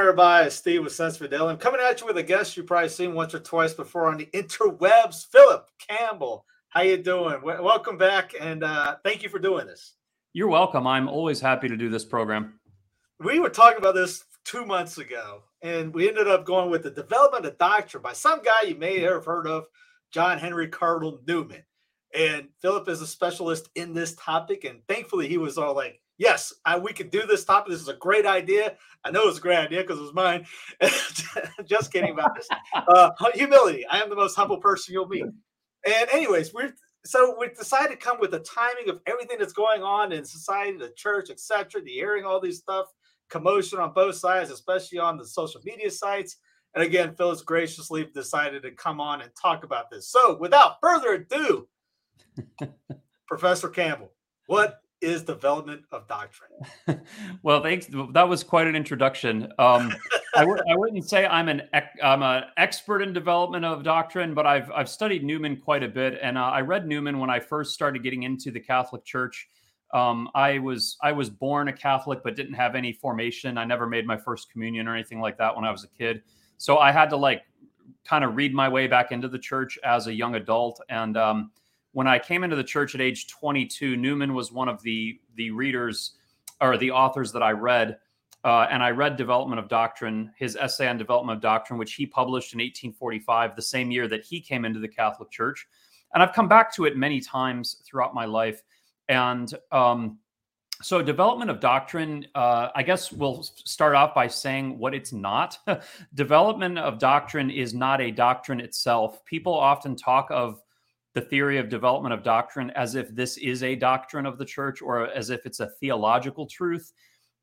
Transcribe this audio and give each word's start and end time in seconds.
everybody. 0.00 0.46
It's 0.46 0.56
Steve 0.56 0.82
with 0.82 0.94
Sensus 0.94 1.20
Fidelium. 1.20 1.50
I'm 1.50 1.58
coming 1.58 1.78
at 1.78 2.00
you 2.00 2.06
with 2.06 2.16
a 2.16 2.22
guest 2.22 2.56
you've 2.56 2.66
probably 2.66 2.88
seen 2.88 3.12
once 3.12 3.34
or 3.34 3.38
twice 3.38 3.74
before 3.74 4.06
on 4.06 4.16
the 4.16 4.24
interwebs. 4.32 5.26
Phillip 5.26 5.68
Campbell, 5.86 6.46
how 6.70 6.80
you 6.80 6.96
doing? 6.96 7.34
W- 7.34 7.62
welcome 7.62 7.98
back, 7.98 8.32
and 8.40 8.64
uh, 8.64 8.96
thank 9.04 9.22
you 9.22 9.28
for 9.28 9.38
doing 9.38 9.66
this. 9.66 9.96
You're 10.32 10.48
welcome. 10.48 10.86
I'm 10.86 11.06
always 11.06 11.38
happy 11.38 11.68
to 11.68 11.76
do 11.76 11.90
this 11.90 12.06
program. 12.06 12.58
We 13.18 13.40
were 13.40 13.50
talking 13.50 13.76
about 13.76 13.94
this 13.94 14.24
two 14.46 14.64
months 14.64 14.96
ago, 14.96 15.42
and 15.60 15.92
we 15.92 16.08
ended 16.08 16.28
up 16.28 16.46
going 16.46 16.70
with 16.70 16.84
the 16.84 16.90
development 16.90 17.44
of 17.44 17.58
doctrine 17.58 18.02
by 18.02 18.14
some 18.14 18.40
guy 18.42 18.68
you 18.68 18.76
may 18.76 19.00
have 19.00 19.26
heard 19.26 19.46
of, 19.46 19.66
John 20.12 20.38
Henry 20.38 20.68
Cardinal 20.68 21.20
Newman. 21.28 21.62
And 22.14 22.48
Phillip 22.62 22.88
is 22.88 23.02
a 23.02 23.06
specialist 23.06 23.68
in 23.74 23.92
this 23.92 24.14
topic, 24.14 24.64
and 24.64 24.80
thankfully 24.88 25.28
he 25.28 25.36
was 25.36 25.58
all 25.58 25.74
like, 25.74 26.00
"Yes, 26.20 26.52
I, 26.66 26.78
we 26.78 26.92
could 26.92 27.10
do 27.10 27.26
this 27.26 27.44
topic. 27.44 27.72
This 27.72 27.80
is 27.80 27.88
a 27.88 27.94
great 27.94 28.26
idea. 28.26 28.76
I 29.04 29.10
know 29.10 29.26
it's 29.26 29.38
a 29.38 29.40
great 29.40 29.56
idea 29.58 29.80
because 29.80 29.98
it 29.98 30.02
was 30.02 30.14
mine." 30.14 30.44
Just 31.66 31.92
kidding 31.92 32.12
about 32.12 32.36
this. 32.36 32.48
Uh, 32.74 33.10
humility. 33.34 33.86
I 33.86 34.00
am 34.00 34.10
the 34.10 34.16
most 34.16 34.34
humble 34.36 34.58
person 34.58 34.92
you'll 34.92 35.08
meet. 35.08 35.22
And 35.22 36.10
anyways, 36.12 36.52
we're 36.52 36.74
so 37.04 37.34
we 37.38 37.48
decided 37.48 37.90
to 37.90 37.96
come 37.96 38.18
with 38.20 38.32
the 38.32 38.40
timing 38.40 38.90
of 38.90 39.00
everything 39.06 39.38
that's 39.38 39.54
going 39.54 39.82
on 39.82 40.12
in 40.12 40.24
society, 40.24 40.76
the 40.76 40.92
church, 40.96 41.30
etc. 41.30 41.80
The 41.82 42.00
airing, 42.00 42.24
all 42.24 42.40
these 42.40 42.58
stuff, 42.58 42.86
commotion 43.30 43.78
on 43.78 43.94
both 43.94 44.16
sides, 44.16 44.50
especially 44.50 44.98
on 44.98 45.16
the 45.16 45.24
social 45.24 45.60
media 45.64 45.90
sites. 45.90 46.36
And 46.74 46.84
again, 46.84 47.14
Phillip 47.16 47.44
graciously 47.46 48.08
decided 48.14 48.62
to 48.62 48.70
come 48.72 49.00
on 49.00 49.22
and 49.22 49.30
talk 49.40 49.64
about 49.64 49.90
this. 49.90 50.08
So, 50.08 50.36
without 50.36 50.76
further 50.80 51.14
ado, 51.14 51.68
Professor 53.26 53.68
Campbell, 53.68 54.12
what 54.46 54.80
is 55.00 55.22
development 55.22 55.82
of 55.92 56.06
doctrine? 56.08 56.50
well, 57.42 57.62
thanks. 57.62 57.86
That 58.12 58.28
was 58.28 58.44
quite 58.44 58.66
an 58.66 58.76
introduction. 58.76 59.44
Um, 59.58 59.92
I 60.36 60.40
w- 60.40 60.62
I 60.70 60.76
wouldn't 60.76 61.08
say 61.08 61.26
I'm 61.26 61.48
an 61.48 61.62
ec- 61.72 61.98
I'm 62.02 62.22
an 62.22 62.44
expert 62.56 63.02
in 63.02 63.12
development 63.12 63.64
of 63.64 63.82
doctrine, 63.82 64.34
but 64.34 64.46
I've 64.46 64.70
I've 64.70 64.88
studied 64.88 65.24
Newman 65.24 65.56
quite 65.56 65.82
a 65.82 65.88
bit, 65.88 66.18
and 66.22 66.36
uh, 66.36 66.42
I 66.42 66.60
read 66.60 66.86
Newman 66.86 67.18
when 67.18 67.30
I 67.30 67.40
first 67.40 67.72
started 67.72 68.02
getting 68.02 68.24
into 68.24 68.50
the 68.50 68.60
Catholic 68.60 69.04
Church. 69.04 69.48
Um, 69.92 70.28
I 70.34 70.58
was 70.58 70.96
I 71.02 71.12
was 71.12 71.30
born 71.30 71.68
a 71.68 71.72
Catholic, 71.72 72.22
but 72.22 72.36
didn't 72.36 72.54
have 72.54 72.74
any 72.74 72.92
formation. 72.92 73.58
I 73.58 73.64
never 73.64 73.86
made 73.86 74.06
my 74.06 74.16
first 74.16 74.50
communion 74.50 74.86
or 74.86 74.94
anything 74.94 75.20
like 75.20 75.38
that 75.38 75.54
when 75.54 75.64
I 75.64 75.70
was 75.70 75.84
a 75.84 75.88
kid. 75.88 76.22
So 76.58 76.78
I 76.78 76.92
had 76.92 77.10
to 77.10 77.16
like 77.16 77.42
kind 78.04 78.24
of 78.24 78.36
read 78.36 78.54
my 78.54 78.68
way 78.68 78.86
back 78.86 79.12
into 79.12 79.28
the 79.28 79.38
church 79.38 79.78
as 79.84 80.06
a 80.06 80.14
young 80.14 80.34
adult. 80.34 80.80
And 80.88 81.16
um, 81.16 81.50
when 81.92 82.06
I 82.06 82.18
came 82.18 82.44
into 82.44 82.56
the 82.56 82.64
church 82.64 82.94
at 82.94 83.00
age 83.00 83.26
22, 83.28 83.96
Newman 83.96 84.34
was 84.34 84.52
one 84.52 84.68
of 84.68 84.82
the 84.82 85.20
the 85.36 85.50
readers 85.50 86.12
or 86.60 86.76
the 86.76 86.90
authors 86.90 87.32
that 87.32 87.42
I 87.42 87.52
read. 87.52 87.98
Uh, 88.42 88.66
and 88.70 88.82
I 88.82 88.90
read 88.90 89.16
Development 89.16 89.58
of 89.58 89.68
Doctrine, 89.68 90.32
his 90.38 90.56
essay 90.56 90.88
on 90.88 90.96
Development 90.96 91.36
of 91.36 91.42
Doctrine, 91.42 91.78
which 91.78 91.94
he 91.94 92.06
published 92.06 92.54
in 92.54 92.58
1845, 92.58 93.54
the 93.54 93.60
same 93.60 93.90
year 93.90 94.08
that 94.08 94.24
he 94.24 94.40
came 94.40 94.64
into 94.64 94.80
the 94.80 94.88
Catholic 94.88 95.30
Church. 95.30 95.66
And 96.14 96.22
I've 96.22 96.32
come 96.32 96.48
back 96.48 96.72
to 96.74 96.86
it 96.86 96.96
many 96.96 97.20
times 97.20 97.82
throughout 97.84 98.14
my 98.14 98.24
life. 98.24 98.62
And 99.10 99.52
um, 99.72 100.18
so, 100.82 101.02
development 101.02 101.50
of 101.50 101.60
doctrine, 101.60 102.26
uh, 102.34 102.68
I 102.74 102.82
guess 102.82 103.12
we'll 103.12 103.42
start 103.42 103.94
off 103.94 104.14
by 104.14 104.26
saying 104.26 104.78
what 104.78 104.94
it's 104.94 105.12
not. 105.12 105.58
development 106.14 106.78
of 106.78 106.98
doctrine 106.98 107.50
is 107.50 107.74
not 107.74 108.00
a 108.00 108.10
doctrine 108.10 108.60
itself. 108.60 109.22
People 109.26 109.52
often 109.52 109.94
talk 109.94 110.28
of 110.30 110.62
the 111.14 111.20
theory 111.20 111.58
of 111.58 111.68
development 111.68 112.14
of 112.14 112.22
doctrine 112.22 112.70
as 112.70 112.94
if 112.94 113.14
this 113.14 113.36
is 113.38 113.62
a 113.62 113.74
doctrine 113.74 114.26
of 114.26 114.38
the 114.38 114.44
church 114.44 114.80
or 114.80 115.08
as 115.08 115.30
if 115.30 115.44
it's 115.44 115.60
a 115.60 115.70
theological 115.80 116.46
truth. 116.46 116.92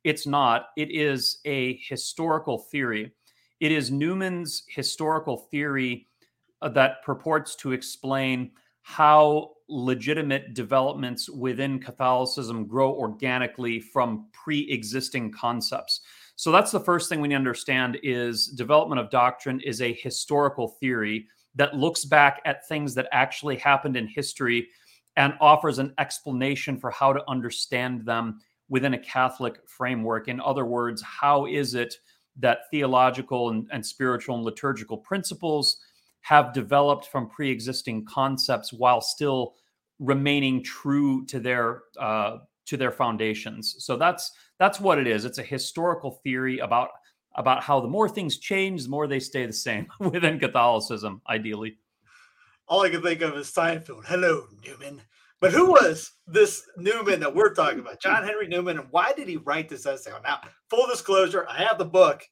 It's 0.03 0.25
not, 0.25 0.67
it 0.77 0.89
is 0.89 1.39
a 1.45 1.77
historical 1.83 2.57
theory. 2.57 3.11
It 3.59 3.71
is 3.71 3.91
Newman's 3.91 4.63
historical 4.69 5.37
theory 5.51 6.07
uh, 6.61 6.69
that 6.69 7.03
purports 7.03 7.55
to 7.57 7.73
explain 7.73 8.51
how 8.83 9.51
legitimate 9.67 10.53
developments 10.53 11.29
within 11.29 11.77
Catholicism 11.77 12.65
grow 12.67 12.93
organically 12.93 13.81
from 13.81 14.27
pre-existing 14.31 15.31
concepts. 15.31 16.01
So 16.37 16.51
that's 16.51 16.71
the 16.71 16.79
first 16.79 17.09
thing 17.09 17.19
we 17.19 17.27
need 17.27 17.33
to 17.33 17.39
understand 17.39 17.99
is 18.01 18.47
development 18.47 19.01
of 19.01 19.09
doctrine 19.09 19.59
is 19.59 19.81
a 19.81 19.91
historical 19.91 20.69
theory 20.79 21.27
that 21.57 21.75
looks 21.75 22.05
back 22.05 22.41
at 22.45 22.67
things 22.67 22.95
that 22.95 23.07
actually 23.11 23.57
happened 23.57 23.95
in 23.95 24.07
history 24.07 24.69
and 25.15 25.33
offers 25.41 25.79
an 25.79 25.93
explanation 25.97 26.77
for 26.77 26.89
how 26.91 27.11
to 27.11 27.23
understand 27.27 28.05
them 28.05 28.39
within 28.69 28.93
a 28.93 28.99
Catholic 28.99 29.59
framework. 29.67 30.27
In 30.27 30.39
other 30.39 30.65
words, 30.65 31.01
how 31.01 31.45
is 31.45 31.73
it 31.73 31.95
that 32.39 32.69
theological 32.71 33.49
and, 33.49 33.67
and 33.71 33.85
spiritual 33.85 34.35
and 34.35 34.45
liturgical 34.45 34.97
principles 34.97 35.77
have 36.21 36.53
developed 36.53 37.07
from 37.07 37.29
pre-existing 37.29 38.05
concepts 38.05 38.73
while 38.73 39.01
still 39.01 39.55
remaining 39.99 40.63
true 40.63 41.25
to 41.25 41.39
their 41.39 41.83
uh, 41.99 42.37
to 42.65 42.77
their 42.77 42.91
foundations. 42.91 43.75
So 43.79 43.95
that's 43.95 44.31
that's 44.59 44.79
what 44.79 44.99
it 44.99 45.07
is. 45.07 45.25
It's 45.25 45.37
a 45.37 45.43
historical 45.43 46.19
theory 46.23 46.59
about 46.59 46.89
about 47.37 47.63
how 47.63 47.79
the 47.79 47.87
more 47.87 48.09
things 48.09 48.39
change, 48.39 48.83
the 48.83 48.89
more 48.89 49.07
they 49.07 49.19
stay 49.19 49.45
the 49.45 49.53
same 49.53 49.87
within 49.99 50.39
Catholicism, 50.39 51.21
ideally. 51.29 51.77
All 52.67 52.81
I 52.81 52.89
can 52.89 53.01
think 53.01 53.21
of 53.21 53.37
is 53.37 53.51
Seinfeld. 53.51 54.05
Hello, 54.05 54.47
Newman. 54.65 55.01
But 55.39 55.51
who 55.51 55.67
was 55.67 56.11
this 56.25 56.63
Newman 56.77 57.19
that 57.19 57.35
we're 57.35 57.53
talking 57.53 57.79
about? 57.79 58.01
John 58.01 58.23
Henry 58.23 58.47
Newman. 58.47 58.79
And 58.79 58.87
why 58.89 59.13
did 59.13 59.27
he 59.27 59.37
write 59.37 59.69
this 59.69 59.85
essay? 59.85 60.11
Now, 60.23 60.41
full 60.69 60.87
disclosure, 60.87 61.45
I 61.47 61.63
have 61.63 61.77
the 61.77 61.85
book 61.85 62.23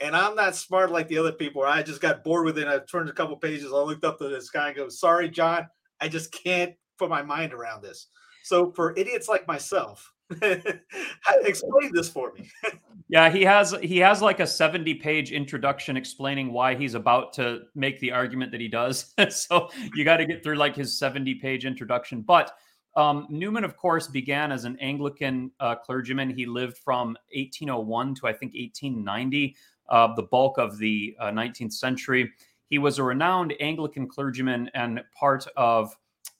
and 0.00 0.14
I'm 0.16 0.36
not 0.36 0.56
smart 0.56 0.90
like 0.90 1.08
the 1.08 1.18
other 1.18 1.32
people. 1.32 1.62
I 1.62 1.82
just 1.82 2.00
got 2.00 2.24
bored 2.24 2.44
with 2.44 2.58
it. 2.58 2.68
I 2.68 2.78
turned 2.78 3.08
a 3.08 3.12
couple 3.12 3.36
pages. 3.36 3.72
I 3.72 3.76
looked 3.76 4.04
up 4.04 4.18
to 4.18 4.28
this 4.28 4.50
guy 4.50 4.68
and 4.68 4.76
go, 4.76 4.88
sorry, 4.88 5.28
John, 5.28 5.66
I 6.00 6.08
just 6.08 6.32
can't 6.32 6.74
put 6.98 7.10
my 7.10 7.22
mind 7.22 7.52
around 7.52 7.82
this. 7.82 8.06
So 8.44 8.72
for 8.72 8.96
idiots 8.96 9.28
like 9.28 9.48
myself, 9.48 10.12
explain 11.42 11.90
this 11.92 12.08
for 12.08 12.32
me. 12.32 12.48
yeah, 13.08 13.30
he 13.30 13.42
has 13.42 13.74
he 13.82 13.98
has 13.98 14.22
like 14.22 14.40
a 14.40 14.46
70 14.46 14.94
page 14.94 15.32
introduction 15.32 15.96
explaining 15.96 16.52
why 16.52 16.74
he's 16.74 16.94
about 16.94 17.32
to 17.34 17.62
make 17.74 18.00
the 18.00 18.12
argument 18.12 18.52
that 18.52 18.60
he 18.60 18.68
does. 18.68 19.14
so 19.30 19.70
you 19.94 20.04
got 20.04 20.18
to 20.18 20.26
get 20.26 20.42
through 20.42 20.56
like 20.56 20.76
his 20.76 20.98
70 20.98 21.34
page 21.36 21.64
introduction. 21.64 22.22
But 22.22 22.52
um, 22.96 23.26
Newman, 23.28 23.64
of 23.64 23.76
course, 23.76 24.06
began 24.06 24.52
as 24.52 24.64
an 24.64 24.78
Anglican 24.80 25.50
uh, 25.60 25.74
clergyman. 25.74 26.30
He 26.30 26.46
lived 26.46 26.78
from 26.78 27.16
1801 27.34 28.14
to 28.16 28.26
I 28.26 28.32
think 28.32 28.52
1890, 28.54 29.56
uh, 29.88 30.14
the 30.14 30.22
bulk 30.22 30.58
of 30.58 30.78
the 30.78 31.16
uh, 31.18 31.30
19th 31.30 31.72
century. 31.72 32.32
He 32.70 32.78
was 32.78 32.98
a 32.98 33.02
renowned 33.02 33.54
Anglican 33.60 34.08
clergyman 34.08 34.70
and 34.74 35.02
part 35.18 35.46
of 35.56 35.96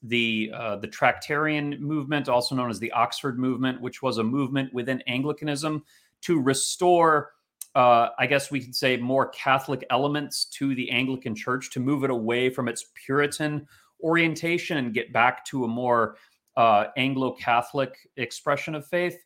the 0.07 0.51
uh, 0.53 0.75
the 0.77 0.87
Tractarian 0.87 1.79
movement, 1.79 2.29
also 2.29 2.55
known 2.55 2.69
as 2.69 2.79
the 2.79 2.91
Oxford 2.91 3.39
movement, 3.39 3.81
which 3.81 4.01
was 4.01 4.17
a 4.17 4.23
movement 4.23 4.73
within 4.73 5.01
Anglicanism 5.07 5.83
to 6.21 6.41
restore, 6.41 7.33
uh, 7.75 8.09
I 8.17 8.27
guess 8.27 8.51
we 8.51 8.61
could 8.61 8.75
say, 8.75 8.97
more 8.97 9.29
Catholic 9.29 9.85
elements 9.89 10.45
to 10.45 10.75
the 10.75 10.89
Anglican 10.91 11.35
Church, 11.35 11.71
to 11.71 11.79
move 11.79 12.03
it 12.03 12.09
away 12.09 12.49
from 12.49 12.67
its 12.67 12.85
Puritan 13.05 13.67
orientation 14.03 14.77
and 14.77 14.93
get 14.93 15.13
back 15.13 15.45
to 15.45 15.63
a 15.63 15.67
more 15.67 16.17
uh, 16.57 16.85
Anglo-Catholic 16.97 17.95
expression 18.17 18.75
of 18.75 18.85
faith. 18.85 19.17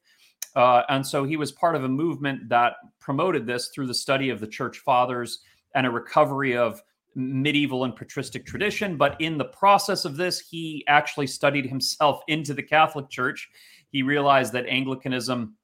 Uh, 0.56 0.84
and 0.90 1.06
so 1.06 1.24
he 1.24 1.38
was 1.38 1.52
part 1.52 1.76
of 1.76 1.84
a 1.84 1.90
movement 1.90 2.50
that 2.50 2.74
promoted 3.00 3.46
this 3.46 3.70
through 3.70 3.88
the 3.88 3.94
study 3.94 4.30
of 4.30 4.40
the 4.40 4.48
Church 4.48 4.80
Fathers 4.80 5.40
and 5.76 5.86
a 5.86 5.92
recovery 5.92 6.58
of 6.58 6.82
medieval 7.16 7.84
and 7.84 7.96
patristic 7.96 8.46
tradition. 8.46 8.98
But 8.98 9.20
in 9.20 9.38
the 9.38 9.46
process 9.46 10.06
of 10.06 10.18
this, 10.18 10.40
he 10.40 10.84
actually 10.88 11.28
studied 11.28 11.66
himself 11.66 12.22
into 12.28 12.54
the 12.54 12.64
Catholic 12.64 13.10
Church. 13.10 13.50
He 13.92 14.04
realized 14.04 14.54
that 14.54 14.68
Anglicanism 14.68 15.56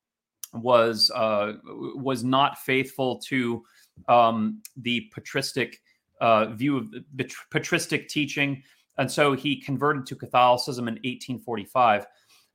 was 0.53 1.11
uh, 1.13 1.53
was 1.95 2.23
not 2.23 2.57
faithful 2.59 3.19
to 3.19 3.63
um, 4.07 4.61
the 4.77 5.09
patristic 5.13 5.81
uh, 6.21 6.45
view 6.47 6.77
of 6.77 6.91
the 6.91 7.29
patristic 7.51 8.07
teaching, 8.07 8.63
and 8.97 9.11
so 9.11 9.33
he 9.33 9.61
converted 9.61 10.05
to 10.07 10.15
Catholicism 10.15 10.87
in 10.87 10.95
1845. 10.95 12.05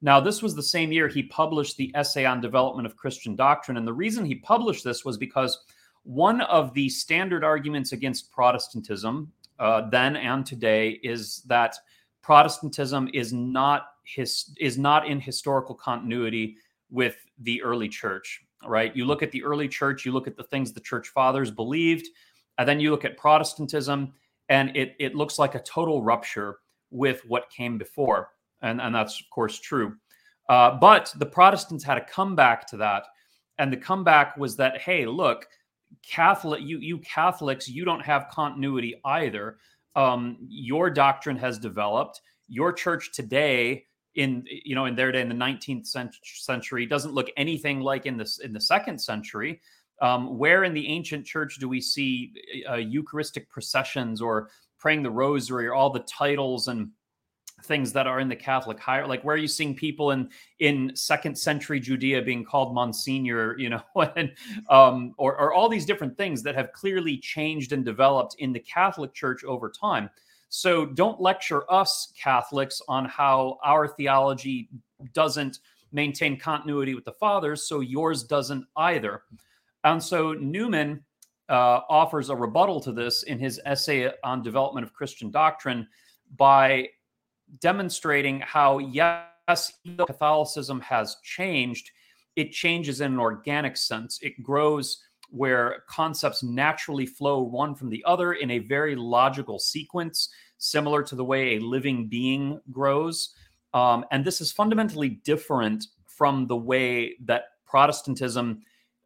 Now, 0.03 0.19
this 0.19 0.43
was 0.43 0.55
the 0.55 0.63
same 0.63 0.93
year 0.93 1.09
he 1.09 1.25
published 1.25 1.77
the 1.77 1.93
Essay 1.95 2.25
on 2.25 2.41
Development 2.41 2.87
of 2.87 2.97
Christian 2.97 3.37
Doctrine, 3.37 3.77
and 3.77 3.87
the 3.87 3.93
reason 3.93 4.25
he 4.25 4.37
published 4.37 4.83
this 4.83 5.05
was 5.05 5.19
because 5.19 5.59
one 6.05 6.41
of 6.43 6.73
the 6.75 6.89
standard 6.89 7.45
arguments 7.45 7.93
against 7.93 8.33
Protestantism 8.33 9.33
uh, 9.59 9.89
then 9.91 10.17
and 10.17 10.45
today 10.45 10.99
is 11.03 11.43
that 11.47 11.77
Protestantism 12.23 13.09
is 13.13 13.33
not 13.33 13.89
his 14.05 14.55
is 14.59 14.79
not 14.79 15.07
in 15.07 15.21
historical 15.21 15.75
continuity 15.75 16.57
with 16.91 17.17
the 17.41 17.63
early 17.63 17.89
church. 17.89 18.43
Right? 18.67 18.95
You 18.95 19.05
look 19.05 19.23
at 19.23 19.31
the 19.33 19.43
early 19.43 19.69
church, 19.69 20.05
you 20.05 20.13
look 20.13 20.27
at 20.27 20.37
the 20.37 20.45
things 20.45 20.73
the 20.73 20.81
church 20.81 21.09
fathers 21.09 21.51
believed, 21.51 22.07
and 22.59 22.69
then 22.69 22.81
you 22.81 22.91
look 22.91 23.05
at 23.05 23.17
Protestantism, 23.17 24.13
and 24.49 24.75
it 24.77 24.97
it 24.99 25.15
looks 25.15 25.39
like 25.39 25.55
a 25.55 25.63
total 25.63 26.03
rupture 26.03 26.59
with 26.91 27.23
what 27.27 27.51
came 27.51 27.79
before, 27.79 28.31
and 28.63 28.81
and 28.81 28.95
that's 28.95 29.21
of 29.21 29.31
course 29.31 29.59
true. 29.59 29.97
Uh, 30.49 30.77
but 30.79 31.13
the 31.19 31.27
Protestants 31.27 31.85
had 31.85 31.97
a 31.97 32.05
comeback 32.05 32.67
to 32.69 32.77
that, 32.79 33.05
and 33.59 33.73
the 33.73 33.77
comeback 33.77 34.37
was 34.37 34.57
that 34.57 34.81
hey, 34.81 35.07
look 35.07 35.47
Catholic, 36.03 36.63
you 36.63 36.79
you 36.79 36.99
Catholics, 36.99 37.69
you 37.69 37.85
don't 37.85 38.01
have 38.01 38.29
continuity 38.29 39.01
either. 39.05 39.59
Um, 39.97 40.37
your 40.41 40.91
doctrine 40.91 41.37
has 41.37 41.59
developed. 41.59 42.23
Your 42.49 42.73
church 42.73 43.13
today, 43.13 43.87
in 44.15 44.45
you 44.49 44.75
know, 44.75 44.87
in 44.87 44.95
their 44.95 45.13
day 45.13 45.21
in 45.21 45.29
the 45.29 45.35
19th 45.35 45.87
century, 46.23 46.87
doesn't 46.87 47.15
look 47.15 47.29
anything 47.37 47.81
like 47.81 48.07
in 48.07 48.17
this 48.17 48.39
in 48.39 48.53
the 48.53 48.61
second 48.61 49.01
century. 49.01 49.61
Um, 50.03 50.39
where 50.39 50.65
in 50.65 50.73
the 50.73 50.89
ancient 50.89 51.27
church 51.27 51.59
do 51.59 51.69
we 51.69 51.81
see 51.81 52.33
uh, 52.69 52.77
Eucharistic 52.77 53.51
processions 53.51 54.23
or 54.23 54.49
praying 54.79 55.03
the 55.03 55.11
rosary 55.11 55.67
or 55.67 55.75
all 55.75 55.91
the 55.91 56.01
titles 56.01 56.69
and 56.69 56.91
things 57.65 57.93
that 57.93 58.07
are 58.07 58.21
in 58.21 58.29
the 58.29 58.37
Catholic 58.37 58.79
higher, 58.79 59.07
like 59.07 59.23
where 59.23 59.35
are 59.35 59.39
you 59.39 59.49
seeing 59.49 59.75
people 59.75 60.11
in 60.11 60.29
in 60.59 60.93
second 60.95 61.37
century 61.37 61.81
Judea 61.81 62.23
being 62.23 62.45
called 62.45 62.75
Monsignor, 62.75 63.59
you 63.59 63.71
know, 63.71 63.83
and 64.17 64.33
um, 64.69 65.15
or, 65.19 65.37
or 65.37 65.53
all 65.53 65.69
these 65.69 65.87
different 65.87 66.17
things 66.17 66.43
that 66.43 66.55
have 66.55 66.73
clearly 66.73 67.19
changed 67.19 67.73
and 67.73 67.85
developed 67.85 68.37
in 68.39 68.53
the 68.53 68.61
Catholic 68.61 69.15
Church 69.15 69.45
over 69.45 69.71
time. 69.71 70.11
So 70.49 70.85
don't 70.85 71.21
lecture 71.21 71.71
us 71.73 72.13
Catholics 72.21 72.83
on 72.89 73.05
how 73.05 73.59
our 73.63 73.87
theology 73.87 74.69
doesn't 75.13 75.61
maintain 75.93 76.39
continuity 76.39 76.95
with 76.95 77.05
the 77.05 77.13
fathers, 77.13 77.63
so 77.63 77.81
yours 77.81 78.25
doesn't 78.25 78.65
either. 78.77 79.23
And 79.85 80.03
so 80.03 80.33
Newman 80.35 81.05
uh, 81.49 81.81
offers 81.89 82.31
a 82.31 82.37
rebuttal 82.37 82.81
to 82.81 82.93
this 82.93 83.25
in 83.25 83.39
his 83.39 83.61
essay 83.65 84.11
on 84.23 84.43
development 84.43 84.87
of 84.87 84.93
Christian 84.93 85.31
doctrine 85.31 85.87
by 86.37 86.89
demonstrating 87.59 88.41
how, 88.41 88.79
yes, 88.79 89.73
Catholicism 89.99 90.81
has 90.81 91.17
changed, 91.23 91.91
it 92.37 92.53
changes 92.53 93.01
in 93.01 93.13
an 93.13 93.19
organic 93.19 93.77
sense. 93.77 94.19
It 94.23 94.41
grows 94.43 95.03
where 95.31 95.85
concepts 95.89 96.43
naturally 96.43 97.07
flow 97.07 97.43
one 97.43 97.75
from 97.75 97.89
the 97.89 98.05
other 98.07 98.33
in 98.35 98.51
a 98.51 98.59
very 98.59 98.95
logical 98.97 99.59
sequence, 99.59 100.29
similar 100.59 101.03
to 101.03 101.15
the 101.15 101.25
way 101.25 101.57
a 101.57 101.61
living 101.61 102.09
being 102.09 102.61
grows. 102.71 103.35
Um, 103.73 104.05
and 104.11 104.25
this 104.25 104.41
is 104.41 104.53
fundamentally 104.53 105.09
different 105.09 105.87
from 106.07 106.47
the 106.47 106.57
way 106.57 107.17
that 107.25 107.45
Protestantism 107.67 108.63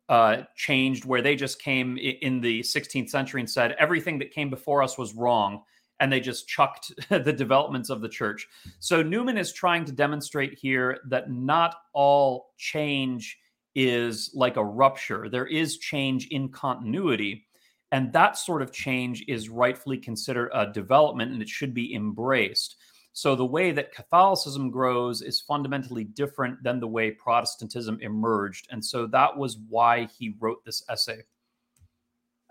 uh, 0.08 0.42
changed, 0.56 1.04
where 1.04 1.22
they 1.22 1.36
just 1.36 1.60
came 1.60 1.96
in 1.98 2.40
the 2.40 2.60
16th 2.60 3.10
century 3.10 3.40
and 3.40 3.50
said 3.50 3.76
everything 3.78 4.18
that 4.18 4.30
came 4.30 4.50
before 4.50 4.82
us 4.82 4.98
was 4.98 5.14
wrong 5.14 5.62
and 6.00 6.12
they 6.12 6.20
just 6.20 6.48
chucked 6.48 6.92
the 7.08 7.32
developments 7.32 7.90
of 7.90 8.00
the 8.00 8.08
church. 8.08 8.46
So 8.78 9.02
Newman 9.02 9.38
is 9.38 9.52
trying 9.52 9.84
to 9.86 9.92
demonstrate 9.92 10.54
here 10.54 10.98
that 11.08 11.30
not 11.30 11.76
all 11.92 12.52
change 12.58 13.38
is 13.74 14.30
like 14.34 14.56
a 14.56 14.64
rupture. 14.64 15.28
There 15.28 15.46
is 15.46 15.78
change 15.78 16.28
in 16.28 16.48
continuity. 16.48 17.46
And 17.92 18.12
that 18.12 18.36
sort 18.36 18.62
of 18.62 18.72
change 18.72 19.24
is 19.28 19.48
rightfully 19.48 19.98
considered 19.98 20.50
a 20.52 20.72
development 20.72 21.32
and 21.32 21.40
it 21.40 21.48
should 21.48 21.74
be 21.74 21.94
embraced. 21.94 22.76
So 23.12 23.36
the 23.36 23.46
way 23.46 23.70
that 23.70 23.94
Catholicism 23.94 24.70
grows 24.70 25.22
is 25.22 25.40
fundamentally 25.40 26.02
different 26.02 26.60
than 26.64 26.80
the 26.80 26.88
way 26.88 27.12
Protestantism 27.12 27.98
emerged. 28.00 28.66
And 28.70 28.84
so 28.84 29.06
that 29.06 29.36
was 29.36 29.58
why 29.68 30.08
he 30.18 30.34
wrote 30.40 30.64
this 30.64 30.82
essay. 30.90 31.22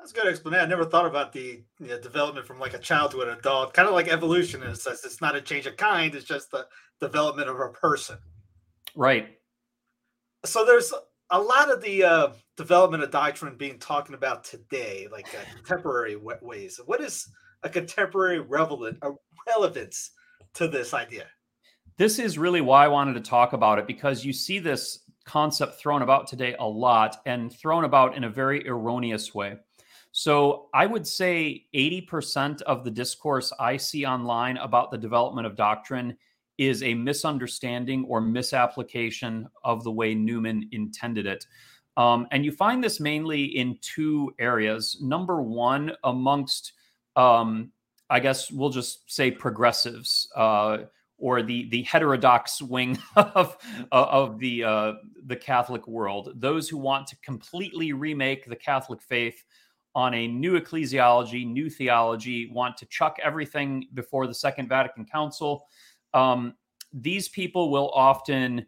That's 0.04 0.12
a 0.12 0.16
good 0.16 0.28
explanation. 0.28 0.66
I 0.66 0.68
never 0.68 0.84
thought 0.84 1.06
about 1.06 1.32
the 1.32 1.64
you 1.80 1.88
know, 1.88 1.98
development 1.98 2.46
from 2.46 2.60
like 2.60 2.74
a 2.74 2.78
child 2.78 3.12
to 3.12 3.22
an 3.22 3.30
adult, 3.30 3.74
kind 3.74 3.88
of 3.88 3.94
like 3.94 4.10
evolution 4.10 4.62
in 4.62 4.68
a 4.68 4.76
sense. 4.76 5.06
It's 5.06 5.22
not 5.22 5.34
a 5.34 5.40
change 5.40 5.66
of 5.66 5.78
kind; 5.78 6.14
it's 6.14 6.26
just 6.26 6.52
the 6.52 6.68
development 7.00 7.48
of 7.48 7.58
a 7.58 7.70
person. 7.70 8.18
Right. 8.98 9.38
So 10.44 10.66
there's 10.66 10.94
a 11.30 11.40
lot 11.40 11.72
of 11.72 11.82
the 11.82 12.04
uh, 12.04 12.28
development 12.58 13.02
of 13.02 13.12
doctrine 13.12 13.56
being 13.56 13.80
talking 13.80 14.14
about 14.14 14.44
today, 14.44 15.08
like 15.10 15.34
uh, 15.34 15.56
contemporary 15.56 16.18
ways. 16.18 16.82
What 16.86 17.00
is 17.00 17.26
a 17.64 17.70
contemporary 17.70 18.42
relevant 18.42 18.98
a 19.04 19.12
relevance 19.48 20.12
to 20.56 20.68
this 20.68 20.94
idea? 20.94 21.28
This 21.96 22.20
is 22.20 22.38
really 22.38 22.60
why 22.60 22.84
I 22.84 22.90
wanted 22.90 23.14
to 23.14 23.22
talk 23.22 23.54
about 23.54 23.80
it 23.80 23.88
because 23.88 24.26
you 24.26 24.34
see 24.34 24.60
this 24.60 25.00
concept 25.24 25.80
thrown 25.80 26.02
about 26.02 26.28
today 26.28 26.58
a 26.60 26.68
lot 26.68 27.22
and 27.26 27.54
thrown 27.54 27.86
about 27.86 28.18
in 28.18 28.26
a 28.26 28.30
very 28.30 28.68
erroneous 28.68 29.34
way. 29.34 29.56
So 30.14 30.70
I 30.76 30.86
would 30.86 31.08
say 31.08 31.66
80% 31.74 32.62
of 32.62 32.84
the 32.84 32.92
discourse 32.92 33.52
I 33.60 33.78
see 33.78 34.06
online 34.06 34.58
about 34.58 34.92
the 34.92 34.98
development 34.98 35.48
of 35.48 35.56
doctrine 35.56 36.16
is 36.60 36.84
a 36.84 36.94
misunderstanding 36.94 38.06
or 38.08 38.22
misapplication 38.22 39.48
of 39.64 39.84
the 39.84 39.92
way 39.92 40.14
Newman 40.14 40.70
intended 40.72 41.26
it. 41.26 41.48
Um, 41.98 42.28
and 42.32 42.46
you 42.46 42.52
find 42.52 42.84
this 42.84 43.00
mainly 43.00 43.44
in 43.44 43.80
two 43.82 44.32
areas. 44.38 44.98
Number 45.02 45.42
one, 45.42 45.94
amongst, 46.04 46.74
um, 47.16 47.72
I 48.08 48.20
guess 48.20 48.52
we'll 48.52 48.70
just 48.70 49.12
say 49.12 49.32
progressives, 49.32 50.30
uh, 50.36 50.78
or 51.18 51.42
the 51.42 51.70
the 51.70 51.84
heterodox 51.84 52.62
wing 52.62 53.00
of 53.16 53.58
of 53.92 54.40
the 54.40 54.64
uh, 54.64 54.94
the 55.26 55.36
Catholic 55.36 55.88
world, 55.88 56.34
those 56.36 56.68
who 56.68 56.78
want 56.78 57.08
to 57.08 57.16
completely 57.24 57.94
remake 57.94 58.46
the 58.46 58.56
Catholic 58.56 59.02
faith 59.02 59.44
on 59.96 60.14
a 60.14 60.28
new 60.28 60.60
ecclesiology, 60.60 61.46
new 61.46 61.70
theology, 61.70 62.50
want 62.52 62.78
to 62.78 62.86
chuck 62.88 63.18
everything 63.24 63.88
before 63.94 64.28
the 64.28 64.34
Second 64.34 64.68
Vatican 64.68 65.06
Council. 65.06 65.68
Um, 66.14 66.56
these 66.94 67.30
people 67.30 67.72
will 67.72 67.90
often 67.90 68.66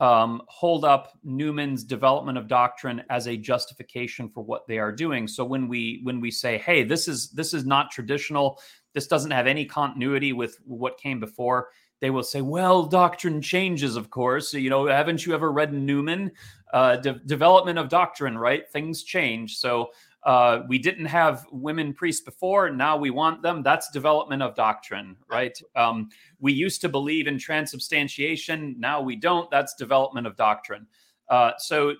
um, 0.00 0.42
hold 0.48 0.84
up 0.84 1.12
Newman's 1.24 1.82
development 1.82 2.36
of 2.36 2.48
doctrine 2.48 3.02
as 3.08 3.28
a 3.28 3.36
justification 3.36 4.28
for 4.28 4.42
what 4.42 4.66
they 4.66 4.78
are 4.78 4.92
doing. 4.92 5.26
So 5.26 5.44
when 5.44 5.68
we 5.68 6.00
when 6.02 6.20
we 6.20 6.30
say, 6.30 6.58
"Hey, 6.58 6.84
this 6.84 7.08
is 7.08 7.30
this 7.30 7.54
is 7.54 7.64
not 7.64 7.90
traditional. 7.90 8.60
This 8.92 9.06
doesn't 9.06 9.30
have 9.30 9.46
any 9.46 9.64
continuity 9.64 10.32
with 10.32 10.58
what 10.64 10.98
came 10.98 11.18
before," 11.18 11.68
they 12.00 12.10
will 12.10 12.22
say, 12.22 12.42
"Well, 12.42 12.84
doctrine 12.84 13.40
changes, 13.40 13.96
of 13.96 14.10
course. 14.10 14.52
You 14.52 14.68
know, 14.68 14.86
haven't 14.86 15.24
you 15.24 15.32
ever 15.34 15.50
read 15.50 15.72
Newman? 15.72 16.32
Uh, 16.74 16.96
de- 16.96 17.20
development 17.20 17.78
of 17.78 17.88
doctrine, 17.88 18.36
right? 18.36 18.68
Things 18.70 19.02
change. 19.02 19.56
So 19.56 19.92
uh, 20.26 20.64
we 20.66 20.76
didn't 20.76 21.06
have 21.06 21.46
women 21.52 21.94
priests 21.94 22.20
before. 22.20 22.68
Now 22.68 22.96
we 22.96 23.10
want 23.10 23.42
them. 23.42 23.62
That's 23.62 23.88
development 23.92 24.42
of 24.42 24.56
doctrine, 24.56 25.16
right? 25.30 25.56
Um, 25.76 26.08
we 26.40 26.52
used 26.52 26.80
to 26.80 26.88
believe 26.88 27.28
in 27.28 27.38
transubstantiation. 27.38 28.74
Now 28.76 29.00
we 29.00 29.14
don't. 29.14 29.48
That's 29.52 29.74
development 29.74 30.26
of 30.26 30.36
doctrine. 30.36 30.88
Uh, 31.30 31.52
so 31.58 31.94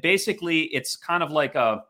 basically, 0.00 0.62
it's 0.74 0.96
kind 0.96 1.22
of 1.22 1.30
like 1.30 1.54
a 1.54 1.84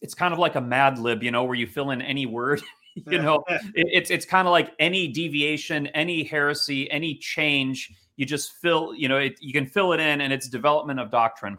it's 0.00 0.14
kind 0.14 0.32
of 0.32 0.38
like 0.38 0.54
a 0.54 0.60
Mad 0.60 0.98
Lib, 0.98 1.22
you 1.22 1.30
know, 1.30 1.44
where 1.44 1.54
you 1.54 1.66
fill 1.66 1.90
in 1.90 2.00
any 2.00 2.24
word. 2.24 2.62
you 3.06 3.20
know, 3.20 3.44
it, 3.48 3.62
it's 3.74 4.10
it's 4.10 4.24
kind 4.24 4.48
of 4.48 4.52
like 4.52 4.72
any 4.78 5.06
deviation, 5.06 5.86
any 5.88 6.24
heresy, 6.24 6.90
any 6.90 7.16
change. 7.16 7.92
You 8.16 8.24
just 8.24 8.52
fill, 8.54 8.94
you 8.94 9.06
know, 9.06 9.18
it, 9.18 9.36
you 9.38 9.52
can 9.52 9.66
fill 9.66 9.92
it 9.92 10.00
in, 10.00 10.22
and 10.22 10.32
it's 10.32 10.48
development 10.48 10.98
of 10.98 11.10
doctrine. 11.10 11.58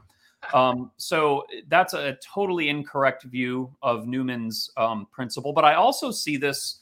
Um, 0.53 0.91
so 0.98 1.45
that's 1.67 1.93
a 1.93 2.17
totally 2.24 2.69
incorrect 2.69 3.24
view 3.24 3.74
of 3.81 4.07
Newman's 4.07 4.71
um, 4.77 5.07
principle. 5.12 5.53
But 5.53 5.65
I 5.65 5.75
also 5.75 6.12
see 6.12 6.38
this 6.38 6.79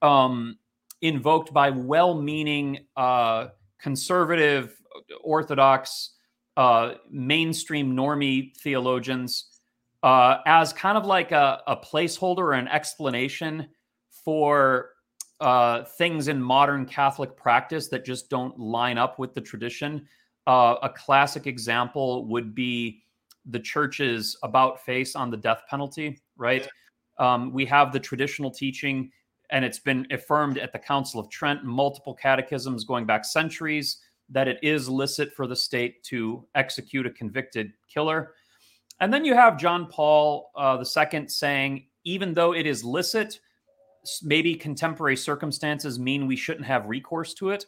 um, 0.00 0.58
invoked 1.02 1.52
by 1.52 1.70
well 1.70 2.14
meaning 2.14 2.86
uh, 2.96 3.48
conservative, 3.80 4.76
orthodox, 5.22 6.10
uh, 6.56 6.94
mainstream 7.10 7.96
normie 7.96 8.56
theologians 8.58 9.52
uh, 10.02 10.38
as 10.46 10.72
kind 10.72 10.98
of 10.98 11.06
like 11.06 11.32
a, 11.32 11.62
a 11.66 11.76
placeholder 11.76 12.38
or 12.38 12.52
an 12.52 12.68
explanation 12.68 13.68
for 14.24 14.90
uh, 15.40 15.84
things 15.84 16.28
in 16.28 16.40
modern 16.40 16.86
Catholic 16.86 17.36
practice 17.36 17.88
that 17.88 18.04
just 18.04 18.30
don't 18.30 18.58
line 18.58 18.98
up 18.98 19.18
with 19.18 19.34
the 19.34 19.40
tradition. 19.40 20.06
Uh, 20.46 20.76
a 20.82 20.88
classic 20.88 21.46
example 21.46 22.26
would 22.26 22.54
be 22.54 23.02
the 23.46 23.60
church's 23.60 24.36
about 24.42 24.84
face 24.84 25.14
on 25.14 25.30
the 25.30 25.36
death 25.36 25.62
penalty, 25.68 26.20
right? 26.36 26.68
Um, 27.18 27.52
we 27.52 27.64
have 27.66 27.92
the 27.92 28.00
traditional 28.00 28.50
teaching, 28.50 29.10
and 29.50 29.64
it's 29.64 29.78
been 29.78 30.06
affirmed 30.10 30.58
at 30.58 30.72
the 30.72 30.78
Council 30.78 31.20
of 31.20 31.28
Trent, 31.30 31.64
multiple 31.64 32.14
catechisms 32.14 32.84
going 32.84 33.06
back 33.06 33.24
centuries, 33.24 33.98
that 34.30 34.48
it 34.48 34.58
is 34.62 34.88
licit 34.88 35.32
for 35.34 35.46
the 35.46 35.56
state 35.56 36.02
to 36.04 36.46
execute 36.54 37.06
a 37.06 37.10
convicted 37.10 37.72
killer. 37.92 38.32
And 39.00 39.12
then 39.12 39.24
you 39.24 39.34
have 39.34 39.58
John 39.58 39.86
Paul 39.86 40.50
uh, 40.56 40.82
II 40.82 41.28
saying, 41.28 41.86
even 42.04 42.34
though 42.34 42.54
it 42.54 42.66
is 42.66 42.84
licit, 42.84 43.40
maybe 44.22 44.54
contemporary 44.54 45.16
circumstances 45.16 45.98
mean 45.98 46.26
we 46.26 46.36
shouldn't 46.36 46.66
have 46.66 46.86
recourse 46.86 47.34
to 47.34 47.50
it 47.50 47.66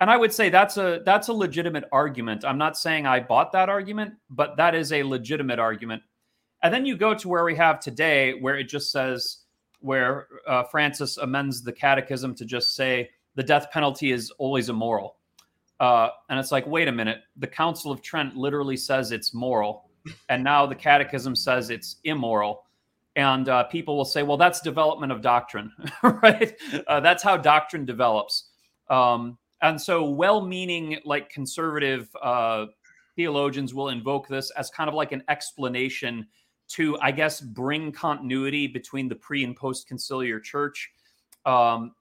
and 0.00 0.10
i 0.10 0.16
would 0.16 0.32
say 0.32 0.48
that's 0.48 0.76
a 0.76 1.02
that's 1.04 1.28
a 1.28 1.32
legitimate 1.32 1.84
argument. 1.92 2.44
I'm 2.44 2.58
not 2.58 2.76
saying 2.76 3.06
i 3.06 3.20
bought 3.20 3.52
that 3.52 3.68
argument 3.68 4.14
but 4.30 4.56
that 4.56 4.74
is 4.74 4.92
a 4.92 5.02
legitimate 5.02 5.58
argument. 5.58 6.02
And 6.62 6.74
then 6.74 6.84
you 6.84 6.96
go 6.96 7.14
to 7.14 7.28
where 7.28 7.44
we 7.44 7.54
have 7.56 7.80
today 7.80 8.34
where 8.40 8.56
it 8.56 8.64
just 8.64 8.90
says 8.90 9.38
where 9.80 10.26
uh, 10.46 10.64
francis 10.64 11.18
amends 11.18 11.62
the 11.62 11.72
catechism 11.72 12.34
to 12.36 12.44
just 12.44 12.74
say 12.74 13.10
the 13.34 13.42
death 13.42 13.70
penalty 13.70 14.10
is 14.10 14.30
always 14.32 14.68
immoral. 14.68 15.16
Uh, 15.78 16.08
and 16.28 16.40
it's 16.40 16.50
like 16.50 16.66
wait 16.66 16.88
a 16.88 16.92
minute 16.92 17.18
the 17.36 17.46
council 17.46 17.92
of 17.92 18.02
trent 18.02 18.36
literally 18.36 18.76
says 18.76 19.12
it's 19.12 19.32
moral 19.34 19.88
and 20.28 20.42
now 20.42 20.66
the 20.66 20.74
catechism 20.74 21.36
says 21.36 21.70
it's 21.70 21.96
immoral. 22.04 22.64
And 23.16 23.48
uh, 23.48 23.64
people 23.64 23.96
will 23.96 24.04
say 24.04 24.22
well 24.22 24.36
that's 24.36 24.60
development 24.60 25.12
of 25.12 25.22
doctrine 25.22 25.72
right? 26.02 26.54
Uh, 26.86 27.00
that's 27.00 27.22
how 27.22 27.36
doctrine 27.36 27.84
develops. 27.84 28.50
Um, 28.90 29.38
and 29.62 29.80
so, 29.80 30.04
well 30.08 30.40
meaning, 30.40 30.98
like 31.04 31.30
conservative 31.30 32.08
uh, 32.22 32.66
theologians 33.16 33.74
will 33.74 33.88
invoke 33.88 34.28
this 34.28 34.50
as 34.52 34.70
kind 34.70 34.88
of 34.88 34.94
like 34.94 35.12
an 35.12 35.22
explanation 35.28 36.26
to, 36.68 36.98
I 37.00 37.10
guess, 37.10 37.40
bring 37.40 37.92
continuity 37.92 38.66
between 38.66 39.08
the 39.08 39.16
pre 39.16 39.42
and 39.44 39.56
post 39.56 39.88
conciliar 39.88 40.42
church. 40.42 40.90
Um, 41.44 41.94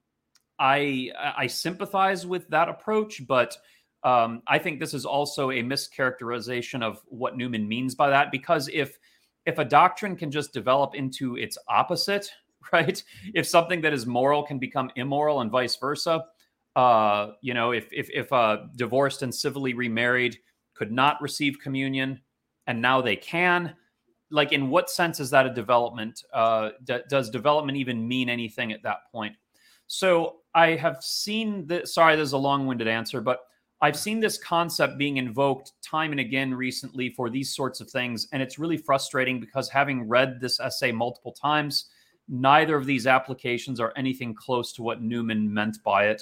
I, 0.59 1.11
I 1.37 1.47
sympathize 1.47 2.25
with 2.25 2.47
that 2.49 2.67
approach, 2.67 3.25
but 3.27 3.57
um, 4.03 4.41
I 4.47 4.57
think 4.59 4.79
this 4.79 4.93
is 4.93 5.05
also 5.05 5.51
a 5.51 5.61
mischaracterization 5.61 6.83
of 6.83 7.01
what 7.07 7.37
Newman 7.37 7.67
means 7.67 7.95
by 7.95 8.09
that. 8.09 8.31
Because 8.31 8.69
if 8.71 8.97
if 9.45 9.57
a 9.59 9.65
doctrine 9.65 10.15
can 10.15 10.29
just 10.29 10.53
develop 10.53 10.93
into 10.93 11.37
its 11.37 11.57
opposite, 11.69 12.29
right? 12.73 13.01
If 13.33 13.47
something 13.47 13.81
that 13.81 13.93
is 13.93 14.05
moral 14.05 14.43
can 14.43 14.59
become 14.59 14.91
immoral 14.95 15.41
and 15.41 15.49
vice 15.49 15.75
versa, 15.77 16.25
uh, 16.77 17.33
you 17.41 17.55
know, 17.55 17.71
if 17.71 17.91
if 17.91 18.07
if 18.11 18.31
uh, 18.31 18.57
divorced 18.75 19.23
and 19.23 19.33
civilly 19.33 19.73
remarried 19.73 20.37
could 20.75 20.91
not 20.91 21.19
receive 21.23 21.59
communion, 21.59 22.21
and 22.67 22.79
now 22.79 23.01
they 23.01 23.15
can, 23.15 23.73
like, 24.29 24.51
in 24.53 24.69
what 24.69 24.87
sense 24.87 25.19
is 25.19 25.31
that 25.31 25.47
a 25.47 25.53
development? 25.53 26.23
Uh, 26.31 26.69
d- 26.83 26.99
does 27.09 27.31
development 27.31 27.79
even 27.79 28.07
mean 28.07 28.29
anything 28.29 28.71
at 28.71 28.83
that 28.83 29.11
point? 29.11 29.35
So 29.87 30.41
I 30.53 30.75
have 30.75 31.01
seen 31.01 31.65
that. 31.65 31.87
Sorry, 31.87 32.15
there's 32.15 32.33
a 32.33 32.37
long-winded 32.37 32.87
answer, 32.87 33.21
but 33.21 33.39
I've 33.81 33.97
seen 33.97 34.19
this 34.19 34.37
concept 34.37 34.99
being 34.99 35.17
invoked 35.17 35.71
time 35.81 36.11
and 36.11 36.19
again 36.19 36.53
recently 36.53 37.09
for 37.09 37.31
these 37.31 37.55
sorts 37.55 37.81
of 37.81 37.89
things, 37.89 38.27
and 38.33 38.43
it's 38.43 38.59
really 38.59 38.77
frustrating 38.77 39.39
because 39.39 39.67
having 39.67 40.07
read 40.07 40.39
this 40.39 40.59
essay 40.59 40.91
multiple 40.91 41.31
times, 41.31 41.89
neither 42.29 42.75
of 42.75 42.85
these 42.85 43.07
applications 43.07 43.79
are 43.79 43.93
anything 43.95 44.35
close 44.35 44.73
to 44.73 44.83
what 44.83 45.01
Newman 45.01 45.51
meant 45.51 45.77
by 45.83 46.09
it 46.09 46.21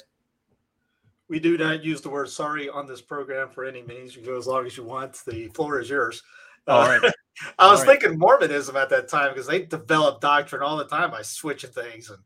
we 1.28 1.40
do 1.40 1.56
not 1.58 1.84
use 1.84 2.00
the 2.00 2.08
word 2.08 2.28
sorry 2.28 2.68
on 2.68 2.86
this 2.86 3.00
program 3.00 3.48
for 3.50 3.64
any 3.64 3.82
means. 3.82 4.14
You 4.14 4.22
go 4.22 4.36
as 4.36 4.46
long 4.46 4.66
as 4.66 4.76
you 4.76 4.84
want. 4.84 5.20
The 5.26 5.48
floor 5.48 5.80
is 5.80 5.90
yours. 5.90 6.22
All 6.68 6.86
right. 6.86 7.12
I 7.58 7.70
was 7.70 7.84
right. 7.84 8.00
thinking 8.00 8.18
Mormonism 8.18 8.76
at 8.76 8.88
that 8.90 9.08
time 9.08 9.30
because 9.32 9.46
they 9.46 9.62
develop 9.62 10.20
doctrine 10.20 10.62
all 10.62 10.76
the 10.76 10.86
time 10.86 11.10
by 11.10 11.22
switching 11.22 11.70
things 11.70 12.10
and. 12.10 12.18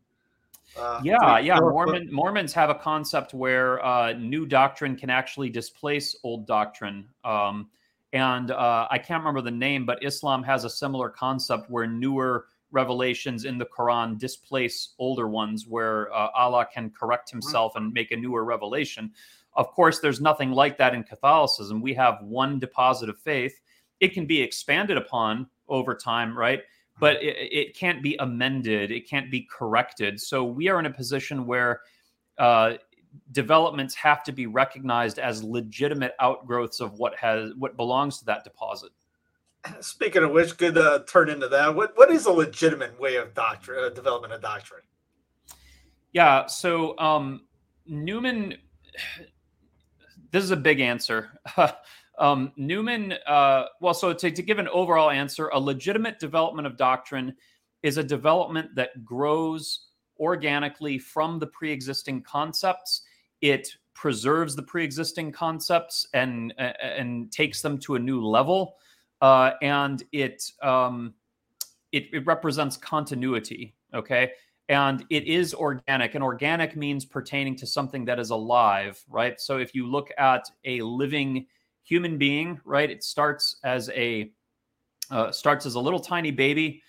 Uh, 0.78 1.00
yeah, 1.02 1.36
yeah. 1.40 1.58
Mormon 1.58 2.08
Mormons 2.12 2.52
have 2.52 2.70
a 2.70 2.76
concept 2.76 3.34
where 3.34 3.84
uh, 3.84 4.12
new 4.12 4.46
doctrine 4.46 4.94
can 4.94 5.10
actually 5.10 5.50
displace 5.50 6.16
old 6.22 6.46
doctrine, 6.46 7.08
um, 7.24 7.68
and 8.12 8.52
uh, 8.52 8.86
I 8.88 8.98
can't 8.98 9.20
remember 9.20 9.40
the 9.40 9.50
name, 9.50 9.84
but 9.84 10.00
Islam 10.04 10.44
has 10.44 10.62
a 10.62 10.70
similar 10.70 11.08
concept 11.08 11.70
where 11.70 11.88
newer 11.88 12.46
revelations 12.72 13.44
in 13.44 13.58
the 13.58 13.66
Quran 13.66 14.18
displace 14.18 14.94
older 14.98 15.28
ones 15.28 15.66
where 15.66 16.12
uh, 16.12 16.28
Allah 16.34 16.66
can 16.72 16.90
correct 16.90 17.30
himself 17.30 17.76
and 17.76 17.92
make 17.92 18.12
a 18.12 18.16
newer 18.16 18.44
revelation. 18.44 19.12
Of 19.54 19.70
course, 19.72 19.98
there's 19.98 20.20
nothing 20.20 20.52
like 20.52 20.78
that 20.78 20.94
in 20.94 21.02
Catholicism. 21.02 21.80
We 21.80 21.94
have 21.94 22.22
one 22.22 22.58
deposit 22.58 23.08
of 23.08 23.18
faith. 23.18 23.60
It 23.98 24.14
can 24.14 24.26
be 24.26 24.40
expanded 24.40 24.96
upon 24.96 25.48
over 25.68 25.94
time, 25.94 26.36
right? 26.36 26.62
But 26.98 27.22
it, 27.22 27.36
it 27.52 27.76
can't 27.76 28.02
be 28.02 28.16
amended, 28.20 28.90
it 28.90 29.08
can't 29.08 29.30
be 29.30 29.48
corrected. 29.50 30.20
So 30.20 30.44
we 30.44 30.68
are 30.68 30.78
in 30.78 30.86
a 30.86 30.92
position 30.92 31.46
where 31.46 31.80
uh, 32.38 32.74
developments 33.32 33.94
have 33.94 34.22
to 34.24 34.32
be 34.32 34.46
recognized 34.46 35.18
as 35.18 35.42
legitimate 35.42 36.14
outgrowths 36.20 36.80
of 36.80 36.94
what 36.98 37.16
has 37.16 37.52
what 37.56 37.76
belongs 37.76 38.18
to 38.18 38.24
that 38.26 38.44
deposit. 38.44 38.90
Speaking 39.80 40.22
of 40.22 40.30
which, 40.30 40.56
could 40.56 40.78
uh, 40.78 41.00
turn 41.08 41.28
into 41.28 41.48
that. 41.48 41.74
What 41.74 41.96
what 41.96 42.10
is 42.10 42.26
a 42.26 42.32
legitimate 42.32 42.98
way 43.00 43.16
of 43.16 43.34
doctrine 43.34 43.84
uh, 43.84 43.88
development 43.90 44.32
of 44.32 44.40
doctrine? 44.40 44.82
Yeah, 46.12 46.46
so 46.46 46.98
um, 46.98 47.42
Newman. 47.86 48.56
This 50.32 50.44
is 50.44 50.52
a 50.52 50.56
big 50.56 50.78
answer. 50.78 51.40
um, 52.20 52.52
Newman, 52.56 53.14
uh, 53.26 53.64
well, 53.80 53.92
so 53.92 54.12
to, 54.12 54.30
to 54.30 54.42
give 54.42 54.60
an 54.60 54.68
overall 54.68 55.10
answer, 55.10 55.48
a 55.48 55.58
legitimate 55.58 56.20
development 56.20 56.68
of 56.68 56.76
doctrine 56.76 57.34
is 57.82 57.96
a 57.96 58.04
development 58.04 58.72
that 58.76 59.04
grows 59.04 59.88
organically 60.20 61.00
from 61.00 61.40
the 61.40 61.48
pre-existing 61.48 62.22
concepts. 62.22 63.02
It 63.40 63.68
preserves 63.94 64.54
the 64.54 64.62
pre-existing 64.62 65.32
concepts 65.32 66.06
and 66.14 66.54
and 66.58 67.32
takes 67.32 67.60
them 67.60 67.76
to 67.78 67.96
a 67.96 67.98
new 67.98 68.24
level 68.24 68.76
uh, 69.20 69.52
and 69.62 70.02
it, 70.12 70.50
um, 70.62 71.14
it 71.92 72.08
it 72.12 72.26
represents 72.26 72.76
continuity. 72.76 73.74
Okay, 73.94 74.32
and 74.68 75.04
it 75.10 75.24
is 75.24 75.54
organic, 75.54 76.14
and 76.14 76.24
organic 76.24 76.76
means 76.76 77.04
pertaining 77.04 77.56
to 77.56 77.66
something 77.66 78.04
that 78.04 78.18
is 78.18 78.30
alive, 78.30 79.02
right? 79.08 79.40
So 79.40 79.58
if 79.58 79.74
you 79.74 79.86
look 79.86 80.10
at 80.18 80.44
a 80.64 80.80
living 80.82 81.46
human 81.82 82.18
being, 82.18 82.60
right, 82.64 82.90
it 82.90 83.02
starts 83.02 83.56
as 83.64 83.90
a 83.90 84.30
uh, 85.10 85.32
starts 85.32 85.66
as 85.66 85.74
a 85.74 85.80
little 85.80 86.00
tiny 86.00 86.30
baby 86.30 86.82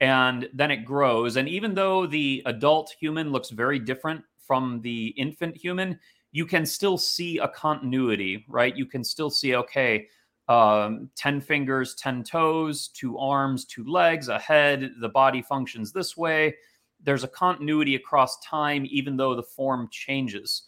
and 0.00 0.48
then 0.52 0.70
it 0.70 0.84
grows. 0.84 1.36
And 1.36 1.48
even 1.48 1.74
though 1.74 2.06
the 2.06 2.42
adult 2.46 2.94
human 3.00 3.30
looks 3.30 3.50
very 3.50 3.78
different 3.78 4.22
from 4.38 4.80
the 4.82 5.08
infant 5.16 5.56
human, 5.56 5.98
you 6.32 6.46
can 6.46 6.66
still 6.66 6.98
see 6.98 7.38
a 7.38 7.48
continuity, 7.48 8.44
right? 8.48 8.76
You 8.76 8.86
can 8.86 9.04
still 9.04 9.30
see, 9.30 9.54
okay, 9.54 10.06
um, 10.48 11.10
10 11.16 11.40
fingers, 11.40 11.94
10 11.94 12.24
toes, 12.24 12.88
two 12.88 13.18
arms, 13.18 13.64
two 13.64 13.84
legs, 13.84 14.28
a 14.28 14.38
head. 14.38 14.90
The 15.00 15.08
body 15.08 15.42
functions 15.42 15.92
this 15.92 16.16
way. 16.16 16.54
There's 17.02 17.24
a 17.24 17.28
continuity 17.28 17.94
across 17.94 18.38
time, 18.40 18.86
even 18.90 19.16
though 19.16 19.34
the 19.34 19.42
form 19.42 19.88
changes. 19.90 20.64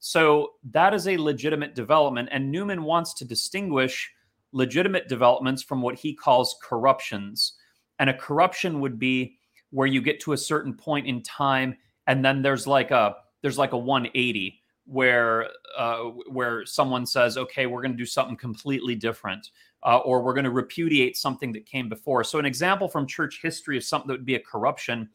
So 0.00 0.52
that 0.72 0.92
is 0.94 1.08
a 1.08 1.16
legitimate 1.16 1.74
development. 1.74 2.28
And 2.32 2.50
Newman 2.50 2.84
wants 2.84 3.14
to 3.14 3.24
distinguish 3.24 4.10
legitimate 4.52 5.08
developments 5.08 5.62
from 5.62 5.82
what 5.82 5.96
he 5.96 6.14
calls 6.14 6.56
corruptions. 6.62 7.54
And 7.98 8.10
a 8.10 8.14
corruption 8.14 8.80
would 8.80 8.98
be 8.98 9.38
where 9.70 9.86
you 9.86 10.00
get 10.00 10.20
to 10.20 10.32
a 10.32 10.38
certain 10.38 10.74
point 10.74 11.06
in 11.06 11.22
time 11.22 11.76
and 12.06 12.24
then 12.24 12.42
there's 12.42 12.66
like 12.66 12.90
a 12.90 13.16
there's 13.42 13.58
like 13.58 13.72
a 13.72 13.78
180 13.78 14.60
where 14.86 15.48
uh, 15.76 16.04
where 16.28 16.66
someone 16.66 17.06
says, 17.06 17.36
"Okay, 17.36 17.66
we're 17.66 17.82
going 17.82 17.92
to 17.92 17.98
do 17.98 18.06
something 18.06 18.36
completely 18.36 18.94
different," 18.94 19.50
uh, 19.82 19.98
or 19.98 20.22
we're 20.22 20.34
going 20.34 20.44
to 20.44 20.50
repudiate 20.50 21.16
something 21.16 21.52
that 21.52 21.66
came 21.66 21.88
before. 21.88 22.24
So, 22.24 22.38
an 22.38 22.46
example 22.46 22.88
from 22.88 23.06
church 23.06 23.40
history 23.42 23.76
of 23.76 23.84
something 23.84 24.08
that 24.08 24.14
would 24.14 24.26
be 24.26 24.36
a 24.36 24.40
corruption 24.40 25.08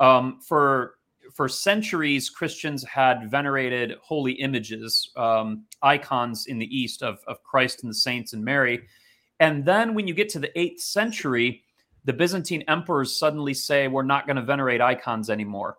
um, 0.00 0.40
for 0.40 0.96
for 1.32 1.48
centuries, 1.48 2.30
Christians 2.30 2.84
had 2.84 3.30
venerated 3.30 3.96
holy 4.02 4.32
images, 4.32 5.10
um, 5.16 5.64
icons 5.82 6.46
in 6.46 6.58
the 6.58 6.76
East 6.76 7.02
of, 7.02 7.18
of 7.26 7.42
Christ 7.42 7.82
and 7.82 7.90
the 7.90 7.94
saints 7.94 8.32
and 8.32 8.44
Mary. 8.44 8.86
And 9.40 9.64
then 9.64 9.94
when 9.94 10.06
you 10.06 10.14
get 10.14 10.28
to 10.30 10.38
the 10.38 10.56
eighth 10.58 10.80
century, 10.80 11.62
the 12.04 12.12
Byzantine 12.12 12.62
emperors 12.68 13.18
suddenly 13.18 13.54
say, 13.54 13.88
we're 13.88 14.02
not 14.02 14.26
going 14.26 14.36
to 14.36 14.42
venerate 14.42 14.80
icons 14.80 15.28
anymore. 15.28 15.78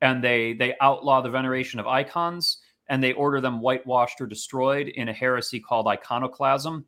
And 0.00 0.22
they, 0.22 0.52
they 0.52 0.74
outlaw 0.80 1.20
the 1.20 1.30
veneration 1.30 1.80
of 1.80 1.86
icons 1.86 2.58
and 2.88 3.02
they 3.02 3.12
order 3.12 3.40
them 3.40 3.60
whitewashed 3.60 4.20
or 4.20 4.26
destroyed 4.26 4.88
in 4.88 5.08
a 5.08 5.12
heresy 5.12 5.60
called 5.60 5.86
iconoclasm. 5.86 6.84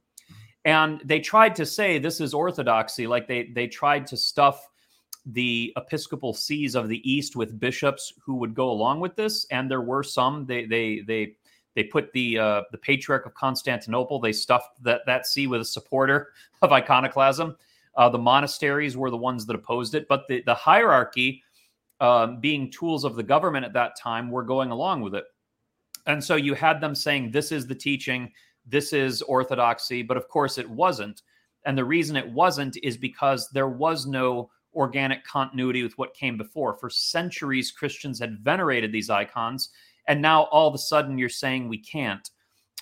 And 0.65 1.01
they 1.05 1.21
tried 1.21 1.55
to 1.57 1.67
say 1.67 1.99
this 1.99 2.21
is 2.21 2.35
orthodoxy, 2.35 3.07
like 3.07 3.27
they 3.27 3.51
they 3.55 3.67
tried 3.67 4.07
to 4.09 4.17
stuff 4.17 4.67
the 5.27 5.73
episcopal 5.77 6.33
sees 6.35 6.75
of 6.75 6.89
the 6.89 7.11
east 7.11 7.37
with 7.37 7.61
bishops 7.61 8.13
who 8.25 8.37
would 8.37 8.55
go 8.55 8.71
along 8.71 9.01
with 9.01 9.17
this, 9.17 9.47
and 9.51 9.71
there 9.71 9.81
were 9.81 10.03
some 10.03 10.47
they 10.47 10.67
they 10.67 11.01
they 11.07 11.37
They 11.75 11.85
put 11.85 12.13
the 12.13 12.39
uh, 12.39 12.63
the 12.73 12.79
patriarch 12.79 13.27
of 13.27 13.35
Constantinople. 13.35 14.19
They 14.21 14.33
stuffed 14.33 14.83
that 14.83 15.03
that 15.07 15.27
see 15.27 15.47
with 15.47 15.61
a 15.61 15.65
supporter 15.65 16.33
of 16.63 16.73
iconoclasm. 16.73 17.57
Uh, 17.97 18.09
the 18.09 18.19
monasteries 18.19 18.97
were 18.97 19.11
the 19.11 19.17
ones 19.17 19.47
that 19.47 19.57
opposed 19.57 19.95
it, 19.95 20.07
but 20.09 20.27
the 20.29 20.43
the 20.45 20.55
hierarchy, 20.55 21.43
um, 22.01 22.41
being 22.41 22.71
tools 22.71 23.05
of 23.05 23.15
the 23.15 23.23
government 23.23 23.65
at 23.65 23.73
that 23.73 23.97
time, 23.97 24.31
were 24.31 24.43
going 24.43 24.71
along 24.71 25.03
with 25.03 25.15
it. 25.15 25.25
And 26.11 26.23
so 26.23 26.35
you 26.35 26.55
had 26.55 26.81
them 26.81 26.95
saying, 26.95 27.31
"This 27.31 27.53
is 27.53 27.67
the 27.67 27.75
teaching. 27.75 28.33
This 28.67 28.93
is 28.93 29.23
orthodoxy." 29.23 30.03
But 30.03 30.17
of 30.17 30.29
course, 30.29 30.59
it 30.59 30.69
wasn't. 30.69 31.23
And 31.65 31.79
the 31.79 31.85
reason 31.85 32.17
it 32.17 32.29
wasn't 32.29 32.77
is 32.83 32.97
because 32.97 33.49
there 33.51 33.69
was 33.69 34.07
no 34.07 34.51
organic 34.75 35.25
continuity 35.25 35.83
with 35.83 35.97
what 35.99 36.15
came 36.15 36.37
before. 36.37 36.75
For 36.75 36.91
centuries, 36.91 37.71
Christians 37.71 38.19
had 38.19 38.39
venerated 38.41 38.93
these 38.93 39.11
icons, 39.11 39.71
and 40.09 40.21
now 40.21 40.45
all 40.45 40.69
of 40.69 40.75
a 40.75 40.79
sudden 40.79 41.19
you're 41.19 41.29
saying 41.29 41.69
we 41.69 41.79
can't. 41.79 42.29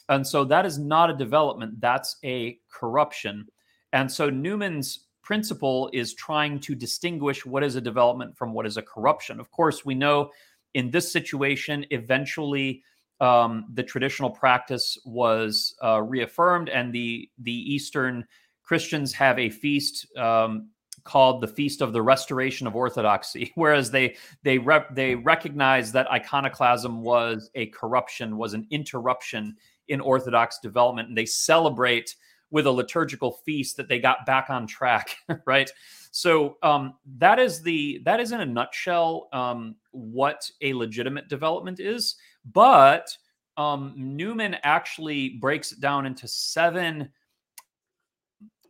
And 0.08 0.26
so 0.26 0.44
that 0.44 0.64
is 0.64 0.78
not 0.78 1.11
a 1.11 1.16
development, 1.16 1.80
that's 1.80 2.16
a 2.25 2.58
corruption. 2.70 3.47
And 3.92 4.11
so 4.11 4.30
Newman's 4.30 5.06
principle 5.23 5.90
is 5.92 6.14
trying 6.14 6.61
to 6.61 6.75
distinguish 6.75 7.44
what 7.44 7.62
is 7.62 7.76
a 7.76 7.80
development 7.80 8.37
from 8.38 8.54
what 8.54 8.66
is 8.66 8.78
a 8.78 8.82
corruption. 8.82 9.38
Of 9.40 9.50
course, 9.50 9.85
we 9.85 9.94
know 9.94 10.30
in 10.73 10.90
this 10.90 11.12
situation, 11.12 11.85
eventually. 11.90 12.82
Um, 13.20 13.66
the 13.75 13.82
traditional 13.82 14.30
practice 14.30 14.96
was 15.04 15.75
uh, 15.82 16.02
reaffirmed, 16.02 16.68
and 16.68 16.92
the 16.92 17.28
the 17.38 17.75
Eastern 17.75 18.25
Christians 18.62 19.12
have 19.14 19.38
a 19.38 19.50
feast 19.50 20.06
um, 20.16 20.68
called 21.04 21.40
the 21.40 21.48
Feast 21.48 21.80
of 21.80 21.92
the 21.92 22.02
Restoration 22.02 22.66
of 22.66 22.76
Orthodoxy, 22.76 23.52
whereas 23.54 23.90
they 23.90 24.16
they 24.42 24.58
rep, 24.58 24.94
they 24.94 25.14
recognize 25.14 25.90
that 25.92 26.10
iconoclasm 26.10 27.02
was 27.02 27.50
a 27.54 27.66
corruption, 27.66 28.37
was 28.37 28.54
an 28.54 28.66
interruption 28.70 29.56
in 29.88 30.00
Orthodox 30.00 30.58
development, 30.58 31.08
and 31.08 31.16
they 31.16 31.26
celebrate 31.26 32.14
with 32.50 32.66
a 32.66 32.70
liturgical 32.70 33.32
feast 33.44 33.76
that 33.76 33.88
they 33.88 33.98
got 33.98 34.25
back 34.25 34.48
on 34.50 34.66
track, 34.66 35.16
right? 35.46 35.70
So 36.10 36.56
um, 36.62 36.94
that 37.18 37.38
is 37.38 37.62
the 37.62 38.00
that 38.04 38.20
is 38.20 38.32
in 38.32 38.40
a 38.40 38.46
nutshell 38.46 39.28
um, 39.32 39.76
what 39.90 40.50
a 40.62 40.72
legitimate 40.72 41.28
development 41.28 41.80
is. 41.80 42.16
But 42.52 43.08
um, 43.56 43.94
Newman 43.96 44.56
actually 44.62 45.30
breaks 45.40 45.72
it 45.72 45.80
down 45.80 46.06
into 46.06 46.28
seven 46.28 47.10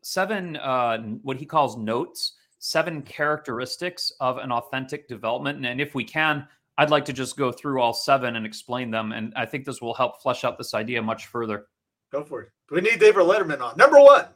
seven 0.03 0.57
uh, 0.57 0.99
what 1.23 1.37
he 1.37 1.45
calls 1.45 1.77
notes, 1.77 2.35
seven 2.59 3.03
characteristics 3.03 4.13
of 4.21 4.39
an 4.39 4.51
authentic 4.51 5.09
development. 5.09 5.65
And 5.65 5.81
if 5.81 5.95
we 5.95 6.05
can, 6.05 6.47
I'd 6.79 6.91
like 6.91 7.05
to 7.07 7.13
just 7.13 7.37
go 7.37 7.53
through 7.53 7.83
all 7.83 7.93
seven 7.93 8.37
and 8.37 8.47
explain 8.47 8.91
them. 8.91 9.13
And 9.13 9.33
I 9.37 9.45
think 9.45 9.65
this 9.65 9.83
will 9.83 9.95
help 9.95 10.23
flesh 10.23 10.45
out 10.45 10.57
this 10.57 10.75
idea 10.75 11.03
much 11.03 11.27
further. 11.27 11.67
Go 12.11 12.25
for 12.25 12.43
it. 12.43 12.49
We 12.71 12.81
need 12.81 13.01
David 13.01 13.23
Letterman 13.23 13.61
on. 13.61 13.77
Number 13.77 14.01
one. 14.01 14.27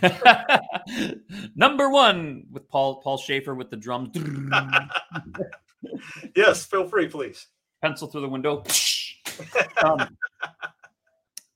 Number 1.56 1.90
one 1.90 2.44
with 2.50 2.68
Paul 2.68 3.02
Paul 3.02 3.18
Shaffer 3.18 3.54
with 3.54 3.68
the 3.68 3.76
drums. 3.76 4.16
yes, 6.36 6.64
feel 6.64 6.86
free, 6.86 7.08
please. 7.08 7.48
Pencil 7.82 8.08
through 8.08 8.22
the 8.22 8.28
window. 8.28 8.62
um, 9.84 10.16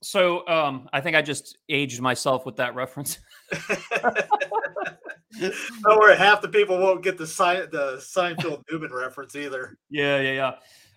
so 0.01 0.47
um, 0.47 0.87
I 0.93 1.01
think 1.01 1.15
I 1.15 1.21
just 1.21 1.57
aged 1.69 2.01
myself 2.01 2.45
with 2.45 2.57
that 2.57 2.75
reference. 2.75 3.19
Don't 5.39 5.99
worry, 5.99 6.15
half 6.15 6.41
the 6.41 6.49
people 6.49 6.77
won't 6.79 7.03
get 7.03 7.17
the 7.17 7.27
sign 7.27 7.67
the 7.71 7.97
Seinfeld 7.97 8.63
Newman 8.71 8.93
reference 8.93 9.35
either. 9.35 9.77
Yeah, 9.89 10.19
yeah, 10.19 10.33
yeah. 10.33 10.51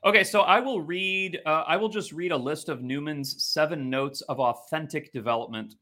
Okay, 0.05 0.25
so 0.25 0.41
I 0.43 0.61
will 0.61 0.81
read. 0.81 1.41
Uh, 1.45 1.65
I 1.67 1.77
will 1.77 1.89
just 1.89 2.13
read 2.13 2.33
a 2.33 2.37
list 2.37 2.69
of 2.69 2.83
Newman's 2.83 3.45
seven 3.45 3.91
notes 3.91 4.23
of 4.23 4.41
authentic 4.41 5.13
development, 5.13 5.75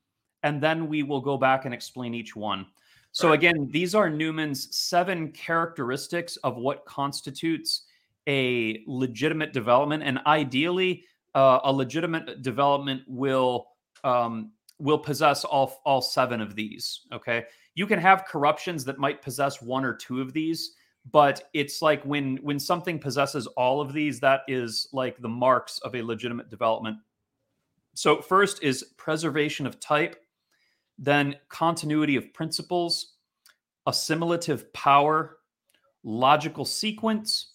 and 0.42 0.60
then 0.60 0.88
we 0.88 1.02
will 1.02 1.20
go 1.20 1.36
back 1.36 1.64
and 1.64 1.74
explain 1.74 2.14
each 2.14 2.34
one. 2.34 2.66
So 3.12 3.28
right. 3.28 3.34
again, 3.34 3.68
these 3.70 3.94
are 3.94 4.10
Newman's 4.10 4.76
seven 4.76 5.32
characteristics 5.32 6.36
of 6.38 6.56
what 6.56 6.84
constitutes 6.84 7.84
a 8.28 8.82
legitimate 8.86 9.52
development, 9.52 10.02
and 10.02 10.20
ideally, 10.26 11.04
uh, 11.34 11.60
a 11.64 11.72
legitimate 11.72 12.42
development 12.42 13.02
will 13.08 13.68
um, 14.04 14.52
will 14.78 14.98
possess 14.98 15.44
all 15.44 15.80
all 15.84 16.02
seven 16.02 16.40
of 16.40 16.54
these. 16.54 17.00
Okay, 17.12 17.44
you 17.74 17.86
can 17.86 17.98
have 17.98 18.26
corruptions 18.26 18.84
that 18.84 18.98
might 18.98 19.22
possess 19.22 19.62
one 19.62 19.84
or 19.84 19.94
two 19.94 20.20
of 20.20 20.32
these, 20.32 20.74
but 21.10 21.48
it's 21.54 21.80
like 21.80 22.02
when 22.04 22.36
when 22.42 22.60
something 22.60 22.98
possesses 22.98 23.46
all 23.48 23.80
of 23.80 23.92
these, 23.92 24.20
that 24.20 24.42
is 24.46 24.88
like 24.92 25.18
the 25.18 25.28
marks 25.28 25.78
of 25.80 25.94
a 25.94 26.02
legitimate 26.02 26.50
development. 26.50 26.98
So 27.94 28.20
first 28.20 28.62
is 28.62 28.84
preservation 28.96 29.66
of 29.66 29.80
type, 29.80 30.22
then 30.98 31.34
continuity 31.48 32.14
of 32.14 32.32
principles, 32.32 33.14
assimilative 33.86 34.72
power, 34.72 35.38
logical 36.04 36.64
sequence, 36.64 37.54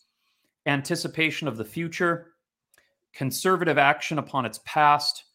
anticipation 0.66 1.48
of 1.48 1.58
the 1.58 1.66
future, 1.66 2.34
conservative 3.14 3.78
action 3.78 4.20
upon 4.20 4.46
its 4.46 4.60
past, 4.66 5.26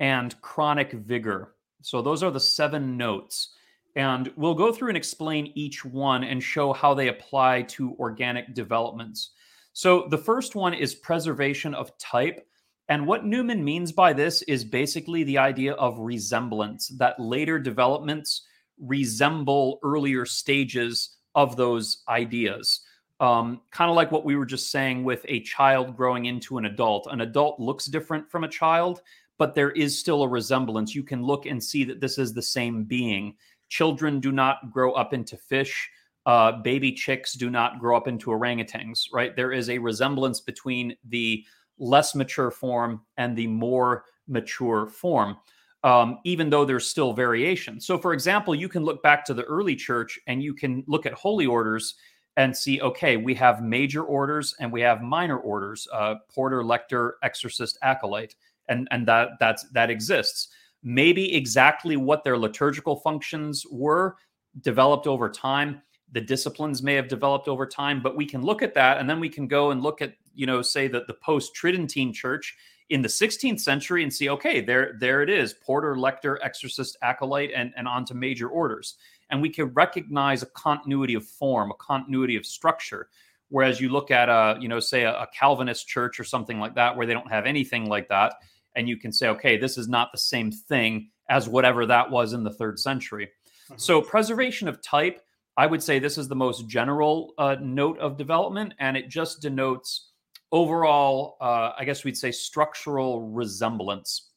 and 0.00 0.40
chronic 0.40 0.92
vigor. 0.92 1.54
So 1.82 2.02
those 2.02 2.22
are 2.22 2.30
the 2.30 2.40
seven 2.40 2.96
notes. 2.96 3.50
And 3.96 4.32
we'll 4.36 4.54
go 4.54 4.72
through 4.72 4.88
and 4.88 4.96
explain 4.96 5.52
each 5.54 5.84
one 5.84 6.24
and 6.24 6.42
show 6.42 6.72
how 6.72 6.94
they 6.94 7.08
apply 7.08 7.62
to 7.62 7.94
organic 7.98 8.54
developments. 8.54 9.30
So 9.72 10.06
the 10.08 10.18
first 10.18 10.54
one 10.54 10.74
is 10.74 10.94
preservation 10.94 11.74
of 11.74 11.96
type. 11.98 12.46
And 12.88 13.06
what 13.06 13.24
Newman 13.24 13.64
means 13.64 13.92
by 13.92 14.12
this 14.12 14.42
is 14.42 14.64
basically 14.64 15.24
the 15.24 15.38
idea 15.38 15.74
of 15.74 15.98
resemblance, 15.98 16.88
that 16.98 17.18
later 17.18 17.58
developments 17.58 18.42
resemble 18.78 19.78
earlier 19.82 20.26
stages 20.26 21.16
of 21.34 21.56
those 21.56 22.02
ideas. 22.08 22.80
Um, 23.20 23.60
kind 23.70 23.90
of 23.90 23.96
like 23.96 24.10
what 24.10 24.24
we 24.24 24.36
were 24.36 24.46
just 24.46 24.70
saying 24.70 25.04
with 25.04 25.24
a 25.28 25.40
child 25.40 25.96
growing 25.96 26.26
into 26.26 26.58
an 26.58 26.64
adult. 26.64 27.06
An 27.10 27.20
adult 27.20 27.60
looks 27.60 27.86
different 27.86 28.28
from 28.28 28.44
a 28.44 28.48
child, 28.48 29.02
but 29.38 29.54
there 29.54 29.70
is 29.70 29.98
still 29.98 30.22
a 30.22 30.28
resemblance. 30.28 30.94
You 30.94 31.04
can 31.04 31.22
look 31.22 31.46
and 31.46 31.62
see 31.62 31.84
that 31.84 32.00
this 32.00 32.18
is 32.18 32.32
the 32.32 32.42
same 32.42 32.84
being. 32.84 33.36
Children 33.68 34.20
do 34.20 34.32
not 34.32 34.70
grow 34.72 34.92
up 34.92 35.14
into 35.14 35.36
fish. 35.36 35.90
Uh, 36.26 36.52
baby 36.62 36.90
chicks 36.92 37.34
do 37.34 37.50
not 37.50 37.78
grow 37.78 37.96
up 37.96 38.08
into 38.08 38.30
orangutans, 38.30 39.04
right? 39.12 39.36
There 39.36 39.52
is 39.52 39.68
a 39.68 39.78
resemblance 39.78 40.40
between 40.40 40.96
the 41.08 41.44
less 41.78 42.14
mature 42.14 42.50
form 42.50 43.02
and 43.16 43.36
the 43.36 43.46
more 43.46 44.04
mature 44.26 44.86
form, 44.86 45.36
um, 45.82 46.18
even 46.24 46.48
though 46.48 46.64
there's 46.64 46.86
still 46.86 47.12
variation. 47.12 47.80
So, 47.80 47.98
for 47.98 48.14
example, 48.14 48.54
you 48.54 48.68
can 48.68 48.84
look 48.84 49.02
back 49.02 49.24
to 49.26 49.34
the 49.34 49.44
early 49.44 49.76
church 49.76 50.18
and 50.26 50.42
you 50.42 50.54
can 50.54 50.82
look 50.86 51.04
at 51.04 51.12
holy 51.12 51.46
orders 51.46 51.94
and 52.36 52.56
see 52.56 52.80
okay, 52.80 53.16
we 53.16 53.34
have 53.34 53.62
major 53.62 54.02
orders 54.02 54.54
and 54.60 54.72
we 54.72 54.80
have 54.80 55.02
minor 55.02 55.38
orders 55.38 55.86
uh, 55.92 56.16
porter, 56.34 56.64
lector, 56.64 57.16
exorcist, 57.22 57.78
acolyte 57.82 58.34
and 58.68 58.88
and 58.90 59.06
that 59.06 59.30
that's 59.40 59.64
that 59.70 59.90
exists. 59.90 60.48
Maybe 60.82 61.34
exactly 61.34 61.96
what 61.96 62.24
their 62.24 62.36
liturgical 62.36 62.96
functions 62.96 63.64
were 63.70 64.16
developed 64.60 65.06
over 65.06 65.30
time. 65.30 65.82
The 66.12 66.20
disciplines 66.20 66.82
may 66.82 66.94
have 66.94 67.08
developed 67.08 67.48
over 67.48 67.66
time, 67.66 68.02
but 68.02 68.16
we 68.16 68.26
can 68.26 68.42
look 68.42 68.62
at 68.62 68.74
that 68.74 68.98
and 68.98 69.08
then 69.08 69.18
we 69.18 69.28
can 69.28 69.48
go 69.48 69.70
and 69.70 69.82
look 69.82 70.02
at, 70.02 70.14
you 70.34 70.46
know, 70.46 70.62
say 70.62 70.86
that 70.88 71.06
the 71.06 71.14
post 71.14 71.54
Tridentine 71.54 72.12
church 72.12 72.54
in 72.90 73.00
the 73.00 73.08
16th 73.08 73.60
century 73.60 74.02
and 74.02 74.12
see, 74.12 74.28
okay, 74.28 74.60
there, 74.60 74.94
there 75.00 75.22
it 75.22 75.30
is, 75.30 75.54
porter, 75.54 75.96
lector, 75.96 76.38
exorcist, 76.42 76.98
acolyte, 77.02 77.50
and, 77.56 77.72
and 77.76 77.88
onto 77.88 78.12
major 78.12 78.48
orders. 78.48 78.96
And 79.30 79.40
we 79.42 79.48
can 79.48 79.66
recognize 79.66 80.42
a 80.42 80.46
continuity 80.46 81.14
of 81.14 81.26
form, 81.26 81.70
a 81.70 81.74
continuity 81.74 82.36
of 82.36 82.46
structure. 82.46 83.08
Whereas 83.48 83.80
you 83.80 83.88
look 83.88 84.10
at 84.10 84.28
a, 84.28 84.58
you 84.60 84.68
know, 84.68 84.80
say 84.80 85.02
a, 85.04 85.12
a 85.12 85.28
Calvinist 85.38 85.86
church 85.86 86.18
or 86.18 86.24
something 86.24 86.58
like 86.58 86.74
that, 86.74 86.96
where 86.96 87.06
they 87.06 87.12
don't 87.12 87.30
have 87.30 87.46
anything 87.46 87.88
like 87.88 88.08
that, 88.08 88.34
and 88.74 88.88
you 88.88 88.96
can 88.96 89.12
say, 89.12 89.28
okay, 89.28 89.56
this 89.56 89.78
is 89.78 89.88
not 89.88 90.10
the 90.12 90.18
same 90.18 90.50
thing 90.50 91.10
as 91.28 91.48
whatever 91.48 91.86
that 91.86 92.10
was 92.10 92.32
in 92.32 92.44
the 92.44 92.52
third 92.52 92.78
century. 92.78 93.26
Mm-hmm. 93.66 93.78
So, 93.78 94.02
preservation 94.02 94.68
of 94.68 94.82
type, 94.82 95.22
I 95.56 95.66
would 95.66 95.82
say 95.82 95.98
this 95.98 96.18
is 96.18 96.28
the 96.28 96.34
most 96.34 96.68
general 96.68 97.32
uh, 97.38 97.56
note 97.60 97.98
of 97.98 98.16
development, 98.16 98.74
and 98.78 98.96
it 98.96 99.08
just 99.08 99.40
denotes 99.40 100.10
overall, 100.52 101.36
uh, 101.40 101.72
I 101.78 101.84
guess 101.84 102.04
we'd 102.04 102.16
say, 102.16 102.32
structural 102.32 103.22
resemblance. 103.28 104.30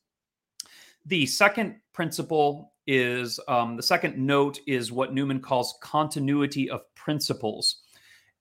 The 1.06 1.26
second 1.26 1.78
principle 1.93 2.73
is 2.88 3.39
um, 3.47 3.76
the 3.76 3.84
second 3.84 4.17
note 4.17 4.60
is 4.65 4.91
what 4.91 5.13
Newman 5.13 5.39
calls 5.39 5.78
continuity 5.82 6.69
of 6.69 6.82
principles. 6.95 7.82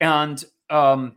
And 0.01 0.43
um, 0.71 1.17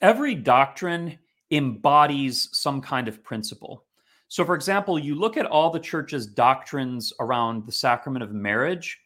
every 0.00 0.34
doctrine 0.34 1.18
embodies 1.50 2.48
some 2.52 2.80
kind 2.80 3.08
of 3.08 3.22
principle. 3.22 3.84
So, 4.28 4.44
for 4.44 4.54
example, 4.54 4.98
you 4.98 5.14
look 5.14 5.36
at 5.36 5.46
all 5.46 5.70
the 5.70 5.80
church's 5.80 6.26
doctrines 6.26 7.12
around 7.20 7.66
the 7.66 7.72
sacrament 7.72 8.22
of 8.22 8.32
marriage, 8.32 8.98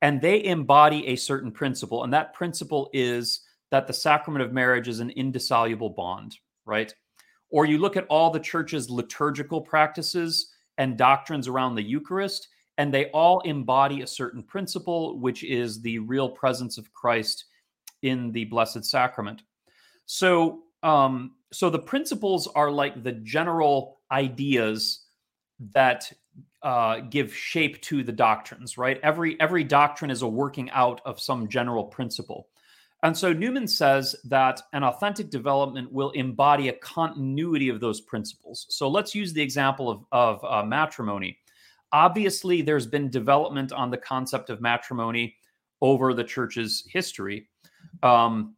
and 0.00 0.20
they 0.20 0.44
embody 0.44 1.06
a 1.08 1.16
certain 1.16 1.52
principle. 1.52 2.04
And 2.04 2.12
that 2.12 2.34
principle 2.34 2.90
is 2.92 3.42
that 3.70 3.86
the 3.86 3.92
sacrament 3.92 4.44
of 4.44 4.52
marriage 4.52 4.88
is 4.88 5.00
an 5.00 5.10
indissoluble 5.10 5.90
bond, 5.90 6.38
right? 6.64 6.94
or 7.52 7.66
you 7.66 7.78
look 7.78 7.96
at 7.96 8.06
all 8.08 8.30
the 8.30 8.40
church's 8.40 8.90
liturgical 8.90 9.60
practices 9.60 10.50
and 10.78 10.98
doctrines 10.98 11.46
around 11.46 11.74
the 11.76 11.82
Eucharist, 11.82 12.48
and 12.78 12.92
they 12.92 13.06
all 13.10 13.40
embody 13.40 14.02
a 14.02 14.06
certain 14.06 14.42
principle, 14.42 15.18
which 15.18 15.44
is 15.44 15.80
the 15.82 15.98
real 15.98 16.28
presence 16.28 16.78
of 16.78 16.92
Christ 16.92 17.44
in 18.02 18.32
the 18.32 18.44
Blessed 18.46 18.84
Sacrament. 18.84 19.42
So, 20.06 20.62
um, 20.82 21.32
so 21.52 21.70
the 21.70 21.78
principles 21.78 22.46
are 22.48 22.70
like 22.70 23.02
the 23.02 23.12
general 23.12 24.00
ideas 24.10 25.06
that 25.74 26.10
uh, 26.62 27.00
give 27.00 27.34
shape 27.34 27.80
to 27.82 28.02
the 28.02 28.12
doctrines, 28.12 28.78
right? 28.78 28.98
Every 29.02 29.40
every 29.40 29.64
doctrine 29.64 30.10
is 30.10 30.22
a 30.22 30.28
working 30.28 30.70
out 30.70 31.00
of 31.04 31.20
some 31.20 31.48
general 31.48 31.84
principle. 31.84 32.48
And 33.04 33.16
so 33.16 33.32
Newman 33.32 33.66
says 33.66 34.14
that 34.24 34.62
an 34.72 34.84
authentic 34.84 35.28
development 35.28 35.92
will 35.92 36.10
embody 36.10 36.68
a 36.68 36.72
continuity 36.74 37.68
of 37.68 37.80
those 37.80 38.00
principles. 38.00 38.66
So 38.70 38.88
let's 38.88 39.12
use 39.12 39.32
the 39.32 39.42
example 39.42 39.90
of, 39.90 40.04
of 40.12 40.44
uh, 40.44 40.64
matrimony. 40.64 41.36
Obviously, 41.92 42.62
there's 42.62 42.86
been 42.86 43.10
development 43.10 43.72
on 43.72 43.90
the 43.90 43.98
concept 43.98 44.50
of 44.50 44.60
matrimony 44.60 45.36
over 45.80 46.14
the 46.14 46.24
church's 46.24 46.84
history. 46.88 47.48
Um, 48.02 48.56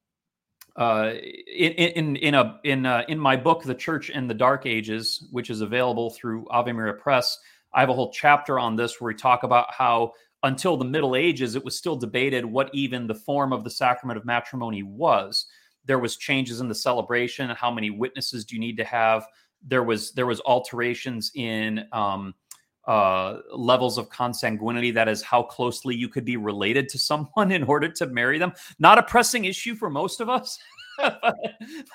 uh, 0.77 1.13
in 1.47 1.73
in 1.73 2.17
in 2.17 2.35
a 2.35 2.61
in 2.65 2.85
uh, 2.87 3.03
in 3.09 3.19
my 3.19 3.37
book, 3.37 3.63
The 3.63 3.75
Church 3.75 4.11
in 4.11 4.27
the 4.27 4.35
Dark 4.35 4.67
Ages, 4.67 5.29
which 5.31 5.51
is 5.51 5.61
available 5.61 6.11
through 6.11 6.47
Ave 6.51 6.73
Maria 6.73 6.95
Press, 6.95 7.39
I 7.73 7.81
have 7.81 7.91
a 7.91 7.95
whole 7.95 8.13
chapter 8.13 8.59
on 8.59 8.77
this 8.77 9.01
where 9.01 9.09
we 9.09 9.15
talk 9.15 9.43
about 9.45 9.73
how 9.73 10.13
until 10.43 10.77
the 10.77 10.85
Middle 10.85 11.17
Ages, 11.17 11.55
it 11.55 11.65
was 11.65 11.77
still 11.77 11.97
debated 11.97 12.45
what 12.45 12.71
even 12.75 13.07
the 13.07 13.15
form 13.15 13.53
of 13.53 13.65
the 13.65 13.71
sacrament 13.71 14.19
of 14.19 14.25
matrimony 14.25 14.83
was. 14.83 15.47
There 15.87 15.99
was 15.99 16.17
changes 16.17 16.61
in 16.61 16.69
the 16.69 16.75
celebration. 16.75 17.51
How 17.51 17.71
many 17.71 17.91
witnesses 17.91 18.45
do 18.45 18.55
you 18.55 18.61
need 18.61 18.77
to 18.77 18.85
have? 18.85 19.27
There 19.67 19.83
was 19.83 20.13
there 20.13 20.27
was 20.27 20.41
alterations 20.41 21.31
in 21.35 21.87
um, 21.93 22.35
uh, 22.87 23.39
levels 23.53 23.99
of 23.99 24.09
consanguinity. 24.11 24.93
That 24.93 25.09
is 25.09 25.23
how 25.23 25.43
closely 25.43 25.95
you 25.95 26.09
could 26.09 26.25
be 26.25 26.37
related 26.37 26.89
to 26.91 26.99
someone 27.11 27.53
in 27.53 27.63
order 27.65 27.89
to 27.89 28.07
marry 28.07 28.39
them. 28.39 28.53
Not 28.79 28.99
a 28.99 29.03
pressing 29.03 29.45
issue 29.45 29.75
for 29.75 29.91
most 29.91 30.21
of 30.21 30.29
us. 30.29 30.59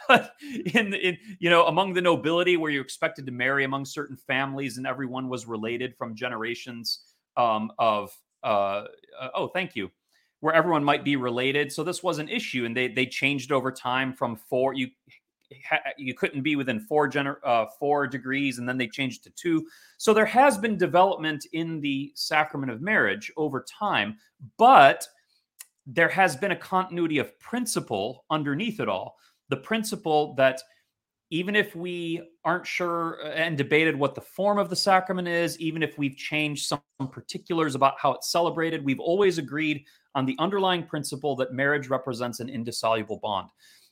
but 0.10 0.34
in, 0.42 0.94
in 0.94 1.18
you 1.40 1.50
know 1.50 1.68
among 1.68 1.94
the 1.94 2.02
nobility 2.02 2.58
where 2.58 2.70
you're 2.70 2.84
expected 2.84 3.26
to 3.26 3.32
marry 3.32 3.64
among 3.64 3.86
certain 3.86 4.18
families 4.18 4.78
and 4.78 4.86
everyone 4.86 5.30
was 5.30 5.48
related 5.48 5.96
from 5.96 6.14
generations 6.14 7.14
um, 7.38 7.72
of 7.80 8.12
uh, 8.44 8.86
uh, 9.20 9.30
oh, 9.36 9.48
thank 9.48 9.76
you, 9.76 9.92
where 10.40 10.54
everyone 10.54 10.84
might 10.84 11.04
be 11.04 11.16
related. 11.16 11.72
So 11.72 11.84
this 11.84 12.04
was 12.04 12.20
an 12.20 12.30
issue, 12.30 12.66
and 12.66 12.76
they 12.76 12.88
they 12.88 13.06
changed 13.06 13.52
over 13.52 13.72
time 13.72 14.14
from 14.14 14.36
four. 14.36 14.74
You 14.74 14.88
you 15.98 16.14
couldn't 16.14 16.42
be 16.42 16.56
within 16.56 16.80
four 16.80 17.10
gener- 17.10 17.44
uh, 17.44 17.66
four 17.80 18.08
degrees, 18.08 18.60
and 18.60 18.68
then 18.68 18.78
they 18.78 18.88
changed 18.88 19.24
to 19.24 19.30
two. 19.32 19.68
So 19.98 20.14
there 20.14 20.26
has 20.26 20.58
been 20.58 20.78
development 20.78 21.46
in 21.54 21.80
the 21.82 22.12
sacrament 22.16 22.72
of 22.72 22.82
marriage 22.82 23.32
over 23.38 23.66
time, 23.68 24.18
but 24.58 25.08
there 25.86 26.10
has 26.10 26.36
been 26.36 26.52
a 26.52 26.56
continuity 26.56 27.18
of 27.18 27.38
principle 27.40 28.26
underneath 28.30 28.80
it 28.80 28.88
all. 28.88 29.18
The 29.50 29.58
principle 29.58 30.36
that 30.36 30.62
even 31.32 31.56
if 31.56 31.76
we 31.76 32.22
aren't 32.44 32.66
sure 32.66 33.20
uh, 33.24 33.30
and 33.30 33.58
debated 33.58 33.96
what 33.96 34.16
the 34.16 34.22
form 34.22 34.58
of 34.58 34.70
the 34.70 34.76
sacrament 34.76 35.28
is, 35.28 35.60
even 35.60 35.84
if 35.84 35.98
we've 35.98 36.16
changed 36.16 36.68
some 36.68 36.82
particulars 37.12 37.76
about 37.76 37.96
how 38.00 38.14
it's 38.14 38.32
celebrated, 38.32 38.84
we've 38.84 39.00
always 39.00 39.38
agreed 39.38 39.84
on 40.16 40.26
the 40.26 40.36
underlying 40.40 40.84
principle 40.84 41.36
that 41.36 41.54
marriage 41.54 41.88
represents 41.88 42.40
an 42.40 42.50
indissoluble 42.50 43.18
bond. 43.18 43.50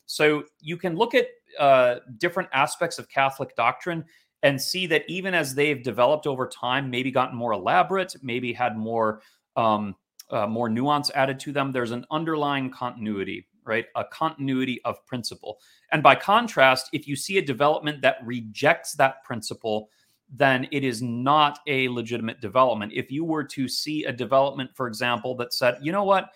So 0.08 0.44
you 0.60 0.78
can 0.78 0.96
look 0.96 1.14
at 1.14 1.28
uh, 1.60 1.96
different 2.18 2.50
aspects 2.54 3.00
of 3.00 3.10
Catholic 3.10 3.56
doctrine 3.56 4.06
and 4.44 4.62
see 4.62 4.86
that 4.88 5.04
even 5.08 5.34
as 5.34 5.56
they've 5.56 5.84
developed 5.84 6.28
over 6.28 6.48
time, 6.48 6.90
maybe 6.90 7.12
gotten 7.12 7.36
more 7.36 7.54
elaborate, 7.54 8.16
maybe 8.22 8.54
had 8.54 8.78
more 8.78 9.22
um, 9.56 9.96
uh, 10.30 10.46
more 10.46 10.70
nuance 10.70 11.10
added 11.16 11.40
to 11.40 11.52
them, 11.54 11.72
there's 11.72 11.92
an 11.92 12.06
underlying 12.12 12.70
continuity 12.70 13.48
right? 13.68 13.86
A 13.96 14.06
continuity 14.06 14.80
of 14.86 15.06
principle. 15.06 15.60
And 15.92 16.02
by 16.02 16.16
contrast, 16.16 16.90
if 16.94 17.08
you 17.08 17.16
see 17.16 17.38
a 17.38 17.42
development 17.42 18.02
that 18.02 18.18
rejects 18.24 18.94
that 18.94 19.24
principle, 19.24 19.90
then 20.34 20.68
it 20.72 20.84
is 20.84 21.02
not 21.02 21.60
a 21.68 21.88
legitimate 21.90 22.42
development. 22.42 22.94
If 22.96 23.12
you 23.12 23.24
were 23.24 23.44
to 23.44 23.68
see 23.68 24.06
a 24.06 24.12
development, 24.12 24.72
for 24.74 24.88
example, 24.88 25.36
that 25.36 25.54
said, 25.54 25.78
you 25.82 25.92
know 25.92 26.04
what, 26.04 26.30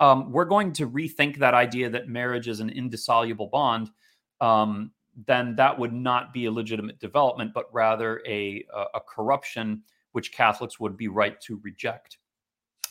um, 0.00 0.32
we're 0.32 0.44
going 0.44 0.72
to 0.74 0.88
rethink 0.88 1.38
that 1.38 1.54
idea 1.54 1.88
that 1.88 2.08
marriage 2.08 2.48
is 2.48 2.60
an 2.60 2.70
indissoluble 2.70 3.46
bond, 3.46 3.90
um, 4.42 4.90
then 5.26 5.54
that 5.56 5.78
would 5.78 5.92
not 5.92 6.34
be 6.34 6.46
a 6.46 6.50
legitimate 6.50 6.98
development, 6.98 7.52
but 7.54 7.72
rather 7.72 8.20
a, 8.26 8.64
a, 8.94 9.00
corruption 9.00 9.82
which 10.12 10.32
Catholics 10.32 10.80
would 10.80 10.96
be 10.96 11.08
right 11.08 11.40
to 11.42 11.60
reject. 11.62 12.18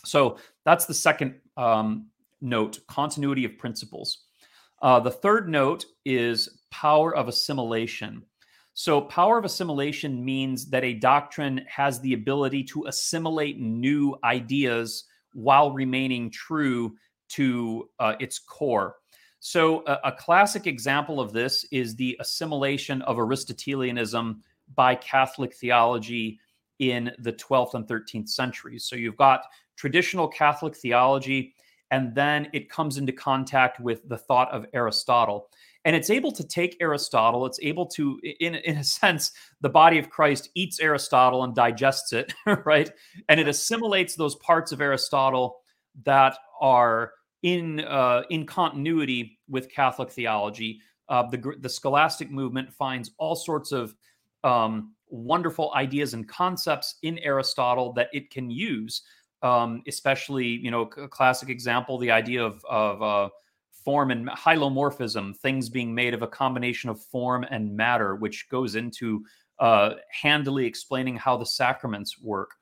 So 0.04 0.38
that's 0.64 0.86
the 0.86 0.94
second 0.94 1.34
um, 1.56 2.06
note 2.40 2.80
continuity 2.88 3.44
of 3.44 3.58
principles. 3.58 4.24
Uh, 4.80 4.98
the 4.98 5.10
third 5.10 5.48
note 5.48 5.84
is 6.04 6.60
power 6.70 7.14
of 7.14 7.28
assimilation. 7.28 8.22
So, 8.74 9.02
power 9.02 9.36
of 9.36 9.44
assimilation 9.44 10.24
means 10.24 10.70
that 10.70 10.82
a 10.82 10.94
doctrine 10.94 11.64
has 11.68 12.00
the 12.00 12.14
ability 12.14 12.64
to 12.64 12.86
assimilate 12.86 13.60
new 13.60 14.16
ideas 14.24 15.04
while 15.34 15.72
remaining 15.72 16.30
true 16.30 16.96
to 17.28 17.90
uh, 17.98 18.14
its 18.18 18.38
core. 18.38 18.96
So, 19.44 19.82
a, 19.88 19.98
a, 20.04 20.12
classic 20.12 20.68
example 20.68 21.18
of 21.18 21.32
this 21.32 21.64
is 21.72 21.96
the 21.96 22.16
assimilation 22.20 23.02
of 23.02 23.18
Aristotelianism 23.18 24.40
by 24.76 24.94
Catholic 24.94 25.52
theology 25.52 26.38
in 26.78 27.10
the 27.18 27.32
12th 27.32 27.74
and 27.74 27.84
13th 27.84 28.28
centuries. 28.28 28.84
So, 28.84 28.94
you've 28.94 29.16
got 29.16 29.46
traditional 29.74 30.28
Catholic 30.28 30.76
theology 30.76 31.54
and 31.90 32.14
then 32.14 32.50
it 32.52 32.70
comes 32.70 32.98
into 32.98 33.10
contact 33.10 33.80
with 33.80 34.08
the 34.08 34.16
thought 34.16 34.48
of 34.52 34.64
Aristotle. 34.74 35.50
And 35.84 35.96
it's 35.96 36.08
able 36.08 36.30
to 36.30 36.46
take 36.46 36.76
Aristotle, 36.80 37.44
it's 37.44 37.58
able 37.62 37.86
to, 37.86 38.20
in, 38.38 38.54
in 38.54 38.76
a 38.76 38.84
sense, 39.02 39.32
the 39.60 39.68
body 39.68 39.98
of 39.98 40.08
Christ 40.08 40.50
eats 40.54 40.78
Aristotle 40.78 41.42
and 41.42 41.52
digests 41.52 42.12
it, 42.12 42.32
right? 42.64 42.92
And 43.28 43.40
it 43.40 43.48
assimilates 43.48 44.14
those 44.14 44.36
parts 44.36 44.70
of 44.70 44.80
Aristotle 44.80 45.56
that 46.04 46.38
are 46.60 47.14
in 47.42 47.80
uh, 47.80 48.22
in 48.30 48.46
continuity 48.46 49.38
with 49.48 49.70
Catholic 49.70 50.10
theology. 50.10 50.80
Uh, 51.08 51.28
the 51.28 51.54
the 51.60 51.68
scholastic 51.68 52.30
movement 52.30 52.72
finds 52.72 53.10
all 53.18 53.34
sorts 53.34 53.72
of 53.72 53.94
um, 54.44 54.94
wonderful 55.08 55.72
ideas 55.74 56.14
and 56.14 56.28
concepts 56.28 56.96
in 57.02 57.18
Aristotle 57.18 57.92
that 57.92 58.08
it 58.12 58.30
can 58.30 58.50
use 58.50 59.02
um, 59.42 59.82
especially 59.86 60.46
you 60.46 60.70
know 60.70 60.82
a 60.96 61.08
classic 61.08 61.48
example 61.48 61.98
the 61.98 62.10
idea 62.10 62.42
of 62.42 62.64
of 62.64 63.02
uh, 63.02 63.28
form 63.84 64.10
and 64.10 64.28
hylomorphism 64.28 65.36
things 65.36 65.68
being 65.68 65.94
made 65.94 66.14
of 66.14 66.22
a 66.22 66.26
combination 66.26 66.88
of 66.88 67.02
form 67.02 67.44
and 67.50 67.76
matter 67.76 68.14
which 68.14 68.48
goes 68.48 68.76
into 68.76 69.24
uh, 69.58 69.94
handily 70.08 70.64
explaining 70.64 71.16
how 71.16 71.36
the 71.36 71.46
sacraments 71.46 72.20
work 72.20 72.52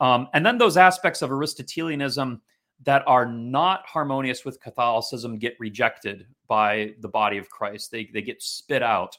um, 0.00 0.28
and 0.34 0.44
then 0.44 0.58
those 0.58 0.76
aspects 0.76 1.22
of 1.22 1.30
aristotelianism 1.30 2.40
that 2.84 3.02
are 3.06 3.26
not 3.26 3.84
harmonious 3.86 4.44
with 4.44 4.60
catholicism 4.60 5.38
get 5.38 5.54
rejected 5.58 6.26
by 6.46 6.94
the 7.00 7.08
body 7.08 7.38
of 7.38 7.48
christ 7.50 7.90
they, 7.90 8.08
they 8.12 8.22
get 8.22 8.42
spit 8.42 8.82
out 8.82 9.16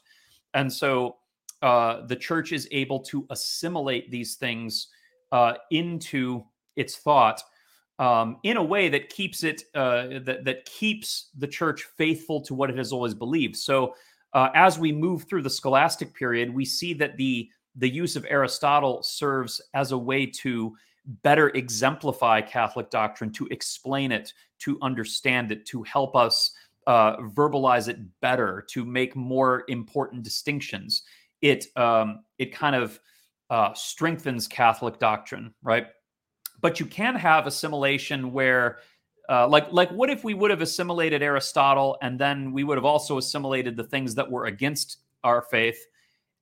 and 0.54 0.72
so 0.72 1.16
uh, 1.62 2.06
the 2.06 2.16
church 2.16 2.52
is 2.52 2.68
able 2.70 3.00
to 3.00 3.26
assimilate 3.30 4.10
these 4.10 4.36
things 4.36 4.88
uh, 5.32 5.54
into 5.70 6.44
its 6.76 6.96
thought 6.96 7.42
um, 7.98 8.38
in 8.42 8.56
a 8.56 8.62
way 8.62 8.88
that 8.88 9.08
keeps 9.08 9.42
it 9.42 9.64
uh, 9.74 10.20
that 10.24 10.44
that 10.44 10.64
keeps 10.66 11.30
the 11.38 11.46
church 11.46 11.84
faithful 11.96 12.40
to 12.42 12.54
what 12.54 12.70
it 12.70 12.76
has 12.76 12.92
always 12.92 13.14
believed. 13.14 13.56
So 13.56 13.94
uh, 14.34 14.50
as 14.54 14.78
we 14.78 14.92
move 14.92 15.24
through 15.24 15.42
the 15.42 15.50
scholastic 15.50 16.14
period, 16.14 16.52
we 16.52 16.64
see 16.64 16.92
that 16.94 17.16
the 17.16 17.48
the 17.76 17.88
use 17.88 18.16
of 18.16 18.26
Aristotle 18.28 19.02
serves 19.02 19.60
as 19.74 19.92
a 19.92 19.98
way 19.98 20.26
to 20.26 20.76
better 21.22 21.50
exemplify 21.50 22.40
Catholic 22.40 22.90
doctrine, 22.90 23.32
to 23.32 23.46
explain 23.50 24.12
it, 24.12 24.32
to 24.60 24.78
understand 24.82 25.52
it, 25.52 25.66
to 25.66 25.82
help 25.84 26.16
us 26.16 26.52
uh, 26.86 27.16
verbalize 27.18 27.88
it 27.88 27.98
better, 28.20 28.64
to 28.70 28.84
make 28.84 29.16
more 29.16 29.64
important 29.68 30.22
distinctions. 30.22 31.02
It 31.42 31.66
um, 31.76 32.24
it 32.38 32.52
kind 32.52 32.76
of 32.76 32.98
uh, 33.50 33.72
strengthens 33.74 34.48
Catholic 34.48 34.98
doctrine, 34.98 35.54
right? 35.62 35.86
but 36.60 36.80
you 36.80 36.86
can 36.86 37.14
have 37.14 37.46
assimilation 37.46 38.32
where 38.32 38.78
uh, 39.28 39.46
like 39.48 39.70
like 39.72 39.90
what 39.90 40.10
if 40.10 40.24
we 40.24 40.34
would 40.34 40.50
have 40.50 40.62
assimilated 40.62 41.22
aristotle 41.22 41.96
and 42.02 42.18
then 42.18 42.52
we 42.52 42.64
would 42.64 42.76
have 42.76 42.84
also 42.84 43.18
assimilated 43.18 43.76
the 43.76 43.84
things 43.84 44.14
that 44.14 44.30
were 44.30 44.46
against 44.46 44.98
our 45.24 45.42
faith 45.42 45.78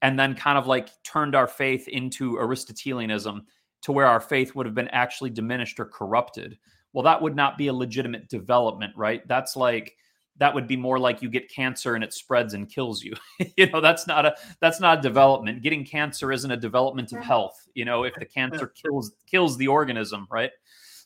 and 0.03 0.19
then 0.19 0.35
kind 0.35 0.59
of 0.59 0.67
like 0.67 0.91
turned 1.03 1.35
our 1.35 1.47
faith 1.47 1.89
into 1.89 2.37
aristotelianism 2.39 3.47
to 3.85 3.93
where 3.93 4.07
our 4.07 4.21
faith 4.21 4.55
would 4.55 4.67
have 4.67 4.75
been 4.75 4.89
actually 4.89 5.31
diminished 5.31 5.79
or 5.79 5.85
corrupted 5.85 6.59
well 6.93 7.05
that 7.05 7.23
would 7.23 7.37
not 7.37 7.57
be 7.57 7.69
a 7.69 7.73
legitimate 7.73 8.29
development 8.29 8.93
right 8.97 9.27
that's 9.29 9.57
like 9.57 9.97
that 10.39 10.53
would 10.53 10.67
be 10.67 10.77
more 10.77 10.99
like 10.99 11.23
you 11.23 11.31
get 11.31 11.51
cancer 11.51 11.95
and 11.95 12.03
it 12.03 12.13
spreads 12.13 12.55
and 12.55 12.69
kills 12.69 13.03
you. 13.03 13.15
you 13.57 13.71
know, 13.71 13.81
that's 13.81 14.07
not 14.07 14.27
a 14.27 14.35
that's 14.61 14.81
not 14.81 14.99
a 14.99 15.03
development. 15.03 15.63
Getting 15.63 15.85
cancer 15.85 16.33
isn't 16.33 16.51
a 16.51 16.57
development 16.57 17.13
of 17.13 17.23
health. 17.23 17.69
You 17.75 17.85
know, 17.85 18.05
if 18.05 18.15
the 18.15 18.25
cancer 18.25 18.67
kills 18.67 19.13
kills 19.27 19.57
the 19.57 19.69
organism, 19.69 20.27
right? 20.31 20.51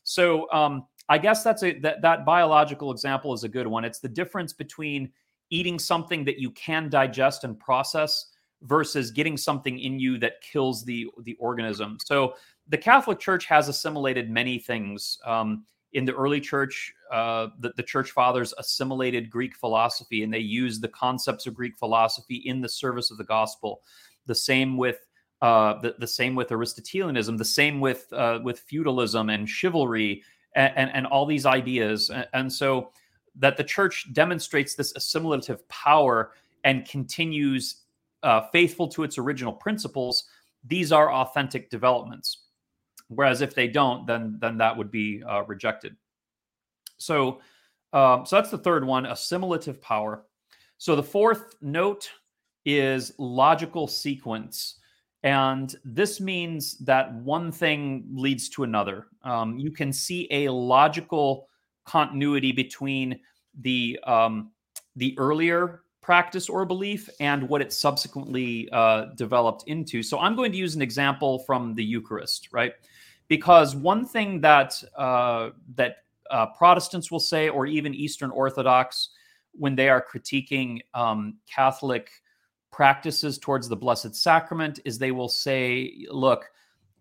So 0.04 0.50
um, 0.50 0.86
I 1.08 1.18
guess 1.18 1.42
that's 1.44 1.62
a 1.62 1.78
that, 1.80 2.00
that 2.02 2.24
biological 2.24 2.90
example 2.90 3.34
is 3.34 3.44
a 3.44 3.48
good 3.48 3.66
one. 3.66 3.84
It's 3.84 3.98
the 3.98 4.08
difference 4.08 4.52
between 4.52 5.10
eating 5.50 5.78
something 5.78 6.24
that 6.24 6.38
you 6.38 6.50
can 6.52 6.88
digest 6.88 7.44
and 7.44 7.58
process 7.58 8.26
versus 8.62 9.10
getting 9.10 9.36
something 9.36 9.78
in 9.78 9.98
you 9.98 10.18
that 10.18 10.40
kills 10.40 10.84
the 10.84 11.06
the 11.24 11.34
organism. 11.34 11.98
So 12.02 12.34
the 12.68 12.78
Catholic 12.78 13.18
Church 13.18 13.46
has 13.46 13.68
assimilated 13.68 14.31
many 14.31 14.59
things. 14.59 15.18
Um, 15.24 15.64
in 15.94 16.04
the 16.04 16.14
early 16.14 16.40
church, 16.40 16.92
uh, 17.11 17.48
the, 17.61 17.72
the 17.76 17.83
church 17.83 18.11
fathers 18.11 18.52
assimilated 18.59 19.31
Greek 19.31 19.57
philosophy 19.57 20.22
and 20.22 20.33
they 20.33 20.38
used 20.38 20.83
the 20.83 20.88
concepts 20.88 21.46
of 21.46 21.54
Greek 21.54 21.78
philosophy 21.78 22.37
in 22.44 22.61
the 22.61 22.68
service 22.68 23.11
of 23.11 23.16
the 23.16 23.24
gospel. 23.24 23.81
The 24.26 24.35
same 24.35 24.76
with 24.76 25.07
uh, 25.40 25.81
the, 25.81 25.94
the 25.98 26.07
same 26.07 26.35
with 26.35 26.50
Aristotelianism, 26.50 27.37
the 27.37 27.44
same 27.44 27.81
with 27.81 28.12
uh, 28.12 28.40
with 28.42 28.59
feudalism 28.61 29.31
and 29.31 29.48
chivalry 29.48 30.22
and, 30.54 30.72
and, 30.76 30.90
and 30.92 31.07
all 31.07 31.24
these 31.26 31.46
ideas. 31.46 32.11
And, 32.11 32.26
and, 32.35 32.52
so 32.52 32.90
that 33.37 33.57
the 33.57 33.62
church 33.62 34.12
demonstrates 34.12 34.74
this 34.74 34.92
assimilative 34.96 35.66
power 35.68 36.33
and 36.64 36.87
continues 36.88 37.83
uh, 38.24 38.42
faithful 38.50 38.88
to 38.88 39.04
its 39.04 39.16
original 39.16 39.52
principles. 39.52 40.24
These 40.64 40.90
are 40.90 41.12
authentic 41.12 41.70
developments. 41.70 42.47
Whereas 43.08 43.40
if 43.40 43.54
they 43.54 43.68
don't, 43.68 44.06
then 44.06 44.38
then 44.40 44.58
that 44.58 44.76
would 44.76 44.90
be 44.90 45.22
uh, 45.22 45.44
rejected. 45.44 45.96
So, 46.98 47.40
um, 47.92 48.26
so 48.26 48.36
that's 48.36 48.50
the 48.50 48.58
third 48.58 48.84
one, 48.84 49.06
assimilative 49.06 49.80
power. 49.80 50.24
So 50.76 50.94
the 50.94 51.02
fourth 51.02 51.54
note 51.60 52.10
is 52.64 53.12
logical 53.18 53.86
sequence. 53.86 54.76
And 55.24 55.74
this 55.84 56.20
means 56.20 56.78
that 56.78 57.12
one 57.14 57.50
thing 57.50 58.04
leads 58.12 58.48
to 58.50 58.62
another. 58.62 59.06
Um, 59.24 59.58
you 59.58 59.72
can 59.72 59.92
see 59.92 60.28
a 60.30 60.48
logical 60.48 61.48
continuity 61.86 62.52
between 62.52 63.18
the 63.60 63.98
um, 64.06 64.52
the 64.96 65.18
earlier 65.18 65.82
practice 66.02 66.48
or 66.48 66.64
belief 66.64 67.10
and 67.20 67.48
what 67.48 67.60
it 67.60 67.72
subsequently 67.72 68.68
uh, 68.72 69.06
developed 69.16 69.64
into. 69.66 70.02
So 70.02 70.18
I'm 70.18 70.36
going 70.36 70.52
to 70.52 70.58
use 70.58 70.74
an 70.74 70.82
example 70.82 71.40
from 71.40 71.74
the 71.74 71.84
Eucharist, 71.84 72.48
right? 72.52 72.72
Because 73.28 73.76
one 73.76 74.04
thing 74.04 74.40
that 74.40 74.82
uh, 74.96 75.50
that 75.76 75.98
uh, 76.30 76.46
Protestants 76.46 77.10
will 77.10 77.20
say, 77.20 77.48
or 77.48 77.66
even 77.66 77.94
Eastern 77.94 78.30
Orthodox, 78.30 79.10
when 79.52 79.74
they 79.74 79.88
are 79.88 80.04
critiquing 80.04 80.80
um, 80.94 81.36
Catholic 81.52 82.10
practices 82.70 83.38
towards 83.38 83.68
the 83.68 83.76
Blessed 83.76 84.14
Sacrament, 84.14 84.80
is 84.84 84.98
they 84.98 85.12
will 85.12 85.28
say, 85.28 86.06
"Look, 86.10 86.50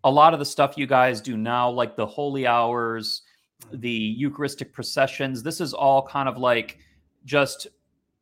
a 0.04 0.12
lot 0.12 0.34
of 0.34 0.40
the 0.40 0.46
stuff 0.46 0.78
you 0.78 0.86
guys 0.86 1.22
do 1.22 1.38
now, 1.38 1.70
like 1.70 1.96
the 1.96 2.06
holy 2.06 2.46
hours, 2.46 3.24
the 3.72 3.90
Eucharistic 3.90 4.74
processions, 4.74 5.44
this 5.44 5.62
is 5.62 5.74
all 5.74 6.06
kind 6.06 6.30
of 6.30 6.38
like 6.38 6.78
just 7.26 7.68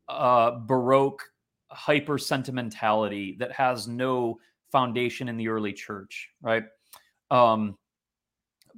uh, 0.08 0.52
Baroque 0.52 1.22
hyper 1.68 2.18
sentimentality 2.18 3.36
that 3.38 3.52
has 3.52 3.88
no 3.88 4.38
foundation 4.70 5.28
in 5.28 5.36
the 5.36 5.48
early 5.48 5.72
church, 5.72 6.30
right?" 6.40 6.64
Um, 7.32 7.76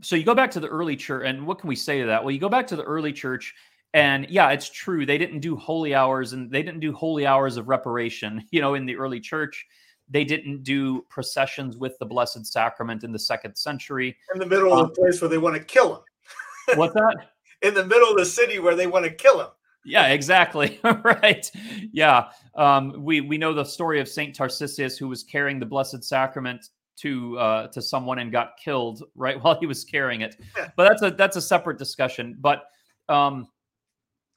so 0.00 0.16
you 0.16 0.24
go 0.24 0.34
back 0.34 0.50
to 0.52 0.60
the 0.60 0.68
early 0.68 0.96
church, 0.96 1.24
and 1.26 1.46
what 1.46 1.58
can 1.58 1.68
we 1.68 1.76
say 1.76 2.00
to 2.00 2.06
that? 2.06 2.22
Well, 2.22 2.30
you 2.30 2.40
go 2.40 2.48
back 2.48 2.66
to 2.68 2.76
the 2.76 2.84
early 2.84 3.12
church, 3.12 3.54
and 3.94 4.26
yeah, 4.28 4.50
it's 4.50 4.70
true. 4.70 5.06
They 5.06 5.18
didn't 5.18 5.40
do 5.40 5.56
holy 5.56 5.94
hours, 5.94 6.32
and 6.32 6.50
they 6.50 6.62
didn't 6.62 6.80
do 6.80 6.92
holy 6.92 7.26
hours 7.26 7.56
of 7.56 7.68
reparation. 7.68 8.44
You 8.50 8.60
know, 8.60 8.74
in 8.74 8.86
the 8.86 8.96
early 8.96 9.20
church, 9.20 9.66
they 10.08 10.24
didn't 10.24 10.62
do 10.62 11.02
processions 11.08 11.76
with 11.76 11.98
the 11.98 12.06
Blessed 12.06 12.46
Sacrament 12.46 13.04
in 13.04 13.12
the 13.12 13.18
second 13.18 13.56
century. 13.56 14.16
In 14.32 14.40
the 14.40 14.46
middle 14.46 14.72
um, 14.72 14.80
of 14.80 14.88
the 14.88 15.00
place 15.00 15.20
where 15.20 15.28
they 15.28 15.38
want 15.38 15.56
to 15.56 15.62
kill 15.62 15.96
him. 15.96 16.02
what's 16.78 16.94
that? 16.94 17.30
in 17.62 17.74
the 17.74 17.84
middle 17.84 18.10
of 18.10 18.16
the 18.16 18.24
city 18.24 18.58
where 18.58 18.74
they 18.74 18.86
want 18.86 19.04
to 19.04 19.10
kill 19.10 19.40
him. 19.40 19.48
Yeah, 19.84 20.08
exactly. 20.08 20.80
right. 21.02 21.50
Yeah. 21.92 22.28
Um, 22.54 22.94
we 22.98 23.20
we 23.20 23.38
know 23.38 23.54
the 23.54 23.64
story 23.64 24.00
of 24.00 24.08
Saint 24.08 24.36
Tarcisius 24.36 24.98
who 24.98 25.08
was 25.08 25.22
carrying 25.22 25.58
the 25.58 25.66
Blessed 25.66 26.04
Sacrament 26.04 26.68
to 27.00 27.38
uh, 27.38 27.66
to 27.68 27.82
someone 27.82 28.18
and 28.18 28.32
got 28.32 28.56
killed 28.62 29.02
right 29.14 29.42
while 29.42 29.58
he 29.58 29.66
was 29.66 29.84
carrying 29.84 30.22
it. 30.22 30.36
But 30.76 30.88
that's 30.88 31.02
a 31.02 31.10
that's 31.10 31.36
a 31.36 31.42
separate 31.42 31.78
discussion. 31.78 32.36
But 32.40 32.64
um, 33.08 33.48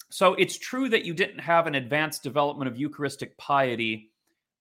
so 0.09 0.33
it's 0.35 0.57
true 0.57 0.89
that 0.89 1.05
you 1.05 1.13
didn't 1.13 1.39
have 1.39 1.67
an 1.67 1.75
advanced 1.75 2.23
development 2.23 2.69
of 2.69 2.77
Eucharistic 2.77 3.37
piety 3.37 4.11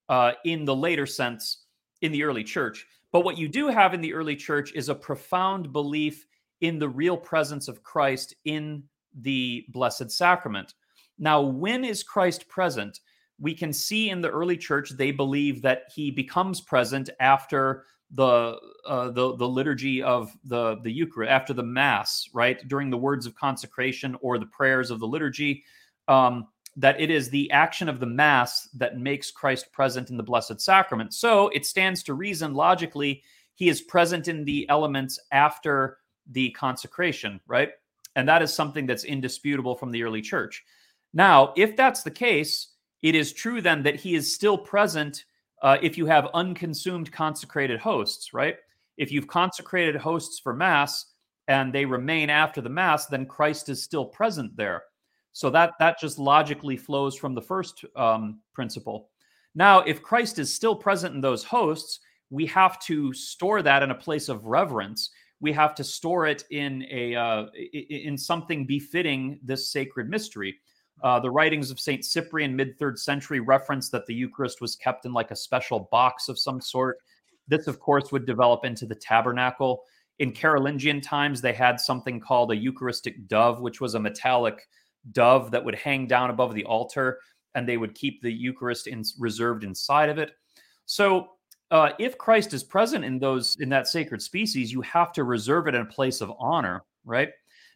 uh, 0.08 0.32
in 0.44 0.64
the 0.64 0.74
later 0.74 1.06
sense 1.06 1.64
in 2.02 2.12
the 2.12 2.22
early 2.22 2.44
church. 2.44 2.86
But 3.12 3.24
what 3.24 3.36
you 3.36 3.48
do 3.48 3.68
have 3.68 3.92
in 3.92 4.00
the 4.00 4.14
early 4.14 4.36
church 4.36 4.72
is 4.74 4.88
a 4.88 4.94
profound 4.94 5.72
belief 5.72 6.26
in 6.60 6.78
the 6.78 6.88
real 6.88 7.16
presence 7.16 7.68
of 7.68 7.82
Christ 7.82 8.34
in 8.44 8.84
the 9.20 9.64
Blessed 9.70 10.10
Sacrament. 10.10 10.74
Now, 11.18 11.40
when 11.40 11.84
is 11.84 12.02
Christ 12.02 12.48
present? 12.48 13.00
We 13.40 13.55
can 13.55 13.72
see 13.72 14.11
in 14.11 14.20
the 14.20 14.31
early 14.31 14.57
church 14.57 14.90
they 14.90 15.11
believe 15.11 15.62
that 15.62 15.85
he 15.94 16.11
becomes 16.11 16.61
present 16.61 17.11
after 17.18 17.87
the 18.12 18.59
uh, 18.87 19.11
the 19.11 19.37
the 19.37 19.48
liturgy 19.48 20.03
of 20.03 20.33
the 20.44 20.76
the 20.83 20.90
Eucharist 20.90 21.31
after 21.31 21.53
the 21.53 21.62
Mass, 21.62 22.29
right 22.35 22.66
during 22.68 22.90
the 22.90 22.96
words 22.96 23.24
of 23.26 23.35
consecration 23.35 24.16
or 24.20 24.38
the 24.38 24.46
prayers 24.46 24.90
of 24.90 25.00
the 25.00 25.07
liturgy. 25.07 25.64
Um, 26.09 26.48
that 26.76 27.00
it 27.00 27.11
is 27.11 27.29
the 27.29 27.50
action 27.50 27.88
of 27.88 27.98
the 27.98 28.07
Mass 28.07 28.68
that 28.74 28.98
makes 28.98 29.31
Christ 29.31 29.72
present 29.72 30.11
in 30.11 30.16
the 30.16 30.22
Blessed 30.22 30.61
Sacrament. 30.61 31.12
So 31.12 31.48
it 31.48 31.66
stands 31.66 32.03
to 32.05 32.14
reason 32.14 32.55
logically 32.55 33.22
he 33.55 33.68
is 33.68 33.83
present 33.83 34.29
in 34.29 34.44
the 34.44 34.68
elements 34.68 35.18
after 35.33 35.98
the 36.31 36.50
consecration, 36.50 37.40
right? 37.46 37.70
And 38.16 38.29
that 38.29 38.40
is 38.40 38.53
something 38.53 38.87
that's 38.87 39.05
indisputable 39.05 39.74
from 39.74 39.90
the 39.90 40.05
early 40.05 40.22
church. 40.22 40.64
Now, 41.12 41.53
if 41.57 41.76
that's 41.76 42.03
the 42.03 42.11
case, 42.11 42.68
it 43.02 43.14
is 43.14 43.32
true 43.32 43.60
then 43.60 43.82
that 43.82 43.96
he 43.96 44.14
is 44.14 44.34
still 44.34 44.58
present 44.58 45.24
uh, 45.62 45.78
if 45.82 45.98
you 45.98 46.06
have 46.06 46.28
unconsumed 46.34 47.12
consecrated 47.12 47.78
hosts, 47.78 48.32
right? 48.32 48.56
If 48.96 49.12
you've 49.12 49.26
consecrated 49.26 49.96
hosts 49.96 50.38
for 50.38 50.54
Mass 50.54 51.06
and 51.48 51.72
they 51.72 51.84
remain 51.84 52.30
after 52.30 52.60
the 52.60 52.68
Mass, 52.68 53.06
then 53.06 53.26
Christ 53.26 53.68
is 53.68 53.82
still 53.82 54.04
present 54.04 54.56
there. 54.56 54.82
So 55.32 55.50
that 55.50 55.74
that 55.78 56.00
just 56.00 56.18
logically 56.18 56.76
flows 56.76 57.16
from 57.16 57.34
the 57.34 57.42
first 57.42 57.84
um, 57.96 58.40
principle. 58.52 59.10
Now, 59.54 59.80
if 59.80 60.02
Christ 60.02 60.38
is 60.38 60.54
still 60.54 60.74
present 60.74 61.14
in 61.14 61.20
those 61.20 61.44
hosts, 61.44 62.00
we 62.30 62.46
have 62.46 62.78
to 62.80 63.12
store 63.12 63.62
that 63.62 63.82
in 63.82 63.90
a 63.90 63.94
place 63.94 64.28
of 64.28 64.44
reverence. 64.44 65.10
We 65.40 65.52
have 65.52 65.74
to 65.76 65.84
store 65.84 66.26
it 66.26 66.44
in 66.50 66.84
a 66.90 67.14
uh, 67.14 67.46
in 67.72 68.16
something 68.16 68.66
befitting 68.66 69.40
this 69.42 69.70
sacred 69.72 70.08
mystery. 70.08 70.58
Uh, 71.02 71.18
the 71.18 71.30
writings 71.30 71.70
of 71.70 71.80
St. 71.80 72.04
Cyprian, 72.04 72.54
mid 72.54 72.78
third 72.78 72.98
century, 72.98 73.40
reference 73.40 73.88
that 73.90 74.06
the 74.06 74.14
Eucharist 74.14 74.60
was 74.60 74.76
kept 74.76 75.06
in 75.06 75.12
like 75.12 75.30
a 75.30 75.36
special 75.36 75.88
box 75.90 76.28
of 76.28 76.38
some 76.38 76.60
sort. 76.60 76.98
This, 77.48 77.66
of 77.66 77.80
course, 77.80 78.12
would 78.12 78.26
develop 78.26 78.64
into 78.64 78.86
the 78.86 78.94
tabernacle. 78.94 79.82
In 80.18 80.32
Carolingian 80.32 81.00
times, 81.00 81.40
they 81.40 81.54
had 81.54 81.80
something 81.80 82.20
called 82.20 82.52
a 82.52 82.56
Eucharistic 82.56 83.26
dove, 83.26 83.60
which 83.60 83.80
was 83.80 83.94
a 83.94 84.00
metallic 84.00 84.68
dove 85.12 85.50
that 85.50 85.64
would 85.64 85.74
hang 85.74 86.06
down 86.06 86.30
above 86.30 86.54
the 86.54 86.64
altar, 86.64 87.18
and 87.54 87.66
they 87.66 87.78
would 87.78 87.94
keep 87.94 88.20
the 88.20 88.32
Eucharist 88.32 88.86
in, 88.86 89.02
reserved 89.18 89.64
inside 89.64 90.10
of 90.10 90.18
it. 90.18 90.32
So, 90.84 91.28
uh, 91.70 91.92
if 91.98 92.18
Christ 92.18 92.52
is 92.52 92.64
present 92.64 93.04
in 93.04 93.18
those 93.18 93.56
in 93.60 93.68
that 93.68 93.86
sacred 93.86 94.20
species, 94.20 94.72
you 94.72 94.80
have 94.82 95.12
to 95.12 95.24
reserve 95.24 95.68
it 95.68 95.74
in 95.74 95.82
a 95.82 95.86
place 95.86 96.20
of 96.20 96.32
honor, 96.38 96.84
right? 97.04 97.30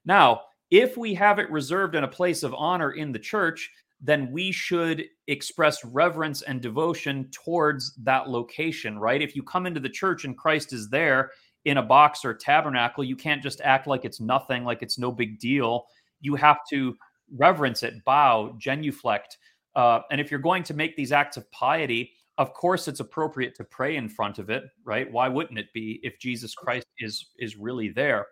Now, 0.04 0.42
if 0.74 0.96
we 0.96 1.14
have 1.14 1.38
it 1.38 1.48
reserved 1.52 1.94
in 1.94 2.02
a 2.02 2.08
place 2.08 2.42
of 2.42 2.52
honor 2.52 2.90
in 2.90 3.12
the 3.12 3.18
church, 3.18 3.70
then 4.00 4.32
we 4.32 4.50
should 4.50 5.04
express 5.28 5.84
reverence 5.84 6.42
and 6.42 6.60
devotion 6.60 7.28
towards 7.30 7.94
that 8.02 8.28
location, 8.28 8.98
right? 8.98 9.22
If 9.22 9.36
you 9.36 9.44
come 9.44 9.66
into 9.66 9.78
the 9.78 9.88
church 9.88 10.24
and 10.24 10.36
Christ 10.36 10.72
is 10.72 10.90
there 10.90 11.30
in 11.64 11.76
a 11.76 11.82
box 11.82 12.24
or 12.24 12.34
tabernacle, 12.34 13.04
you 13.04 13.14
can't 13.14 13.40
just 13.40 13.60
act 13.60 13.86
like 13.86 14.04
it's 14.04 14.20
nothing, 14.20 14.64
like 14.64 14.82
it's 14.82 14.98
no 14.98 15.12
big 15.12 15.38
deal. 15.38 15.86
You 16.20 16.34
have 16.34 16.58
to 16.70 16.96
reverence 17.36 17.84
it, 17.84 18.04
bow, 18.04 18.56
genuflect. 18.58 19.38
Uh, 19.76 20.00
and 20.10 20.20
if 20.20 20.28
you're 20.28 20.40
going 20.40 20.64
to 20.64 20.74
make 20.74 20.96
these 20.96 21.12
acts 21.12 21.36
of 21.36 21.48
piety, 21.52 22.10
of 22.36 22.52
course 22.52 22.88
it's 22.88 22.98
appropriate 22.98 23.54
to 23.54 23.64
pray 23.64 23.94
in 23.94 24.08
front 24.08 24.40
of 24.40 24.50
it, 24.50 24.64
right? 24.84 25.10
Why 25.12 25.28
wouldn't 25.28 25.58
it 25.58 25.72
be 25.72 26.00
if 26.02 26.18
Jesus 26.18 26.52
Christ 26.52 26.86
is 26.98 27.28
is 27.38 27.56
really 27.56 27.90
there? 27.90 28.26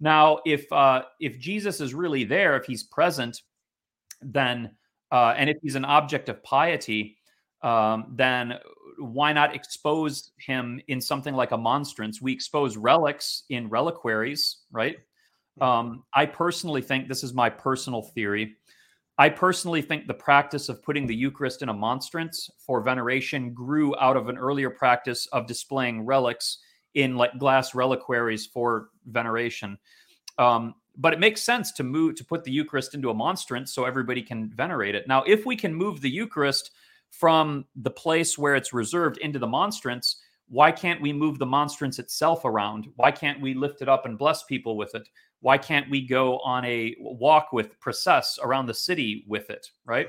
Now, 0.00 0.38
if 0.46 0.70
uh, 0.72 1.02
if 1.20 1.38
Jesus 1.38 1.80
is 1.80 1.94
really 1.94 2.24
there, 2.24 2.56
if 2.56 2.66
he's 2.66 2.84
present, 2.84 3.42
then 4.22 4.70
uh, 5.10 5.34
and 5.36 5.50
if 5.50 5.56
he's 5.62 5.74
an 5.74 5.84
object 5.84 6.28
of 6.28 6.42
piety, 6.42 7.16
um, 7.62 8.12
then 8.16 8.54
why 8.98 9.32
not 9.32 9.54
expose 9.54 10.32
him 10.38 10.80
in 10.88 11.00
something 11.00 11.34
like 11.34 11.52
a 11.52 11.56
monstrance? 11.56 12.20
We 12.20 12.32
expose 12.32 12.76
relics 12.76 13.44
in 13.48 13.68
reliquaries, 13.68 14.58
right? 14.70 14.98
Um, 15.60 16.04
I 16.14 16.26
personally 16.26 16.82
think 16.82 17.08
this 17.08 17.24
is 17.24 17.34
my 17.34 17.50
personal 17.50 18.02
theory. 18.02 18.56
I 19.20 19.28
personally 19.28 19.82
think 19.82 20.06
the 20.06 20.14
practice 20.14 20.68
of 20.68 20.82
putting 20.82 21.06
the 21.06 21.14
Eucharist 21.14 21.62
in 21.62 21.68
a 21.68 21.74
monstrance 21.74 22.48
for 22.64 22.80
veneration 22.80 23.52
grew 23.52 23.96
out 23.98 24.16
of 24.16 24.28
an 24.28 24.38
earlier 24.38 24.70
practice 24.70 25.26
of 25.32 25.48
displaying 25.48 26.06
relics 26.06 26.58
in 26.98 27.16
like 27.16 27.38
glass 27.38 27.76
reliquaries 27.76 28.44
for 28.44 28.88
veneration. 29.06 29.78
Um, 30.36 30.74
but 30.96 31.12
it 31.12 31.20
makes 31.20 31.40
sense 31.40 31.70
to 31.72 31.84
move 31.84 32.16
to 32.16 32.24
put 32.24 32.42
the 32.42 32.50
Eucharist 32.50 32.92
into 32.92 33.10
a 33.10 33.14
monstrance 33.14 33.72
so 33.72 33.84
everybody 33.84 34.20
can 34.20 34.50
venerate 34.50 34.96
it. 34.96 35.06
Now, 35.06 35.22
if 35.22 35.46
we 35.46 35.54
can 35.54 35.72
move 35.72 36.00
the 36.00 36.10
Eucharist 36.10 36.72
from 37.10 37.64
the 37.76 37.90
place 37.90 38.36
where 38.36 38.56
it's 38.56 38.72
reserved 38.72 39.18
into 39.18 39.38
the 39.38 39.46
monstrance, 39.46 40.20
why 40.48 40.72
can't 40.72 41.00
we 41.00 41.12
move 41.12 41.38
the 41.38 41.46
monstrance 41.46 42.00
itself 42.00 42.44
around? 42.44 42.88
Why 42.96 43.12
can't 43.12 43.40
we 43.40 43.54
lift 43.54 43.80
it 43.80 43.88
up 43.88 44.04
and 44.04 44.18
bless 44.18 44.42
people 44.42 44.76
with 44.76 44.96
it? 44.96 45.08
Why 45.40 45.56
can't 45.56 45.88
we 45.88 46.04
go 46.04 46.40
on 46.40 46.64
a 46.64 46.96
walk 46.98 47.52
with 47.52 47.78
process 47.78 48.40
around 48.42 48.66
the 48.66 48.74
city 48.74 49.24
with 49.28 49.50
it? 49.50 49.70
Right. 49.84 50.08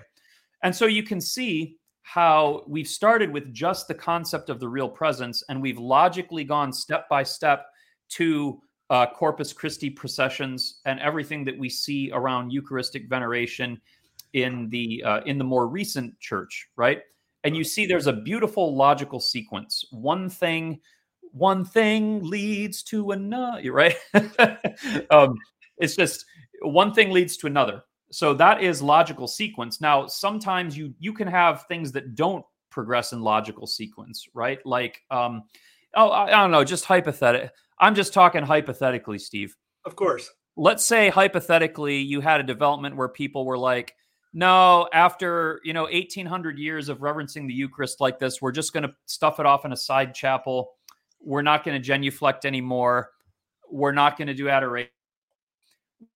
And 0.63 0.75
so 0.75 0.87
you 0.87 1.03
can 1.03 1.21
see 1.21 1.77
how 2.11 2.63
we've 2.65 2.87
started 2.87 3.31
with 3.31 3.53
just 3.53 3.87
the 3.87 3.93
concept 3.93 4.49
of 4.49 4.59
the 4.59 4.67
real 4.67 4.89
presence 4.89 5.43
and 5.47 5.61
we've 5.61 5.77
logically 5.77 6.43
gone 6.43 6.73
step 6.73 7.07
by 7.07 7.21
step 7.21 7.67
to 8.07 8.59
uh, 8.89 9.05
Corpus 9.05 9.53
Christi 9.53 9.91
processions 9.91 10.79
and 10.85 10.99
everything 11.01 11.43
that 11.45 11.55
we 11.55 11.69
see 11.69 12.09
around 12.11 12.49
Eucharistic 12.49 13.07
veneration 13.07 13.79
in 14.33 14.69
the 14.71 15.03
uh, 15.03 15.21
in 15.27 15.37
the 15.37 15.43
more 15.43 15.67
recent 15.67 16.19
church, 16.19 16.67
right? 16.75 17.01
And 17.43 17.55
you 17.55 17.63
see 17.63 17.85
there's 17.85 18.07
a 18.07 18.13
beautiful 18.13 18.75
logical 18.75 19.19
sequence. 19.19 19.85
One 19.91 20.29
thing 20.29 20.79
one 21.31 21.63
thing 21.63 22.23
leads 22.23 22.81
to 22.85 23.11
another, 23.11 23.71
right? 23.71 23.95
um, 25.11 25.35
it's 25.77 25.95
just 25.95 26.25
one 26.63 26.91
thing 26.91 27.11
leads 27.11 27.37
to 27.37 27.45
another. 27.45 27.83
So 28.11 28.33
that 28.35 28.61
is 28.61 28.81
logical 28.81 29.27
sequence. 29.27 29.81
Now, 29.81 30.07
sometimes 30.07 30.77
you 30.77 30.93
you 30.99 31.13
can 31.13 31.27
have 31.27 31.65
things 31.67 31.91
that 31.93 32.15
don't 32.15 32.43
progress 32.69 33.13
in 33.13 33.21
logical 33.21 33.67
sequence, 33.67 34.27
right? 34.33 34.59
Like, 34.65 35.01
um, 35.11 35.43
oh, 35.95 36.09
I, 36.09 36.27
I 36.27 36.41
don't 36.41 36.51
know, 36.51 36.63
just 36.63 36.85
hypothetical. 36.85 37.49
I'm 37.79 37.95
just 37.95 38.13
talking 38.13 38.43
hypothetically, 38.43 39.19
Steve. 39.19 39.55
Of 39.85 39.95
course. 39.95 40.29
Let's 40.55 40.83
say 40.83 41.09
hypothetically 41.09 41.99
you 41.99 42.19
had 42.19 42.39
a 42.41 42.43
development 42.43 42.97
where 42.97 43.07
people 43.07 43.45
were 43.45 43.57
like, 43.57 43.95
no, 44.33 44.89
after 44.93 45.61
you 45.63 45.73
know 45.73 45.83
1800 45.83 46.57
years 46.57 46.89
of 46.89 47.01
reverencing 47.01 47.47
the 47.47 47.53
Eucharist 47.53 48.01
like 48.01 48.19
this, 48.19 48.41
we're 48.41 48.51
just 48.51 48.73
going 48.73 48.83
to 48.83 48.93
stuff 49.05 49.39
it 49.39 49.45
off 49.45 49.65
in 49.65 49.71
a 49.71 49.77
side 49.77 50.13
chapel 50.13 50.71
we're 51.21 51.41
not 51.41 51.63
going 51.63 51.79
to 51.79 51.85
genuflect 51.85 52.45
anymore. 52.45 53.11
We're 53.69 53.91
not 53.91 54.17
going 54.17 54.27
to 54.27 54.33
do 54.33 54.49
adoration. 54.49 54.91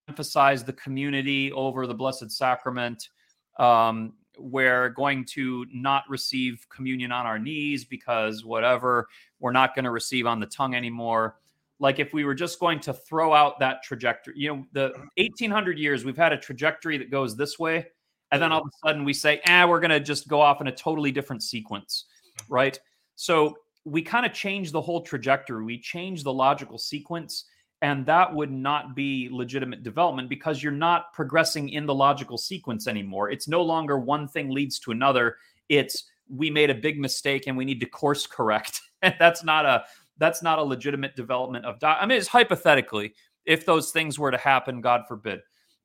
Emphasize 0.10 0.64
the 0.64 0.74
community 0.74 1.52
over 1.52 1.88
the 1.88 1.94
Blessed 1.94 2.32
Sacrament. 2.32 3.10
Um, 3.58 4.14
we're 4.38 4.90
going 4.90 5.26
to 5.26 5.66
not 5.72 6.04
receive 6.10 6.66
communion 6.70 7.12
on 7.12 7.26
our 7.26 7.40
knees 7.40 7.86
because 7.86 8.44
whatever, 8.44 9.08
we're 9.40 9.52
not 9.52 9.76
going 9.76 9.86
to 9.86 9.92
receive 9.92 10.26
on 10.26 10.40
the 10.40 10.46
tongue 10.46 10.76
anymore. 10.76 11.38
Like 11.80 12.00
if 12.00 12.14
we 12.14 12.24
were 12.24 12.36
just 12.36 12.60
going 12.60 12.80
to 12.82 12.94
throw 12.94 13.34
out 13.34 13.60
that 13.60 13.84
trajectory, 13.84 14.34
you 14.38 14.50
know, 14.50 14.66
the 14.74 14.94
1800 15.18 15.78
years, 15.78 16.06
we've 16.06 16.18
had 16.18 16.34
a 16.34 16.38
trajectory 16.38 16.98
that 16.98 17.12
goes 17.12 17.36
this 17.36 17.60
way. 17.60 17.88
And 18.32 18.42
then 18.42 18.52
all 18.52 18.62
of 18.62 18.68
a 18.68 18.88
sudden 18.88 19.04
we 19.04 19.14
say, 19.14 19.42
ah, 19.48 19.68
we're 19.68 19.80
going 19.80 19.92
to 19.92 20.00
just 20.00 20.28
go 20.28 20.42
off 20.42 20.60
in 20.62 20.68
a 20.68 20.72
totally 20.72 21.12
different 21.12 21.44
sequence, 21.44 22.06
right? 22.50 22.80
So 23.16 23.58
we 23.86 24.02
kind 24.02 24.26
of 24.26 24.34
change 24.34 24.72
the 24.72 24.82
whole 24.82 25.02
trajectory. 25.02 25.64
We 25.64 25.80
change 25.80 26.24
the 26.24 26.34
logical 26.34 26.78
sequence, 26.78 27.46
and 27.84 28.06
that 28.06 28.34
would 28.34 28.50
not 28.50 28.96
be 28.96 29.28
legitimate 29.30 29.84
development 29.84 30.30
because 30.30 30.64
you're 30.64 30.72
not 30.72 31.12
progressing 31.12 31.68
in 31.68 31.86
the 31.86 31.94
logical 31.94 32.38
sequence 32.38 32.88
anymore. 32.88 33.30
It's 33.30 33.46
no 33.46 33.62
longer 33.62 34.00
one 34.00 34.26
thing 34.26 34.50
leads 34.50 34.80
to 34.80 34.92
another. 34.92 35.36
It's 35.68 36.06
we 36.30 36.50
made 36.50 36.70
a 36.70 36.76
big 36.76 36.98
mistake 36.98 37.44
and 37.46 37.58
we 37.58 37.66
need 37.66 37.82
to 37.82 37.86
course 37.86 38.26
correct. 38.26 38.80
that's 39.20 39.44
not 39.44 39.66
a 39.66 39.84
that's 40.18 40.42
not 40.42 40.60
a 40.60 40.64
legitimate 40.64 41.18
development 41.18 41.66
of. 41.66 41.78
I 41.84 42.06
mean, 42.06 42.18
it's 42.18 42.28
hypothetically 42.28 43.16
if 43.46 43.66
those 43.66 43.92
things 43.92 44.18
were 44.18 44.32
to 44.32 44.38
happen, 44.38 44.80
God 44.80 45.02
forbid, 45.06 45.42